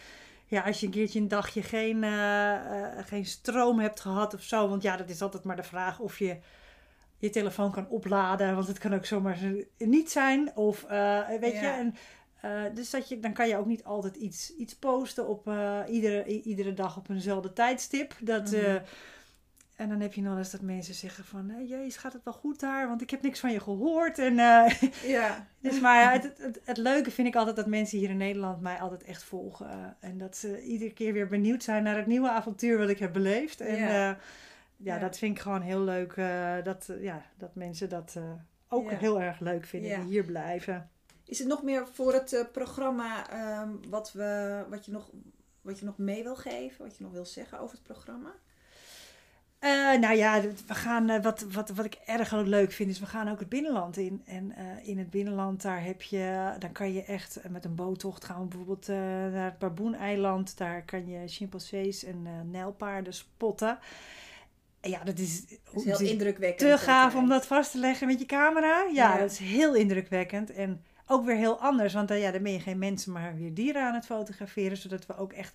ja, 0.49 0.63
als 0.63 0.81
je 0.81 0.87
een 0.87 0.93
keertje 0.93 1.21
een 1.21 1.29
dagje 1.29 1.63
geen, 1.63 2.05
eh, 2.05 2.55
eh, 2.55 3.07
geen 3.07 3.27
stroom 3.27 3.79
hebt 3.79 4.01
gehad 4.01 4.35
of 4.35 4.43
zo. 4.43 4.69
Want 4.69 4.83
ja, 4.83 4.97
dat 4.97 5.11
is 5.11 5.23
altijd 5.23 5.45
maar 5.45 5.57
de 5.57 5.63
vraag 5.63 5.99
of 6.01 6.19
je 6.19 6.39
je 7.19 7.31
telefoon 7.31 7.73
kan 7.73 7.89
opladen. 7.89 8.55
Want 8.55 8.67
het 8.67 8.79
kan 8.79 8.95
ook 8.95 9.05
zomaar 9.07 9.37
zo- 9.37 9.63
niet 9.79 10.11
zijn. 10.11 10.57
Of 10.57 10.85
eh, 10.85 11.29
weet 11.41 11.53
je. 11.61 11.67
En, 11.67 11.95
dus 12.75 12.91
dat 12.91 13.09
je, 13.09 13.21
dan 13.21 13.33
kan 13.33 13.49
je 13.49 13.57
ook 13.57 13.67
niet 13.67 13.85
altijd 13.85 14.17
iets, 14.17 14.57
iets 14.57 14.75
posten 14.77 15.29
op 15.29 15.51
iedere, 15.89 16.25
iedere 16.43 16.75
dag 16.75 16.97
op 16.97 17.09
eenzelfde 17.09 17.53
tijdstip. 17.53 18.15
Dat, 18.21 18.51
Mhm. 18.53 18.79
En 19.79 19.89
dan 19.89 20.01
heb 20.01 20.15
je 20.15 20.23
nog 20.23 20.39
eens 20.39 20.51
dat 20.51 20.61
mensen 20.61 20.95
zeggen 20.95 21.25
van... 21.25 21.49
Hé, 21.49 21.59
jezus, 21.61 21.97
gaat 21.97 22.13
het 22.13 22.25
wel 22.25 22.33
goed 22.35 22.61
daar? 22.61 22.89
Want 22.89 23.03
ik 23.03 23.11
heb 23.11 23.23
niks 23.23 23.41
van 23.41 23.53
je 23.53 23.61
gehoord. 23.61 24.19
En, 24.19 24.39
eh, 24.39 24.83
ja, 25.17 25.47
dus, 25.61 25.81
maar 25.81 26.13
het, 26.13 26.33
het, 26.65 26.77
leuke 26.77 27.11
vind 27.11 27.29
ik 27.29 27.37
altijd 27.37 27.57
dat 27.57 27.67
mensen 27.67 27.99
hier 27.99 28.11
in 28.11 28.17
Nederland 28.17 28.61
mij 28.61 28.79
altijd 28.81 29.03
echt 29.03 29.23
volgen. 29.23 29.69
eh, 29.71 30.09
en 30.09 30.19
dat 30.19 30.37
ze 30.37 30.63
iedere 30.63 30.93
keer 30.93 31.13
weer 31.13 31.29
benieuwd 31.29 31.63
zijn 31.63 31.83
naar 31.83 31.97
het 31.97 32.07
nieuwe 32.07 32.31
avontuur 32.31 32.79
wat 32.79 32.89
ik 32.89 32.99
heb 32.99 33.13
beleefd. 33.13 33.61
En 33.61 33.77
Ja. 33.77 33.89
ja, 33.89 34.07
ja, 34.77 34.95
Ja. 34.95 34.99
dat 34.99 35.19
vind 35.19 35.37
ik 35.37 35.43
gewoon 35.43 35.63
heel 35.63 35.81
leuk. 35.81 36.13
eh, 36.13 36.55
dat, 36.65 36.89
eh, 36.89 37.03
ja, 37.03 37.23
dat 37.37 37.55
mensen 37.55 37.89
dat 37.89 38.15
eh, 38.17 38.33
ook 38.69 38.91
heel 38.91 39.21
erg 39.21 39.41
leuk 39.41 39.67
vinden. 39.67 40.01
Die 40.01 40.09
hier 40.09 40.25
blijven. 40.25 40.91
Is 41.25 41.39
het 41.39 41.49
nog 41.49 41.63
meer 41.63 41.87
voor 41.93 42.13
het 42.13 42.33
eh, 42.33 42.45
programma 42.53 43.31
ehm, 43.31 43.71
wat, 43.89 44.13
we, 44.13 44.65
wat, 44.71 44.85
je 44.85 44.93
nog, 44.93 45.11
wat 45.63 45.79
je 45.79 45.85
nog 45.85 45.99
mee 45.99 46.23
wil 46.23 46.37
geven, 46.37 46.85
wat 46.85 46.97
je 46.97 47.03
nog 47.05 47.13
wil 47.13 47.25
zeggen 47.25 47.59
over 47.61 47.75
het 47.77 47.87
programma? 47.87 48.35
Eh, 49.59 49.99
nou 50.01 50.17
ja, 50.17 50.41
we 50.67 50.75
gaan, 50.75 51.11
eh, 51.11 51.23
wat, 51.23 51.47
wat, 51.53 51.69
wat 51.69 51.85
ik 51.85 51.99
erg 52.07 52.33
leuk 52.33 52.73
vind, 52.73 52.91
is 52.91 53.01
we 53.01 53.07
gaan 53.07 53.29
ook 53.29 53.39
het 53.39 53.49
binnenland 53.49 53.97
in. 53.97 54.23
En 54.27 54.53
eh, 54.57 54.89
in 54.89 54.99
het 54.99 55.11
binnenland, 55.11 55.63
daar 55.63 55.85
heb 55.85 56.03
je, 56.03 56.55
dan 56.59 56.73
kan 56.73 56.93
je 56.93 57.05
echt 57.05 57.39
met 57.49 57.65
een 57.65 57.75
boottocht 57.75 58.25
gaan. 58.25 58.49
Bijvoorbeeld 58.49 58.87
naar 59.33 59.45
het 59.45 59.59
Baboeneiland. 59.59 60.57
Daar 60.57 60.83
kan 60.85 61.07
je 61.07 61.29
chimpansees 61.29 62.05
en 62.05 62.51
nijlpaarden 62.51 63.15
spotten. 63.15 63.79
Ja, 64.81 65.05
dat 65.05 65.19
is, 65.19 65.47
dat 65.47 65.59
is 65.75 65.85
heel 65.85 66.01
indrukwekkend. 66.01 66.71
Te 66.71 66.79
gaaf 66.79 67.15
om 67.15 67.29
dat 67.29 67.47
vast 67.47 67.71
te 67.71 67.79
leggen 67.79 68.07
met 68.07 68.19
je 68.19 68.27
camera. 68.27 68.83
Ja, 68.83 68.89
ja, 68.93 69.19
dat 69.19 69.31
is 69.31 69.39
heel 69.39 69.75
indrukwekkend. 69.75 70.53
En 70.53 70.83
ook 71.07 71.25
weer 71.25 71.37
heel 71.37 71.61
anders, 71.61 71.95
want 71.95 72.09
ja, 72.09 72.31
dan 72.31 72.43
ben 72.43 72.53
je 72.53 72.61
geen 72.61 72.79
mensen, 72.79 73.13
maar 73.13 73.37
weer 73.37 73.55
dieren 73.55 73.83
aan 73.83 73.95
het 73.95 74.07
fotograferen. 74.07 74.77
Zodat 74.77 75.07
we 75.07 75.17
ook 75.17 75.33
echt 75.33 75.55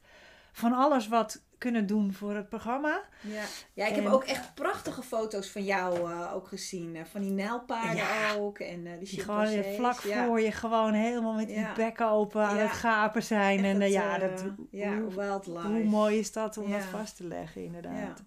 van 0.54 0.74
alles 0.74 1.08
wat 1.08 1.42
kunnen 1.58 1.86
doen 1.86 2.13
voor 2.13 2.36
het 2.36 2.50
programma. 2.50 3.02
Ja, 3.22 3.44
ja 3.74 3.88
ik 3.88 3.96
heb 3.96 4.06
ook 4.06 4.24
echt 4.24 4.54
prachtige 4.54 5.02
foto's 5.02 5.50
van 5.50 5.63
jou 5.63 6.10
uh, 6.10 6.34
ook 6.36 6.48
gezien. 6.48 6.96
Uh, 6.96 7.02
van 7.06 7.22
die 7.22 7.32
nijlpaarden 7.32 8.06
ook. 8.38 8.60
En 8.60 8.86
uh, 8.86 8.92
die, 9.00 9.10
die 9.10 9.20
gewoon 9.20 9.63
vlak 9.76 9.96
voor 9.96 10.42
je 10.42 10.52
gewoon 10.52 10.94
helemaal 10.94 11.34
met 11.34 11.48
die 11.48 11.68
bekken 11.76 12.10
open 12.10 12.42
aan 12.42 12.58
het 12.58 12.72
gapen 12.72 13.24
zijn. 13.24 13.66
en 13.66 13.89
ja, 13.89 14.18
dat, 14.18 14.44
ja, 14.70 15.00
hoe, 15.00 15.13
wildlife. 15.13 15.68
hoe 15.68 15.84
mooi 15.84 16.20
is 16.20 16.32
dat 16.32 16.58
om 16.58 16.72
dat 16.72 16.84
vast 16.84 17.16
te 17.16 17.28
leggen 17.28 17.63
inderdaad. 17.63 18.24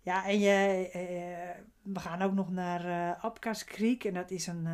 Ja, 0.00 0.26
en 0.26 0.38
je, 0.38 0.88
we 1.82 2.00
gaan 2.00 2.22
ook 2.22 2.34
nog 2.34 2.50
naar 2.50 3.14
Apkas 3.20 3.64
Creek. 3.64 4.04
En 4.04 4.14
dat 4.14 4.30
is 4.30 4.46
een 4.46 4.68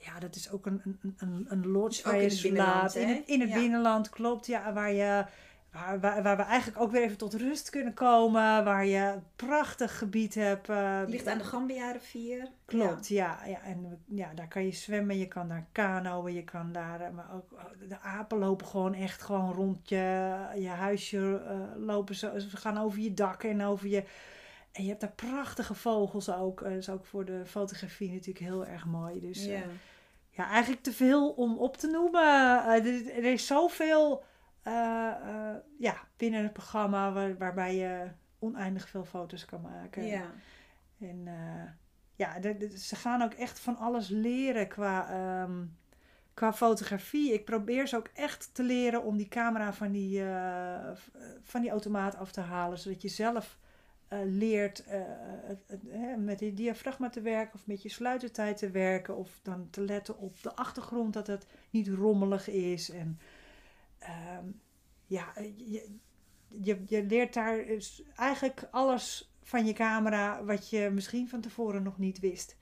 ja, 0.00 0.18
dat 0.18 0.34
is 0.34 0.50
ook 0.50 0.66
een, 0.66 0.80
een, 0.84 1.14
een, 1.18 1.46
een 1.48 1.66
lodge 1.66 2.02
waar 2.02 2.22
je 2.22 2.30
slaapt. 2.30 2.94
In 2.94 3.08
het, 3.08 3.22
in 3.26 3.40
het 3.40 3.52
binnenland, 3.52 4.08
klopt. 4.08 4.46
Ja, 4.46 4.72
waar 4.72 4.92
je... 4.92 5.24
Waar, 5.72 6.00
waar, 6.00 6.22
waar, 6.22 6.36
we 6.36 6.42
eigenlijk 6.42 6.80
ook 6.80 6.90
weer 6.90 7.02
even 7.02 7.16
tot 7.16 7.34
rust 7.34 7.70
kunnen 7.70 7.94
komen. 7.94 8.64
Waar 8.64 8.86
je 8.86 8.98
een 8.98 9.22
prachtig 9.36 9.98
gebied 9.98 10.34
hebt. 10.34 10.68
Uh, 10.68 11.00
ligt 11.06 11.26
aan 11.26 11.38
de 11.38 11.44
Gambia-rivier. 11.44 12.48
Klopt, 12.64 13.08
ja. 13.08 13.38
ja. 13.46 13.62
En 13.62 14.02
ja, 14.06 14.34
daar 14.34 14.48
kan 14.48 14.64
je 14.64 14.72
zwemmen, 14.72 15.18
je 15.18 15.28
kan 15.28 15.48
daar 15.48 15.66
kanoën, 15.72 16.34
je 16.34 16.44
kan 16.44 16.72
daar... 16.72 17.00
Eh, 17.00 17.10
maar 17.10 17.34
ook 17.34 17.52
oh, 17.52 17.88
de 17.88 18.00
apen 18.00 18.38
lopen 18.38 18.66
gewoon 18.66 18.94
echt 18.94 19.22
gewoon 19.22 19.52
rond 19.52 19.88
je, 19.88 20.36
je 20.54 20.68
huisje 20.68 21.18
uh, 21.18 21.86
lopen. 21.86 22.14
Ze, 22.14 22.46
ze 22.50 22.56
gaan 22.56 22.78
over 22.78 22.98
je 23.00 23.14
dak 23.14 23.42
en 23.42 23.62
over 23.62 23.88
je... 23.88 24.04
En 24.72 24.82
je 24.82 24.88
hebt 24.88 25.00
daar 25.00 25.12
prachtige 25.12 25.74
vogels 25.74 26.30
ook. 26.30 26.62
Dat 26.62 26.72
is 26.72 26.88
ook 26.88 27.06
voor 27.06 27.24
de 27.24 27.42
fotografie 27.46 28.12
natuurlijk 28.12 28.44
heel 28.44 28.66
erg 28.66 28.86
mooi. 28.86 29.20
Dus 29.20 29.44
ja 29.44 29.62
ja, 30.40 30.48
eigenlijk 30.50 30.82
te 30.82 30.92
veel 30.92 31.30
om 31.30 31.58
op 31.58 31.76
te 31.76 31.86
noemen. 31.86 32.22
Uh, 32.22 33.16
er, 33.16 33.24
is 33.24 33.46
zoveel 33.46 34.24
uh, 34.64 34.74
uh, 35.26 35.54
ja, 35.78 35.96
binnen 36.16 36.42
het 36.42 36.52
programma 36.52 37.12
waar, 37.12 37.38
waarbij 37.38 37.76
je 37.76 38.10
oneindig 38.38 38.88
veel 38.88 39.04
foto's 39.04 39.44
kan 39.44 39.60
maken. 39.60 40.06
Ja. 40.06 40.30
En 41.00 41.28
ja, 42.14 42.40
ze 42.76 42.96
gaan 42.96 43.22
ook 43.22 43.32
echt 43.32 43.60
van 43.60 43.76
alles 43.76 44.08
leren 44.08 44.68
qua, 44.68 45.42
um, 45.42 45.76
qua 46.34 46.52
fotografie. 46.52 47.32
Ik 47.32 47.44
probeer 47.44 47.88
ze 47.88 47.96
ook 47.96 48.10
echt 48.14 48.54
te 48.54 48.62
leren 48.62 49.02
om 49.02 49.16
die 49.16 49.28
camera 49.28 49.72
van 49.72 49.92
die, 49.92 50.22
van 51.42 51.60
die 51.60 51.70
automaat 51.70 52.16
af 52.16 52.32
te 52.32 52.40
halen. 52.40 52.78
Zodat 52.78 53.02
je 53.02 53.08
zelf 53.08 53.58
leert 54.24 54.84
uh, 54.88 56.16
met 56.16 56.38
die 56.38 56.54
diafragma 56.54 57.08
te 57.08 57.20
werken 57.20 57.54
of 57.54 57.66
met 57.66 57.82
je 57.82 57.88
sluitertijd 57.88 58.56
te 58.56 58.70
werken 58.70 59.16
of 59.16 59.40
dan 59.42 59.70
te 59.70 59.80
letten 59.80 60.18
op 60.18 60.42
de 60.42 60.54
achtergrond 60.54 61.12
dat 61.12 61.26
het 61.26 61.46
niet 61.70 61.88
rommelig 61.88 62.48
is. 62.48 62.90
En 62.90 63.20
uh, 64.02 64.08
ja, 65.06 65.32
je, 65.56 65.88
je, 66.48 66.82
je 66.86 67.04
leert 67.04 67.34
daar 67.34 67.64
dus 67.64 68.02
eigenlijk 68.16 68.68
alles 68.70 69.34
van 69.42 69.66
je 69.66 69.72
camera 69.72 70.44
wat 70.44 70.70
je 70.70 70.90
misschien 70.92 71.28
van 71.28 71.40
tevoren 71.40 71.82
nog 71.82 71.98
niet 71.98 72.20
wist. 72.20 72.56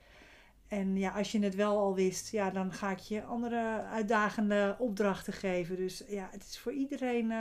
En 0.66 0.96
ja, 0.96 1.10
als 1.10 1.32
je 1.32 1.40
het 1.40 1.54
wel 1.54 1.78
al 1.78 1.94
wist, 1.94 2.30
ja, 2.30 2.50
dan 2.50 2.72
ga 2.72 2.90
ik 2.90 2.98
je 2.98 3.22
andere 3.22 3.82
uitdagende 3.82 4.76
opdrachten 4.78 5.32
geven. 5.32 5.76
Dus 5.76 6.04
ja, 6.08 6.28
het 6.32 6.42
is 6.42 6.58
voor 6.58 6.72
iedereen 6.72 7.32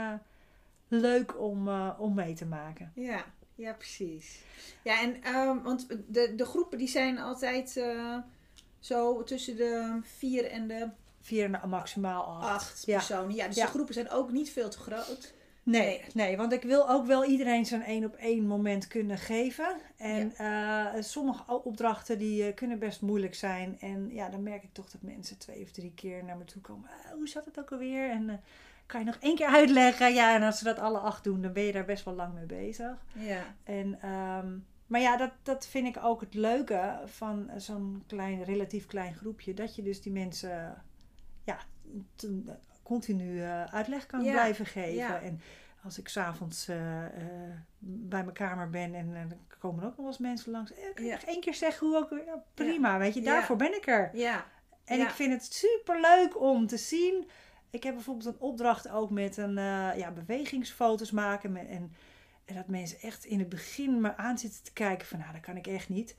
leuk 0.88 1.40
om, 1.40 1.68
om 1.98 2.14
mee 2.14 2.34
te 2.34 2.46
maken. 2.46 2.92
Ja, 2.94 3.24
ja, 3.58 3.72
precies. 3.72 4.42
Ja, 4.82 5.00
en 5.00 5.36
um, 5.36 5.62
want 5.62 5.86
de, 6.06 6.34
de 6.34 6.44
groepen 6.44 6.78
die 6.78 6.88
zijn 6.88 7.18
altijd 7.18 7.76
uh, 7.76 8.16
zo 8.78 9.22
tussen 9.22 9.56
de 9.56 10.00
vier 10.02 10.44
en 10.50 10.68
de... 10.68 10.88
Vier 11.20 11.44
en 11.44 11.52
de 11.52 11.66
maximaal 11.66 12.24
acht. 12.24 12.48
Acht 12.48 12.82
ja. 12.86 12.96
personen. 12.96 13.34
Ja, 13.34 13.46
dus 13.46 13.56
de 13.56 13.66
groepen 13.66 13.94
zijn 13.94 14.10
ook 14.10 14.32
niet 14.32 14.50
veel 14.50 14.70
te 14.70 14.78
groot. 14.78 15.36
Nee, 15.62 16.04
nee, 16.14 16.36
want 16.36 16.52
ik 16.52 16.62
wil 16.62 16.90
ook 16.90 17.06
wel 17.06 17.24
iedereen 17.24 17.66
zijn 17.66 17.82
één 17.82 18.04
op 18.04 18.14
één 18.14 18.46
moment 18.46 18.86
kunnen 18.86 19.18
geven. 19.18 19.76
En 19.96 20.34
ja. 20.38 20.96
uh, 20.96 21.02
sommige 21.02 21.52
opdrachten 21.62 22.18
die 22.18 22.48
uh, 22.48 22.54
kunnen 22.54 22.78
best 22.78 23.00
moeilijk 23.00 23.34
zijn. 23.34 23.76
En 23.80 24.10
ja, 24.12 24.28
dan 24.28 24.42
merk 24.42 24.62
ik 24.62 24.72
toch 24.72 24.90
dat 24.90 25.02
mensen 25.02 25.38
twee 25.38 25.62
of 25.62 25.70
drie 25.70 25.92
keer 25.94 26.24
naar 26.24 26.36
me 26.36 26.44
toe 26.44 26.62
komen. 26.62 26.90
Uh, 27.04 27.12
hoe 27.12 27.28
zat 27.28 27.44
het 27.44 27.58
ook 27.58 27.72
alweer? 27.72 28.10
En 28.10 28.40
kan 28.88 29.00
je 29.00 29.06
nog 29.06 29.16
één 29.20 29.36
keer 29.36 29.46
uitleggen? 29.46 30.14
Ja, 30.14 30.34
en 30.34 30.42
als 30.42 30.58
ze 30.58 30.64
dat 30.64 30.78
alle 30.78 30.98
acht 30.98 31.24
doen, 31.24 31.42
dan 31.42 31.52
ben 31.52 31.62
je 31.62 31.72
daar 31.72 31.84
best 31.84 32.04
wel 32.04 32.14
lang 32.14 32.34
mee 32.34 32.46
bezig. 32.46 33.04
Ja. 33.12 33.42
En, 33.64 34.08
um, 34.10 34.66
maar 34.86 35.00
ja, 35.00 35.16
dat, 35.16 35.30
dat 35.42 35.66
vind 35.66 35.96
ik 35.96 36.04
ook 36.04 36.20
het 36.20 36.34
leuke 36.34 37.00
van 37.04 37.50
zo'n 37.56 38.02
klein, 38.06 38.44
relatief 38.44 38.86
klein 38.86 39.14
groepje. 39.14 39.54
Dat 39.54 39.76
je 39.76 39.82
dus 39.82 40.02
die 40.02 40.12
mensen 40.12 40.82
ja, 41.44 41.58
continu 42.82 43.24
uh, 43.24 43.64
uitleg 43.64 44.06
kan 44.06 44.20
blijven 44.20 44.66
geven. 44.66 44.94
Ja. 44.94 45.20
En 45.20 45.40
als 45.84 45.98
ik 45.98 46.08
s'avonds 46.08 46.68
uh, 46.68 47.02
uh, 47.02 47.10
bij 47.78 48.22
mijn 48.22 48.32
kamer 48.32 48.70
ben 48.70 48.94
en 48.94 49.12
dan 49.12 49.38
komen 49.58 49.82
er 49.82 49.86
ook 49.86 49.96
nog 49.96 49.96
wel 49.96 50.06
eens 50.06 50.18
mensen 50.18 50.52
langs. 50.52 50.72
Eh, 50.72 50.94
kan 50.94 51.04
nog 51.04 51.22
één 51.22 51.40
keer 51.40 51.54
zeggen 51.54 51.86
hoe 51.86 51.96
ook... 51.96 52.10
Ja, 52.26 52.42
prima, 52.54 52.98
weet 52.98 53.14
je, 53.14 53.20
daarvoor 53.20 53.56
ben 53.56 53.74
ik 53.76 53.86
er. 53.86 54.10
Ja. 54.12 54.46
En 54.84 55.00
ik 55.00 55.10
vind 55.10 55.32
het 55.32 55.52
super 55.52 56.00
leuk 56.00 56.40
om 56.40 56.66
te 56.66 56.76
zien 56.76 57.28
ik 57.70 57.82
heb 57.82 57.94
bijvoorbeeld 57.94 58.26
een 58.26 58.40
opdracht 58.40 58.88
ook 58.88 59.10
met 59.10 59.36
een 59.36 59.58
uh, 59.58 59.90
ja, 59.96 60.10
bewegingsfoto's 60.10 61.10
maken. 61.10 61.52
Met, 61.52 61.68
en, 61.68 61.92
en 62.44 62.54
dat 62.54 62.68
mensen 62.68 63.00
echt 63.00 63.24
in 63.24 63.38
het 63.38 63.48
begin 63.48 64.00
me 64.00 64.16
aan 64.16 64.38
zitten 64.38 64.62
te 64.62 64.72
kijken 64.72 65.06
van 65.06 65.18
nou, 65.18 65.32
dat 65.32 65.40
kan 65.40 65.56
ik 65.56 65.66
echt 65.66 65.88
niet. 65.88 66.14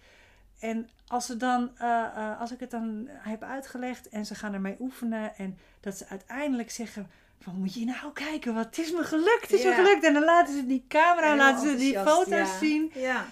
En 0.59 0.89
als, 1.07 1.25
ze 1.25 1.37
dan, 1.37 1.71
uh, 1.81 2.05
uh, 2.17 2.39
als 2.39 2.51
ik 2.51 2.59
het 2.59 2.71
dan 2.71 3.07
heb 3.11 3.43
uitgelegd 3.43 4.09
en 4.09 4.25
ze 4.25 4.35
gaan 4.35 4.53
ermee 4.53 4.75
oefenen 4.79 5.35
en 5.37 5.57
dat 5.79 5.97
ze 5.97 6.07
uiteindelijk 6.07 6.71
zeggen 6.71 7.09
van 7.39 7.55
moet 7.55 7.73
je 7.73 7.85
nou 7.85 8.13
kijken, 8.13 8.53
wat 8.53 8.77
is 8.77 8.91
me 8.91 9.03
gelukt, 9.03 9.41
het 9.41 9.51
is 9.51 9.63
me 9.63 9.73
gelukt. 9.73 10.03
En 10.03 10.13
dan 10.13 10.23
laten 10.23 10.53
ze 10.53 10.65
die 10.65 10.85
camera, 10.87 11.35
laten 11.35 11.69
ze 11.69 11.75
die 11.75 11.99
foto's 11.99 12.29
ja. 12.29 12.57
zien. 12.57 12.91
Ja, 12.93 13.25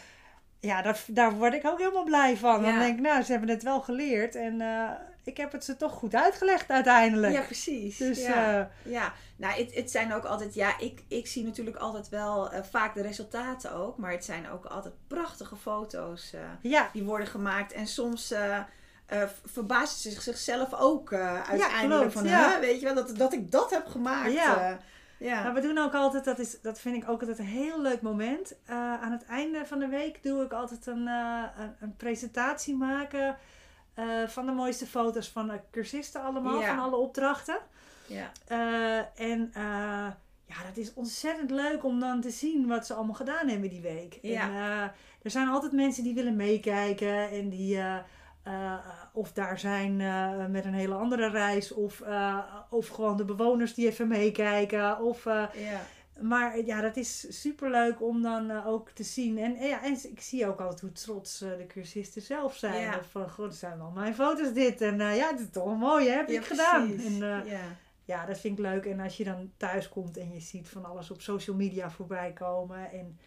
ja 0.60 0.82
dat, 0.82 1.04
daar 1.08 1.34
word 1.34 1.54
ik 1.54 1.66
ook 1.66 1.80
helemaal 1.80 2.04
blij 2.04 2.38
van. 2.38 2.62
Dan 2.62 2.80
denk 2.80 2.98
ik, 2.98 3.04
nou, 3.04 3.24
ze 3.24 3.32
hebben 3.32 3.50
het 3.50 3.64
wel 3.64 3.82
geleerd 3.82 4.36
en 4.36 4.62
ik 5.24 5.38
heb 5.38 5.52
het 5.52 5.64
ze 5.64 5.78
toch 5.78 5.92
goed 5.92 6.16
uitgelegd 6.16 6.70
uiteindelijk. 6.70 7.34
Ja, 7.34 7.42
precies. 7.42 7.98
Dus, 7.98 8.22
ja. 8.22 8.60
Uh, 8.60 8.92
ja. 8.92 9.14
nou, 9.36 9.60
het, 9.60 9.76
het 9.76 9.92
zijn 9.92 10.14
ook 10.14 10.24
altijd, 10.24 10.54
ja, 10.54 10.80
ik, 10.80 11.04
ik 11.08 11.28
zie 11.28 11.44
natuurlijk 11.44 11.78
altijd 11.78 12.10
wel 12.10 12.54
uh, 12.54 12.60
vaak 12.70 12.94
de 12.94 13.02
resultaten 13.02 13.74
ook, 13.74 13.98
maar 13.98 14.12
het 14.12 14.26
zijn 14.26 14.50
ook 14.50 14.66
altijd 14.66 14.94
prachtige 15.08 15.56
foto's 15.56 16.32
uh, 16.34 16.42
ja. 16.62 16.90
die 16.94 17.04
worden 17.04 17.28
gemaakt. 17.28 17.74
En 17.74 17.88
soms 17.88 18.34
verbazen 19.46 20.12
ze 20.12 20.22
zichzelf 20.22 20.74
ook 20.74 21.14
uiteindelijk 21.14 22.04
ja, 22.04 22.10
van, 22.10 22.26
ja. 22.26 22.60
weet 22.60 22.80
je 22.80 22.86
wel, 22.86 22.96
dat, 22.96 23.18
dat 23.18 23.34
ik 23.34 23.52
dat 23.52 23.70
heb 23.70 23.88
gemaakt. 23.88 24.32
Ja. 24.32 24.80
Ja. 25.20 25.44
Nou, 25.44 25.54
we 25.54 25.62
doen 25.62 25.78
ook 25.78 25.94
altijd, 25.94 26.26
dat, 26.26 26.40
is, 26.40 26.62
dat 26.62 26.80
vind 26.80 27.04
ik 27.04 27.10
ook 27.10 27.20
altijd 27.20 27.40
een 27.40 27.46
heel 27.46 27.82
leuk 27.82 28.02
moment. 28.02 28.56
aan 28.68 29.12
het 29.12 29.26
einde 29.26 29.66
van 29.66 29.80
de 29.80 29.88
week 29.88 30.24
doe 30.24 30.44
ik 30.44 30.54
altijd 30.54 30.88
een, 30.88 31.08
een, 31.08 31.76
een 31.80 31.96
presentatie 31.96 32.76
maken 32.76 33.38
uh, 34.00 34.28
van 34.28 34.46
de 34.46 34.52
mooiste 34.52 34.86
foto's 34.86 35.30
van 35.30 35.48
de 35.48 35.60
cursisten 35.72 36.24
allemaal, 36.24 36.62
van 36.62 36.80
alle 36.80 36.96
opdrachten. 36.96 37.58
Ja. 38.08 38.32
En 39.16 39.52
ja, 40.46 40.64
dat 40.68 40.78
is 40.78 40.94
ontzettend 40.94 41.52
leuk 41.52 41.84
om 41.84 42.00
dan 42.00 42.22
te 42.22 42.30
zien 42.30 42.68
wat 42.68 42.86
ze 42.86 42.94
allemaal 42.94 43.16
gedaan 43.16 43.48
hebben 43.48 43.70
die 43.70 43.82
week. 43.82 44.20
Ja. 44.22 44.42
En, 44.42 44.92
er 45.22 45.32
zijn 45.32 45.48
altijd 45.48 45.72
mensen 45.72 46.04
die 46.04 46.14
willen 46.14 46.36
meekijken 46.36 47.30
en 47.30 47.50
die 47.50 47.80
of 49.18 49.32
daar 49.34 49.60
zijn 49.60 49.96
met 50.52 50.66
een 50.66 50.74
hele 50.74 50.94
andere 50.94 51.30
reis 51.30 51.72
of, 51.72 52.04
of 52.70 52.88
gewoon 52.88 53.18
de 53.18 53.26
bewoners 53.26 53.74
die 53.74 53.88
even 53.88 54.08
meekijken. 54.08 55.00
Of, 55.00 55.24
ja. 55.24 55.82
Maar 56.22 56.66
ja, 56.66 56.82
dat 56.82 56.96
is 56.96 57.42
super 57.42 57.72
leuk 57.72 58.02
om 58.02 58.22
dan 58.22 58.66
ook 58.66 58.90
te 58.90 59.04
zien. 59.04 59.38
En, 59.38 59.56
ja, 59.56 59.84
en 59.84 59.98
ik 60.04 60.22
zie 60.22 60.48
ook 60.48 60.60
altijd 60.60 60.82
hoe 60.82 60.92
trots 60.92 61.40
de 61.40 61.66
cursisten 61.68 62.22
zelf 62.22 62.56
zijn. 62.56 62.82
Ja. 62.82 63.04
Van, 63.04 63.30
god, 63.30 63.56
zijn 63.56 63.78
wel 63.78 63.92
mijn 63.92 64.16
foto's 64.16 64.54
dit. 64.54 64.82
En 64.82 64.98
ja, 64.98 65.30
het 65.30 65.40
is 65.40 65.50
toch 65.52 65.78
mooi, 65.78 66.08
hè? 66.10 66.16
Heb 66.16 66.30
ja, 66.30 66.40
ik 66.40 66.46
gedaan. 66.46 67.00
En, 67.00 67.18
ja. 67.46 67.62
ja, 68.06 68.26
dat 68.26 68.40
vind 68.40 68.60
ik 68.60 68.66
leuk. 68.66 68.86
En 68.86 69.00
als 69.00 69.18
je 69.18 69.24
dan 69.24 69.52
thuis 69.58 69.90
komt 69.90 70.18
en 70.18 70.34
je 70.34 70.40
ziet 70.40 70.70
van 70.70 70.86
alles 70.86 71.12
op 71.12 71.22
social 71.22 71.56
media 71.56 71.90
voorbij 71.90 72.32
komen. 72.32 72.92
En 72.92 73.18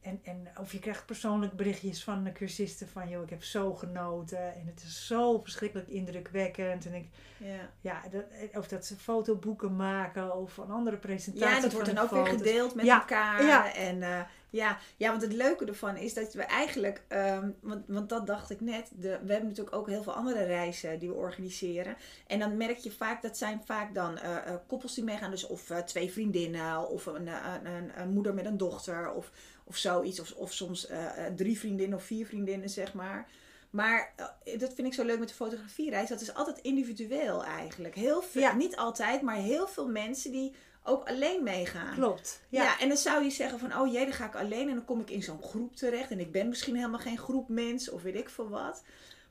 En, 0.00 0.20
en 0.22 0.48
of 0.60 0.72
je 0.72 0.78
krijgt 0.78 1.06
persoonlijk 1.06 1.52
berichtjes 1.52 2.04
van 2.04 2.24
de 2.24 2.32
cursisten 2.32 2.88
van... 2.88 3.08
joh, 3.08 3.22
ik 3.22 3.30
heb 3.30 3.42
zo 3.44 3.74
genoten 3.74 4.54
en 4.54 4.66
het 4.66 4.82
is 4.82 5.06
zo 5.06 5.40
verschrikkelijk 5.42 5.88
indrukwekkend. 5.88 6.86
En 6.86 6.94
ik, 6.94 7.08
Ja. 7.36 7.70
ja, 7.80 8.02
dat, 8.10 8.24
of 8.54 8.68
dat 8.68 8.86
ze 8.86 8.96
fotoboeken 8.96 9.76
maken 9.76 10.36
of 10.36 10.56
een 10.56 10.70
andere 10.70 10.96
presentatie 10.96 11.54
Ja, 11.54 11.60
dat 11.60 11.72
wordt 11.72 11.94
dan 11.94 11.98
ook 12.04 12.10
weer 12.10 12.26
gedeeld 12.26 12.74
met 12.74 12.84
Ja, 12.84 12.98
elkaar. 13.00 13.44
ja. 13.44 13.74
En 13.74 14.02
eh, 14.02 14.20
ja, 14.50 14.78
ja, 14.96 15.10
want 15.10 15.22
het 15.22 15.32
leuke 15.32 15.64
ervan 15.64 15.96
is 15.96 16.14
dat 16.14 16.32
we 16.32 16.42
eigenlijk, 16.42 17.02
ehm, 17.08 17.50
want, 17.60 17.84
want 17.86 18.08
dat 18.08 18.26
dacht 18.26 18.50
ik 18.50 18.60
net, 18.60 18.90
de, 18.94 19.18
we 19.22 19.32
hebben 19.32 19.48
natuurlijk 19.48 19.76
ook 19.76 19.88
heel 19.88 20.02
veel 20.02 20.12
andere 20.12 20.44
reizen 20.44 20.98
die 20.98 21.08
we 21.08 21.14
organiseren. 21.14 21.96
En 22.26 22.38
dan 22.38 22.56
merk 22.56 22.76
je 22.78 22.90
vaak, 22.90 23.22
dat 23.22 23.36
zijn 23.36 23.60
vaak 23.64 23.94
dan 23.94 24.18
eh, 24.18 24.36
eh, 24.36 24.54
koppels 24.66 24.94
die 24.94 25.04
meegaan, 25.04 25.30
dus 25.30 25.46
of 25.46 25.72
twee 25.84 26.12
vriendinnen, 26.12 26.88
of 26.88 27.06
een, 27.06 27.26
een, 27.26 27.66
een, 27.66 28.00
een 28.00 28.10
moeder 28.10 28.34
met 28.34 28.44
een 28.44 28.56
dochter, 28.56 29.12
of, 29.12 29.30
of 29.68 29.76
zoiets. 29.76 30.20
Of, 30.20 30.32
of 30.32 30.52
soms 30.52 30.86
eh, 30.86 31.26
eh, 31.26 31.34
drie 31.34 31.58
vriendinnen 31.58 31.98
of 31.98 32.04
vier 32.04 32.26
vriendinnen, 32.26 32.68
zeg 32.70 32.94
maar. 32.94 33.28
Maar 33.70 34.12
eh, 34.16 34.58
dat 34.58 34.74
vind 34.74 34.86
ik 34.86 34.94
zo 34.94 35.04
leuk 35.04 35.18
met 35.18 35.28
de 35.28 35.34
fotografiereis. 35.34 36.08
Dat 36.08 36.20
is 36.20 36.34
altijd 36.34 36.58
individueel 36.58 37.44
eigenlijk. 37.44 37.94
Heel 37.94 38.22
veel, 38.22 38.40
Ja. 38.42 38.54
niet 38.54 38.76
altijd, 38.76 39.22
maar 39.22 39.36
heel 39.36 39.68
veel 39.68 39.88
mensen 39.88 40.30
die 40.32 40.54
ook 40.82 41.08
alleen 41.08 41.42
meegaan. 41.42 41.94
Klopt, 41.94 42.40
Ja. 42.48 42.62
ja. 42.62 42.78
en 42.80 42.88
dan 42.88 42.96
zou 42.96 43.24
je 43.24 43.30
zeggen 43.30 43.58
van, 43.58 43.76
oh 43.78 43.92
jee, 43.92 44.04
dan 44.04 44.12
ga 44.14 44.26
ik 44.26 44.34
alleen 44.34 44.68
en 44.68 44.74
dan 44.74 44.84
kom 44.84 45.00
ik 45.00 45.10
in 45.10 45.22
zo'n 45.22 45.42
groep 45.42 45.76
terecht. 45.76 46.10
En 46.10 46.20
ik 46.20 46.32
ben 46.32 46.48
misschien 46.48 46.76
helemaal 46.76 47.00
geen 47.00 47.18
groep 47.18 47.48
mensen 47.48 47.92
of 47.92 48.02
weet 48.02 48.14
ik 48.14 48.28
veel 48.28 48.48
wat. 48.48 48.82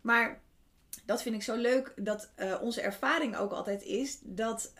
Maar 0.01 0.41
dat 1.05 1.21
vind 1.21 1.35
ik 1.35 1.43
zo 1.43 1.55
leuk, 1.55 1.93
dat 1.95 2.29
onze 2.61 2.81
ervaring 2.81 3.37
ook 3.37 3.51
altijd 3.51 3.83
is 3.83 4.17
dat 4.21 4.73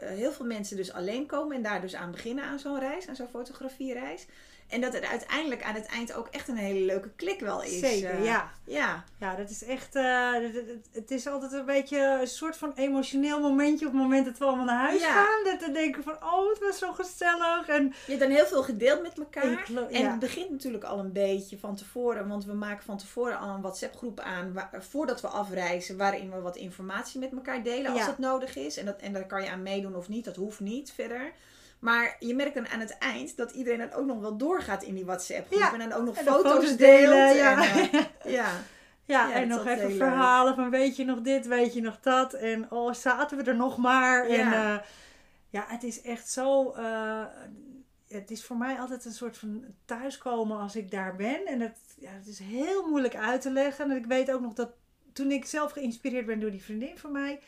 heel 0.00 0.32
veel 0.32 0.46
mensen 0.46 0.76
dus 0.76 0.92
alleen 0.92 1.26
komen 1.26 1.56
en 1.56 1.62
daar 1.62 1.80
dus 1.80 1.94
aan 1.94 2.10
beginnen 2.10 2.44
aan 2.44 2.58
zo'n 2.58 2.78
reis, 2.78 3.08
aan 3.08 3.16
zo'n 3.16 3.28
fotografiereis. 3.28 4.26
En 4.70 4.80
dat 4.80 4.92
het 4.92 5.04
uiteindelijk 5.06 5.62
aan 5.62 5.74
het 5.74 5.86
eind 5.86 6.12
ook 6.14 6.28
echt 6.30 6.48
een 6.48 6.56
hele 6.56 6.84
leuke 6.84 7.10
klik 7.16 7.40
wel 7.40 7.62
is. 7.62 7.78
Zeker, 7.78 8.10
eh, 8.10 8.24
ja. 8.24 8.50
Ja, 8.64 9.04
Ja, 9.20 9.34
dat 9.34 9.50
is 9.50 9.64
echt. 9.64 9.94
eh, 9.94 10.32
het- 10.92 11.10
is 11.10 11.26
altijd 11.26 11.52
een 11.52 11.64
beetje 11.64 12.18
een 12.20 12.26
soort 12.26 12.56
van 12.56 12.72
emotioneel 12.74 13.40
momentje 13.40 13.86
op 13.86 13.92
het 13.92 14.00
moment 14.00 14.24
dat 14.24 14.38
we 14.38 14.44
allemaal 14.44 14.64
naar 14.64 14.86
huis 14.88 15.00
Ja. 15.00 15.12
gaan. 15.12 15.44
Dat 15.44 15.60
we 15.66 15.72
denken 15.72 16.02
van, 16.02 16.12
oh, 16.22 16.48
het 16.48 16.58
was 16.58 16.78
zo 16.78 16.92
gezellig. 16.92 17.68
En 17.68 17.82
je 17.84 17.92
hebt 18.06 18.20
dan 18.20 18.30
heel 18.30 18.46
veel 18.46 18.62
gedeeld 18.62 19.02
met 19.02 19.18
elkaar. 19.18 19.56
Gelo- 19.56 19.86
En 19.86 20.00
ja. 20.02 20.10
het 20.10 20.18
begint 20.18 20.50
natuurlijk 20.50 20.84
al 20.84 20.98
een 20.98 21.12
beetje 21.12 21.58
van 21.58 21.76
tevoren, 21.76 22.28
want 22.28 22.44
we 22.44 22.52
maken 22.52 22.84
van 22.84 22.98
tevoren 22.98 23.38
al 23.38 23.54
een 23.54 23.60
WhatsApp-groep 23.62 24.20
aan 24.20 24.52
wa- 24.52 24.70
voordat 24.78 25.20
we 25.20 25.28
afreizen, 25.28 25.96
waarin 25.96 26.30
we 26.30 26.40
wat 26.40 26.56
informatie 26.56 27.20
met 27.20 27.32
elkaar 27.32 27.62
delen 27.62 27.90
als 27.90 28.00
Ja. 28.00 28.06
dat 28.06 28.18
nodig 28.18 28.56
is. 28.56 28.76
En, 28.76 28.84
dat, 28.84 29.00
en 29.00 29.12
daar 29.12 29.26
kan 29.26 29.42
je 29.42 29.50
aan 29.50 29.62
meedoen 29.62 29.96
of 29.96 30.08
niet, 30.08 30.24
dat 30.24 30.36
hoeft 30.36 30.60
niet 30.60 30.92
verder. 30.92 31.32
Maar 31.80 32.16
je 32.18 32.34
merkt 32.34 32.54
dan 32.54 32.68
aan 32.68 32.80
het 32.80 32.98
eind 32.98 33.36
dat 33.36 33.50
iedereen 33.52 33.78
dan 33.78 33.92
ook 33.92 34.06
nog 34.06 34.20
wel 34.20 34.36
doorgaat 34.36 34.82
in 34.82 34.94
die 34.94 35.04
WhatsApp-groep. 35.04 35.58
Ja. 35.60 35.72
En 35.72 35.78
dan 35.78 35.92
ook 35.92 36.04
nog 36.04 36.16
En 36.16 36.24
foto's, 36.24 36.76
delen, 36.76 37.34
ja. 37.36 37.62
En, 37.74 37.90
eh, 37.92 37.92
ja. 38.32 38.50
ja, 39.04 39.28
Ja, 39.28 39.32
en 39.32 39.48
nog 39.48 39.66
even 39.66 39.88
leuk. 39.88 39.96
verhalen 39.96 40.54
van 40.54 40.70
weet 40.70 40.96
je 40.96 41.04
nog 41.04 41.20
dit, 41.20 41.46
weet 41.46 41.74
je 41.74 41.80
nog 41.80 42.00
dat. 42.00 42.32
En 42.34 42.70
oh, 42.70 42.94
zaten 42.94 43.36
we 43.36 43.42
er 43.42 43.56
nog 43.56 43.76
maar. 43.76 44.26
En 44.26 44.36
Ja. 44.38 44.74
eh, 44.78 44.84
ja, 45.50 45.64
het 45.68 45.82
is 45.82 46.02
echt 46.02 46.28
zo. 46.30 46.70
eh, 46.72 47.24
het 48.08 48.30
is 48.30 48.44
voor 48.44 48.56
mij 48.56 48.76
altijd 48.78 49.04
een 49.04 49.12
soort 49.12 49.38
van 49.38 49.64
thuiskomen 49.84 50.58
als 50.58 50.76
ik 50.76 50.90
daar 50.90 51.16
ben. 51.16 51.46
En 51.46 51.58
dat, 51.58 51.70
ja, 51.98 52.10
het 52.10 52.26
is 52.26 52.38
heel 52.38 52.88
moeilijk 52.88 53.16
uit 53.16 53.40
te 53.40 53.50
leggen. 53.50 53.90
En 53.90 53.96
ik 53.96 54.06
weet 54.06 54.32
ook 54.32 54.40
nog 54.40 54.52
dat 54.54 54.70
toen 55.12 55.30
ik 55.30 55.44
zelf 55.44 55.72
geïnspireerd 55.72 56.26
ben 56.26 56.40
door 56.40 56.50
die 56.50 56.62
vriendin 56.62 56.98
van 56.98 57.12
mij. 57.12 57.40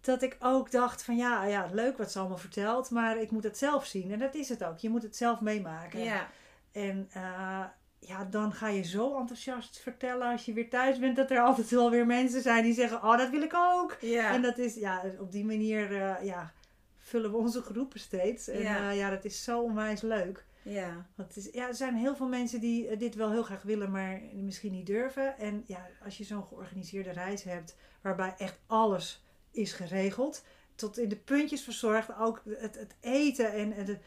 Dat 0.00 0.22
ik 0.22 0.36
ook 0.40 0.70
dacht 0.70 1.02
van 1.02 1.16
ja, 1.16 1.44
ja, 1.44 1.68
leuk 1.72 1.98
wat 1.98 2.12
ze 2.12 2.18
allemaal 2.18 2.38
vertelt. 2.38 2.90
Maar 2.90 3.20
ik 3.20 3.30
moet 3.30 3.44
het 3.44 3.58
zelf 3.58 3.86
zien. 3.86 4.12
En 4.12 4.18
dat 4.18 4.34
is 4.34 4.48
het 4.48 4.64
ook. 4.64 4.78
Je 4.78 4.90
moet 4.90 5.02
het 5.02 5.16
zelf 5.16 5.40
meemaken. 5.40 6.00
ja. 6.00 6.28
En 6.72 7.08
eh, 7.12 7.64
ja, 7.98 8.24
dan 8.30 8.52
ga 8.52 8.68
je 8.68 8.82
zo 8.82 9.18
enthousiast 9.18 9.78
vertellen 9.80 10.30
als 10.30 10.44
je 10.44 10.52
weer 10.52 10.68
thuis 10.70 10.98
bent. 10.98 11.16
Dat 11.16 11.30
er 11.30 11.40
altijd 11.40 11.70
wel 11.70 11.90
weer 11.90 12.06
mensen 12.06 12.42
zijn 12.42 12.62
die 12.62 12.74
zeggen, 12.74 13.02
oh 13.02 13.16
dat 13.18 13.30
wil 13.30 13.42
ik 13.42 13.54
ook. 13.54 13.96
ja. 14.00 14.32
En 14.34 14.42
dat 14.42 14.58
is, 14.58 14.74
ja, 14.74 15.02
op 15.18 15.32
die 15.32 15.44
manier 15.44 16.02
eh, 16.02 16.24
ja, 16.24 16.52
vullen 16.98 17.30
we 17.30 17.36
onze 17.36 17.62
groepen 17.62 18.00
steeds. 18.00 18.48
En 18.48 18.60
Ja. 18.62 18.90
ja 18.90 19.10
dat 19.10 19.24
is 19.24 19.44
zo 19.44 19.60
onwijs 19.60 20.00
leuk. 20.00 20.44
ja. 20.62 21.06
Want 21.14 21.34
het 21.34 21.36
is, 21.44 21.52
ja, 21.52 21.66
er 21.68 21.74
zijn 21.74 21.94
heel 21.94 22.16
veel 22.16 22.28
mensen 22.28 22.60
die 22.60 22.88
eh, 22.88 22.98
dit 22.98 23.14
wel 23.14 23.30
heel 23.30 23.42
graag 23.42 23.62
willen, 23.62 23.90
maar 23.90 24.20
misschien 24.34 24.72
niet 24.72 24.86
durven. 24.86 25.38
En 25.38 25.62
ja, 25.66 25.86
als 26.04 26.18
je 26.18 26.24
zo'n 26.24 26.44
georganiseerde 26.44 27.10
reis 27.10 27.42
hebt, 27.42 27.76
waarbij 28.00 28.34
echt 28.38 28.58
alles 28.66 29.24
is 29.50 29.72
geregeld, 29.72 30.42
tot 30.74 30.98
in 30.98 31.08
de 31.08 31.16
puntjes 31.16 31.62
verzorgd, 31.62 32.08
ook 32.18 32.42
het, 32.48 32.74
het 32.74 32.94
eten 33.00 33.52
en, 33.52 33.72
en 33.72 33.84
de, 33.84 33.98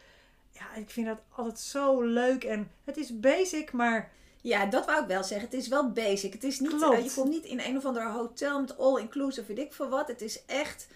ja, 0.50 0.74
ik 0.74 0.90
vind 0.90 1.06
dat 1.06 1.20
altijd 1.28 1.58
zo 1.58 2.02
leuk. 2.02 2.44
En 2.44 2.70
het 2.84 2.96
is 2.96 3.20
basic, 3.20 3.72
maar 3.72 4.12
Ja, 4.40 4.66
dat 4.66 4.86
wou 4.86 5.02
ik 5.02 5.08
wel 5.08 5.24
zeggen. 5.24 5.48
Het 5.48 5.58
is 5.58 5.68
wel 5.68 5.92
basic. 5.92 6.32
Het 6.32 6.44
is 6.44 6.60
niet, 6.60 6.82
eh, 6.82 7.04
je 7.04 7.12
komt 7.14 7.30
niet 7.30 7.44
in 7.44 7.60
een 7.60 7.76
of 7.76 7.84
ander 7.84 8.10
hotel 8.10 8.60
met 8.60 8.78
all-inclusive, 8.78 9.46
weet 9.46 9.66
ik 9.66 9.72
veel 9.72 9.88
wat. 9.88 10.08
Het 10.08 10.20
is 10.20 10.44
echt. 10.46 10.86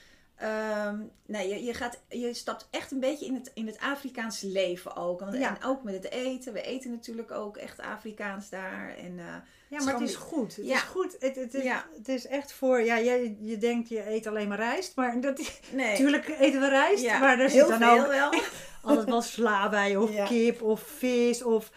Nee, 1.26 1.48
je, 1.48 1.64
je, 1.64 1.74
gaat, 1.74 1.98
je 2.08 2.34
stapt 2.34 2.68
echt 2.70 2.90
een 2.90 3.00
beetje 3.00 3.26
in 3.26 3.34
het, 3.34 3.50
in 3.54 3.66
het 3.66 3.78
Afrikaanse 3.78 4.46
leven 4.46 4.96
ook. 4.96 5.20
Want, 5.20 5.34
Ja. 5.34 5.48
En 5.48 5.64
ook 5.64 5.82
met 5.82 5.94
het 5.94 6.10
eten. 6.10 6.52
We 6.52 6.62
eten 6.62 6.90
natuurlijk 6.90 7.30
ook 7.30 7.56
echt 7.56 7.80
Afrikaans 7.80 8.48
daar. 8.48 8.94
En, 8.96 9.18
eh, 9.18 9.24
Ja, 9.68 9.84
maar 9.84 9.92
het 9.92 10.08
is 10.08 10.16
goed. 10.16 10.56
Het 10.56 10.66
Ja. 10.66 10.74
is 10.74 10.80
goed. 10.80 11.16
Het, 11.20 11.36
het, 11.36 11.54
is, 11.54 11.62
Ja. 11.62 11.86
het 11.96 12.08
is 12.08 12.26
echt 12.26 12.52
voor... 12.52 12.82
Ja, 12.82 12.96
je, 12.96 13.36
je 13.40 13.58
denkt 13.58 13.88
je 13.88 14.10
eet 14.10 14.26
alleen 14.26 14.48
maar 14.48 14.58
rijst. 14.58 14.96
Maar 14.96 15.20
dat 15.20 15.38
is, 15.38 15.60
nee. 15.72 15.90
natuurlijk 15.90 16.28
eten 16.28 16.60
we 16.60 16.68
rijst. 16.68 17.04
Maar 17.04 17.38
er 17.38 17.50
heel 17.50 17.66
zit 17.66 17.78
dan 17.78 18.00
ook 18.00 18.06
wel. 18.06 18.32
altijd 18.82 19.08
wel 19.08 19.22
sla 19.22 19.68
bij. 19.68 19.96
Of 19.96 20.24
kip 20.24 20.62
of 20.62 20.80
vis. 20.80 21.42
Of, 21.42 21.70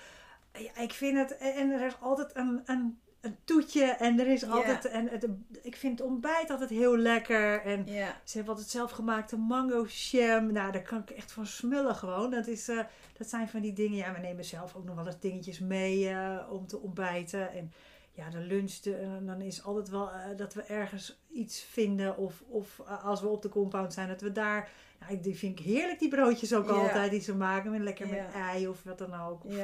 ik 0.80 0.92
vind 0.92 1.18
het... 1.18 1.38
En 1.38 1.72
er 1.72 1.86
is 1.86 1.96
altijd 2.02 2.30
een, 2.34 2.62
een, 2.66 3.00
een 3.22 3.36
toetje. 3.44 3.84
En 3.84 4.20
er 4.20 4.28
is 4.28 4.44
altijd... 4.50 4.86
En 4.86 5.08
het, 5.10 5.28
ik 5.62 5.76
vind 5.76 6.00
het 6.00 6.08
ontbijt 6.08 6.50
altijd 6.50 6.70
heel 6.70 6.98
lekker. 6.98 7.62
En 7.62 7.84
ze 8.24 8.36
hebben 8.36 8.54
altijd 8.54 8.72
zelfgemaakte 8.72 9.38
mango 9.38 9.86
jam. 9.88 10.52
Nou, 10.52 10.72
daar 10.72 10.82
kan 10.82 11.00
ik 11.00 11.10
echt 11.10 11.32
van 11.32 11.46
smullen 11.46 11.96
gewoon. 11.96 12.32
Dat, 12.32 12.48
is, 12.48 12.68
eh, 12.68 12.80
dat 13.18 13.30
zijn 13.30 13.50
van 13.50 13.62
die 13.62 13.74
dingen. 13.74 13.98
Ja, 13.98 14.14
we 14.14 14.20
nemen 14.20 14.46
zelf 14.46 14.76
ook 14.76 14.86
nog 14.86 14.96
wel 14.96 15.06
eens 15.06 15.20
dingetjes 15.20 15.60
mee 15.60 16.10
eh, 16.10 16.38
om 16.52 16.68
te 16.68 16.80
ontbijten. 16.80 17.52
En 17.54 17.72
ja, 18.12 18.30
de 18.30 18.38
lunch, 18.40 18.74
de, 18.74 18.96
eh, 18.96 19.10
dan 19.22 19.42
is 19.42 19.64
altijd 19.64 19.90
wel 19.90 20.10
dat 20.38 20.54
we 20.54 20.62
ergens 20.64 21.20
iets 21.34 21.62
vinden. 21.62 22.18
Of, 22.18 22.44
of 22.48 22.80
als 23.04 23.22
we 23.22 23.28
op 23.28 23.42
de 23.42 23.50
compound 23.50 23.94
zijn, 23.94 24.08
dat 24.08 24.22
we 24.22 24.32
daar... 24.32 24.70
Ik- 25.10 25.24
die 25.24 25.38
vind 25.38 25.60
ik 25.60 25.66
heerlijk, 25.66 26.00
die 26.00 26.10
broodjes 26.10 26.54
ook 26.54 26.68
altijd 26.80 27.12
die 27.12 27.22
ze 27.22 27.36
maken. 27.36 27.72
Met, 27.72 27.82
lekker 27.82 28.08
met 28.08 28.34
ei 28.34 28.68
of 28.68 28.84
wat 28.84 28.98
dan 28.98 29.14
ook. 29.14 29.46
Of, 29.46 29.56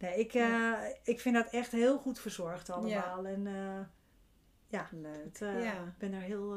nee, 0.00 0.18
ik, 0.18 0.34
eh, 0.34 0.72
ik 1.04 1.20
vind 1.20 1.34
dat 1.34 1.48
echt 1.50 1.72
heel 1.72 1.98
goed 1.98 2.20
verzorgd 2.20 2.70
allemaal. 2.70 3.26
En 3.26 3.46
eh, 3.46 3.86
ja, 4.68 4.88
leuk. 4.90 5.38
eh, 5.40 5.64
ja. 5.64 5.72
ik 5.72 5.98
ben 5.98 6.10
daar 6.10 6.20
heel, 6.20 6.56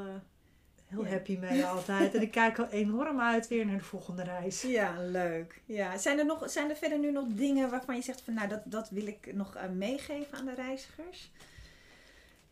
heel 0.86 1.04
Ja. 1.04 1.10
happy 1.10 1.38
mee 1.38 1.66
altijd. 1.76 2.16
En 2.16 2.22
ik 2.22 2.32
kijk 2.32 2.60
al 2.60 2.68
enorm 2.70 3.20
uit 3.22 3.48
weer 3.48 3.66
naar 3.66 3.78
de 3.78 3.84
volgende 3.84 4.24
reis. 4.24 4.62
Ja, 4.62 4.96
leuk. 5.00 5.62
Ja. 5.66 5.98
Zijn, 5.98 6.20
er 6.20 6.26
nog, 6.26 6.50
zijn 6.50 6.70
er 6.70 6.76
verder 6.76 7.00
nu 7.00 7.12
nog 7.12 7.28
dingen 7.28 7.70
waarvan 7.70 7.96
je 7.96 8.02
zegt 8.02 8.22
van 8.22 8.34
nou 8.34 8.48
dat, 8.48 8.62
dat 8.66 8.90
wil 8.90 9.08
ik 9.08 9.34
nog 9.34 9.58
meegeven 9.74 10.38
aan 10.38 10.46
de 10.46 10.54
reizigers? 10.54 11.32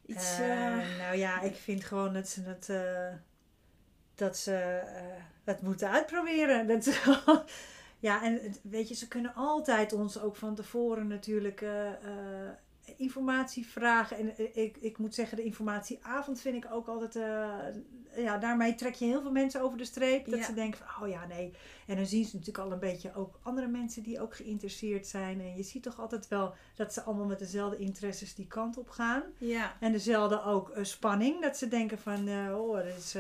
Iets, 0.05 0.37
nou 0.97 1.15
ja, 1.15 1.41
ik 1.41 1.55
vind 1.55 1.83
gewoon 1.83 2.13
dat 2.13 2.27
ze 2.27 2.41
het, 2.41 2.69
dat 4.15 4.37
ze 4.37 4.81
het 5.43 5.61
moeten 5.61 5.89
uitproberen. 5.89 6.67
Dat 6.67 6.83
ze 6.83 6.91
ja, 8.01 8.23
en 8.23 8.55
weet 8.63 8.87
je, 8.87 8.95
ze 8.95 9.07
kunnen 9.07 9.33
altijd 9.35 9.93
ons 9.93 10.19
ook 10.19 10.35
van 10.35 10.55
tevoren 10.55 11.07
natuurlijk 11.07 11.61
eh, 11.61 11.87
eh, 11.87 12.51
informatie 12.97 13.67
vragen. 13.67 14.17
En 14.17 14.37
eh, 14.37 14.63
ik, 14.63 14.77
ik 14.77 14.97
moet 14.97 15.15
zeggen, 15.15 15.37
de 15.37 15.43
informatieavond 15.43 16.41
vind 16.41 16.63
ik 16.63 16.71
ook 16.71 16.87
altijd... 16.87 17.13
ja, 18.15 18.37
daarmee 18.37 18.75
trek 18.75 18.93
je 18.93 19.05
heel 19.05 19.21
veel 19.21 19.31
mensen 19.31 19.61
over 19.61 19.77
de 19.77 19.85
streep. 19.85 20.25
Dat 20.25 20.39
Ja. 20.39 20.45
ze 20.45 20.53
denken 20.53 20.79
van, 20.79 21.03
oh 21.03 21.09
ja, 21.09 21.25
nee. 21.25 21.53
En 21.87 21.95
dan 21.95 22.05
zien 22.05 22.25
ze 22.25 22.35
natuurlijk 22.35 22.65
al 22.65 22.71
een 22.71 22.79
beetje 22.79 23.13
ook 23.15 23.39
andere 23.43 23.67
mensen 23.67 24.03
die 24.03 24.21
ook 24.21 24.35
geïnteresseerd 24.35 25.07
zijn. 25.07 25.41
En 25.41 25.55
je 25.55 25.63
ziet 25.63 25.83
toch 25.83 25.99
altijd 25.99 26.27
wel 26.27 26.53
dat 26.75 26.93
ze 26.93 27.01
allemaal 27.01 27.25
met 27.25 27.39
dezelfde 27.39 27.77
interesses 27.77 28.35
die 28.35 28.47
kant 28.47 28.77
op 28.77 28.89
gaan. 28.89 29.23
ja. 29.37 29.75
En 29.79 29.91
dezelfde 29.91 30.43
ook 30.43 30.71
spanning. 30.81 31.41
Dat 31.41 31.57
ze 31.57 31.67
denken 31.67 31.97
van, 31.99 32.27
eh, 32.27 32.59
oh, 32.59 32.75
dat 32.75 32.97
is... 32.97 33.15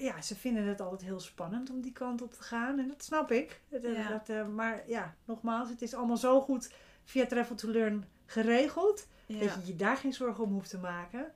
ja, 0.00 0.22
ze 0.22 0.36
vinden 0.36 0.64
het 0.66 0.80
altijd 0.80 1.02
heel 1.02 1.20
spannend 1.20 1.70
om 1.70 1.80
die 1.80 1.92
kant 1.92 2.22
op 2.22 2.32
te 2.32 2.42
gaan. 2.42 2.78
En 2.78 2.88
dat 2.88 3.04
snap 3.04 3.30
ik. 3.30 3.60
Dat, 3.68 3.82
eh, 3.82 3.92
Ja. 3.96 4.08
dat, 4.08 4.28
eh, 4.28 4.46
maar 4.46 4.82
ja, 4.86 5.14
nogmaals, 5.24 5.68
het 5.68 5.82
is 5.82 5.94
allemaal 5.94 6.16
zo 6.16 6.40
goed 6.40 6.72
via 7.04 7.26
Travel 7.26 7.56
to 7.56 7.68
Learn 7.68 8.04
geregeld. 8.26 9.06
ja. 9.26 9.38
Dat 9.40 9.54
je 9.54 9.66
je 9.66 9.76
daar 9.76 9.96
geen 9.96 10.12
zorgen 10.12 10.44
om 10.44 10.52
hoeft 10.52 10.70
te 10.70 10.78
maken. 10.78 11.32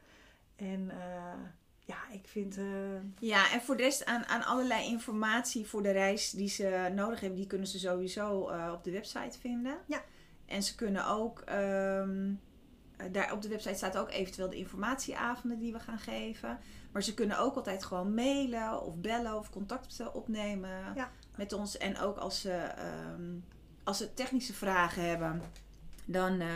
En 0.57 0.91
eh, 0.91 1.33
ja, 1.79 1.97
ik 2.13 2.27
vind... 2.29 2.59
Ja, 3.19 3.53
en 3.53 3.61
voor 3.61 3.77
de 3.77 3.83
rest 3.83 4.05
aan, 4.05 4.25
aan 4.25 4.45
allerlei 4.45 4.87
informatie 4.87 5.67
voor 5.67 5.83
de 5.83 5.91
reis 5.91 6.31
die 6.31 6.49
ze 6.49 6.91
nodig 6.95 7.21
hebben, 7.21 7.39
die 7.39 7.47
kunnen 7.47 7.67
ze 7.67 7.79
sowieso 7.79 8.31
op 8.73 8.85
de 8.85 8.91
website 8.91 9.39
vinden. 9.39 9.79
Ja. 9.87 10.03
En 10.47 10.63
ze 10.63 10.75
kunnen 10.75 11.07
ook, 11.07 11.41
ehm, 11.41 12.33
eh, 12.97 13.07
daar 13.13 13.33
op 13.33 13.43
de 13.43 13.49
website 13.49 13.75
staat 13.75 13.97
ook 13.97 14.11
eventueel 14.11 14.49
de 14.51 14.57
informatieavonden 14.57 15.59
die 15.59 15.73
we 15.73 15.79
gaan 15.81 15.99
geven. 15.99 16.59
Maar 16.95 17.03
ze 17.03 17.15
kunnen 17.15 17.39
ook 17.39 17.57
altijd 17.57 17.85
gewoon 17.85 18.15
mailen 18.15 18.83
of 18.83 18.97
bellen 18.97 19.37
of 19.39 19.51
contact 19.51 20.13
opnemen 20.13 20.95
Ja. 20.95 21.11
met 21.37 21.53
ons. 21.53 21.79
En 21.79 21.99
ook 21.99 22.17
als 22.17 22.41
ze 22.41 22.53
ehm, 22.53 23.33
als 23.85 23.99
ze 23.99 24.15
technische 24.15 24.53
vragen 24.53 25.09
hebben, 25.09 25.43
dan 26.05 26.41
eh, 26.41 26.49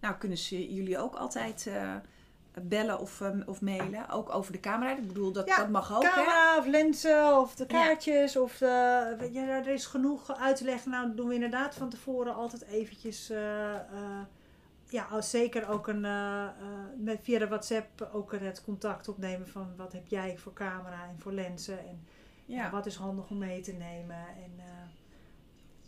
nou, 0.00 0.14
kunnen 0.14 0.38
ze 0.38 0.74
jullie 0.74 0.98
ook 0.98 1.14
altijd 1.14 1.66
eh, 1.66 1.94
bellen 2.62 2.98
of, 2.98 3.20
ehm, 3.20 3.42
of 3.46 3.60
mailen. 3.60 4.08
Ook 4.08 4.34
over 4.34 4.52
de 4.52 4.60
camera. 4.60 4.96
Ik 4.96 5.06
bedoel, 5.06 5.32
dat, 5.32 5.46
Ja, 5.48 5.56
dat 5.56 5.68
mag 5.68 5.96
ook. 5.96 6.02
Hè? 6.02 6.08
Camera 6.08 6.58
of 6.58 6.66
lenzen 6.66 7.38
of 7.40 7.54
de 7.54 7.66
kaartjes 7.66 8.36
of 8.36 8.56
de, 8.58 9.28
je, 9.32 9.40
er 9.40 9.68
is 9.68 9.86
genoeg 9.86 10.36
uit 10.36 10.56
te 10.56 10.64
leggen. 10.64 10.90
Nou, 10.90 11.14
doen 11.14 11.28
we 11.28 11.34
inderdaad 11.34 11.74
van 11.74 11.88
tevoren 11.88 12.34
altijd 12.34 12.62
eventjes, 12.62 13.30
eh, 13.30 13.74
ja, 14.94 15.04
als 15.04 15.30
zeker 15.30 15.68
ook 15.68 15.86
een, 15.88 16.04
eh, 16.04 16.44
eh, 16.44 16.52
met, 16.98 17.18
via 17.22 17.38
de 17.38 17.48
WhatsApp 17.48 18.08
ook 18.12 18.32
het 18.32 18.64
contact 18.64 19.08
opnemen 19.08 19.48
van 19.48 19.76
wat 19.76 19.92
heb 19.92 20.06
jij 20.06 20.38
voor 20.38 20.52
camera 20.52 21.08
en 21.08 21.20
voor 21.20 21.32
lenzen 21.32 21.78
en 21.78 22.06
Ja. 22.46 22.70
wat 22.70 22.86
is 22.86 22.96
handig 22.96 23.30
om 23.30 23.38
mee 23.38 23.60
te 23.60 23.72
nemen. 23.72 24.16
En 24.16 24.52
eh, 24.58 24.64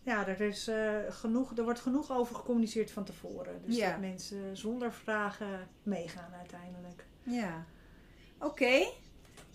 ja, 0.02 0.26
er, 0.26 0.40
is, 0.40 0.70
genoeg, 1.08 1.56
er 1.56 1.64
wordt 1.64 1.80
genoeg 1.80 2.10
over 2.12 2.34
gecommuniceerd 2.36 2.90
van 2.90 3.04
tevoren. 3.04 3.62
Dus 3.64 3.76
Ja. 3.76 3.90
dat 3.90 4.00
mensen 4.00 4.56
zonder 4.56 4.92
vragen 4.92 5.68
meegaan 5.82 6.32
uiteindelijk. 6.34 7.06
ja. 7.22 7.64
Oké. 8.38 8.86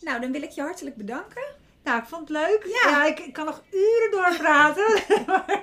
Nou, 0.02 0.22
dan 0.22 0.32
wil 0.32 0.41
ik 0.41 0.49
je 0.49 0.62
hartelijk 0.62 0.95
bedanken. 0.95 1.43
Nou, 1.84 2.00
ik 2.00 2.06
vond 2.06 2.28
het 2.28 2.38
leuk. 2.38 2.66
Ja. 2.84 2.90
Ja, 2.90 3.06
ik, 3.06 3.20
ik 3.20 3.34
kan 3.34 3.46
nog 3.46 3.62
uren 3.72 4.12
doorpraten. 4.12 4.88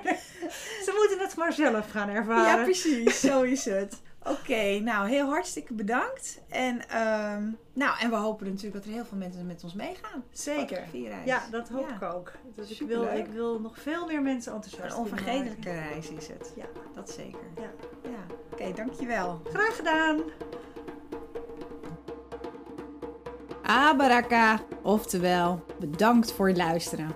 Ze 0.85 0.93
moeten 0.97 1.19
het 1.27 1.35
maar 1.35 1.53
zelf 1.53 1.91
gaan 1.91 2.09
ervaren. 2.09 2.57
Ja, 2.57 2.63
precies. 2.63 3.19
Zo 3.19 3.41
is 3.41 3.65
het. 3.65 4.01
Oké, 4.23 4.79
nou 4.79 5.09
heel 5.09 5.27
hartstikke 5.27 5.73
bedankt. 5.73 6.41
En, 6.49 6.89
ehm, 6.89 7.43
nou, 7.73 7.99
en 7.99 8.09
we 8.09 8.15
hopen 8.15 8.45
natuurlijk 8.47 8.73
dat 8.73 8.85
er 8.85 8.91
heel 8.91 9.05
veel 9.05 9.17
mensen 9.17 9.45
met 9.45 9.63
ons 9.63 9.73
meegaan. 9.73 10.23
Zeker. 10.31 10.83
Ja, 11.25 11.41
dat 11.51 11.69
hoop 11.69 11.89
Ja. 11.89 11.95
ik 11.95 12.13
ook. 12.13 12.31
Dus 12.55 12.79
ik 12.79 12.87
wil, 12.87 13.03
ik 13.03 13.27
wil 13.27 13.59
nog 13.59 13.79
veel 13.79 14.05
meer 14.05 14.21
mensen 14.21 14.51
Een 14.53 14.61
enthousiast 14.61 14.97
onvergetelijke 14.97 15.69
maken. 15.69 15.89
reis 15.89 16.09
is 16.09 16.27
het. 16.27 16.51
Ja. 16.55 16.65
Dat 16.95 17.09
zeker. 17.09 17.39
Ja. 17.55 17.69
ja. 18.03 18.35
Oké, 18.51 18.73
dankjewel. 18.73 19.41
Graag 19.43 19.75
gedaan. 19.75 20.21
Abaraka, 23.69 24.59
oftewel 24.83 25.65
bedankt 25.79 26.31
voor 26.31 26.47
het 26.47 26.57
luisteren. 26.57 27.15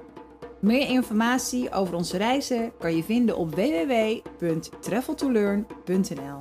Meer 0.59 0.89
informatie 0.89 1.71
over 1.71 1.95
onze 1.95 2.17
reizen 2.17 2.71
kan 2.79 2.95
je 2.95 3.03
vinden 3.03 3.37
op 3.37 3.55
www.traveltolearn.nl. 3.55 6.37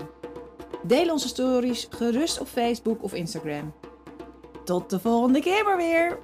Deel 0.82 1.12
onze 1.12 1.28
stories 1.28 1.86
gerust 1.90 2.40
op 2.40 2.46
Facebook 2.46 3.02
of 3.02 3.14
Instagram. 3.14 3.72
Tot 4.64 4.90
de 4.90 5.00
volgende 5.00 5.40
keer 5.40 5.64
maar 5.64 5.76
weer! 5.76 6.18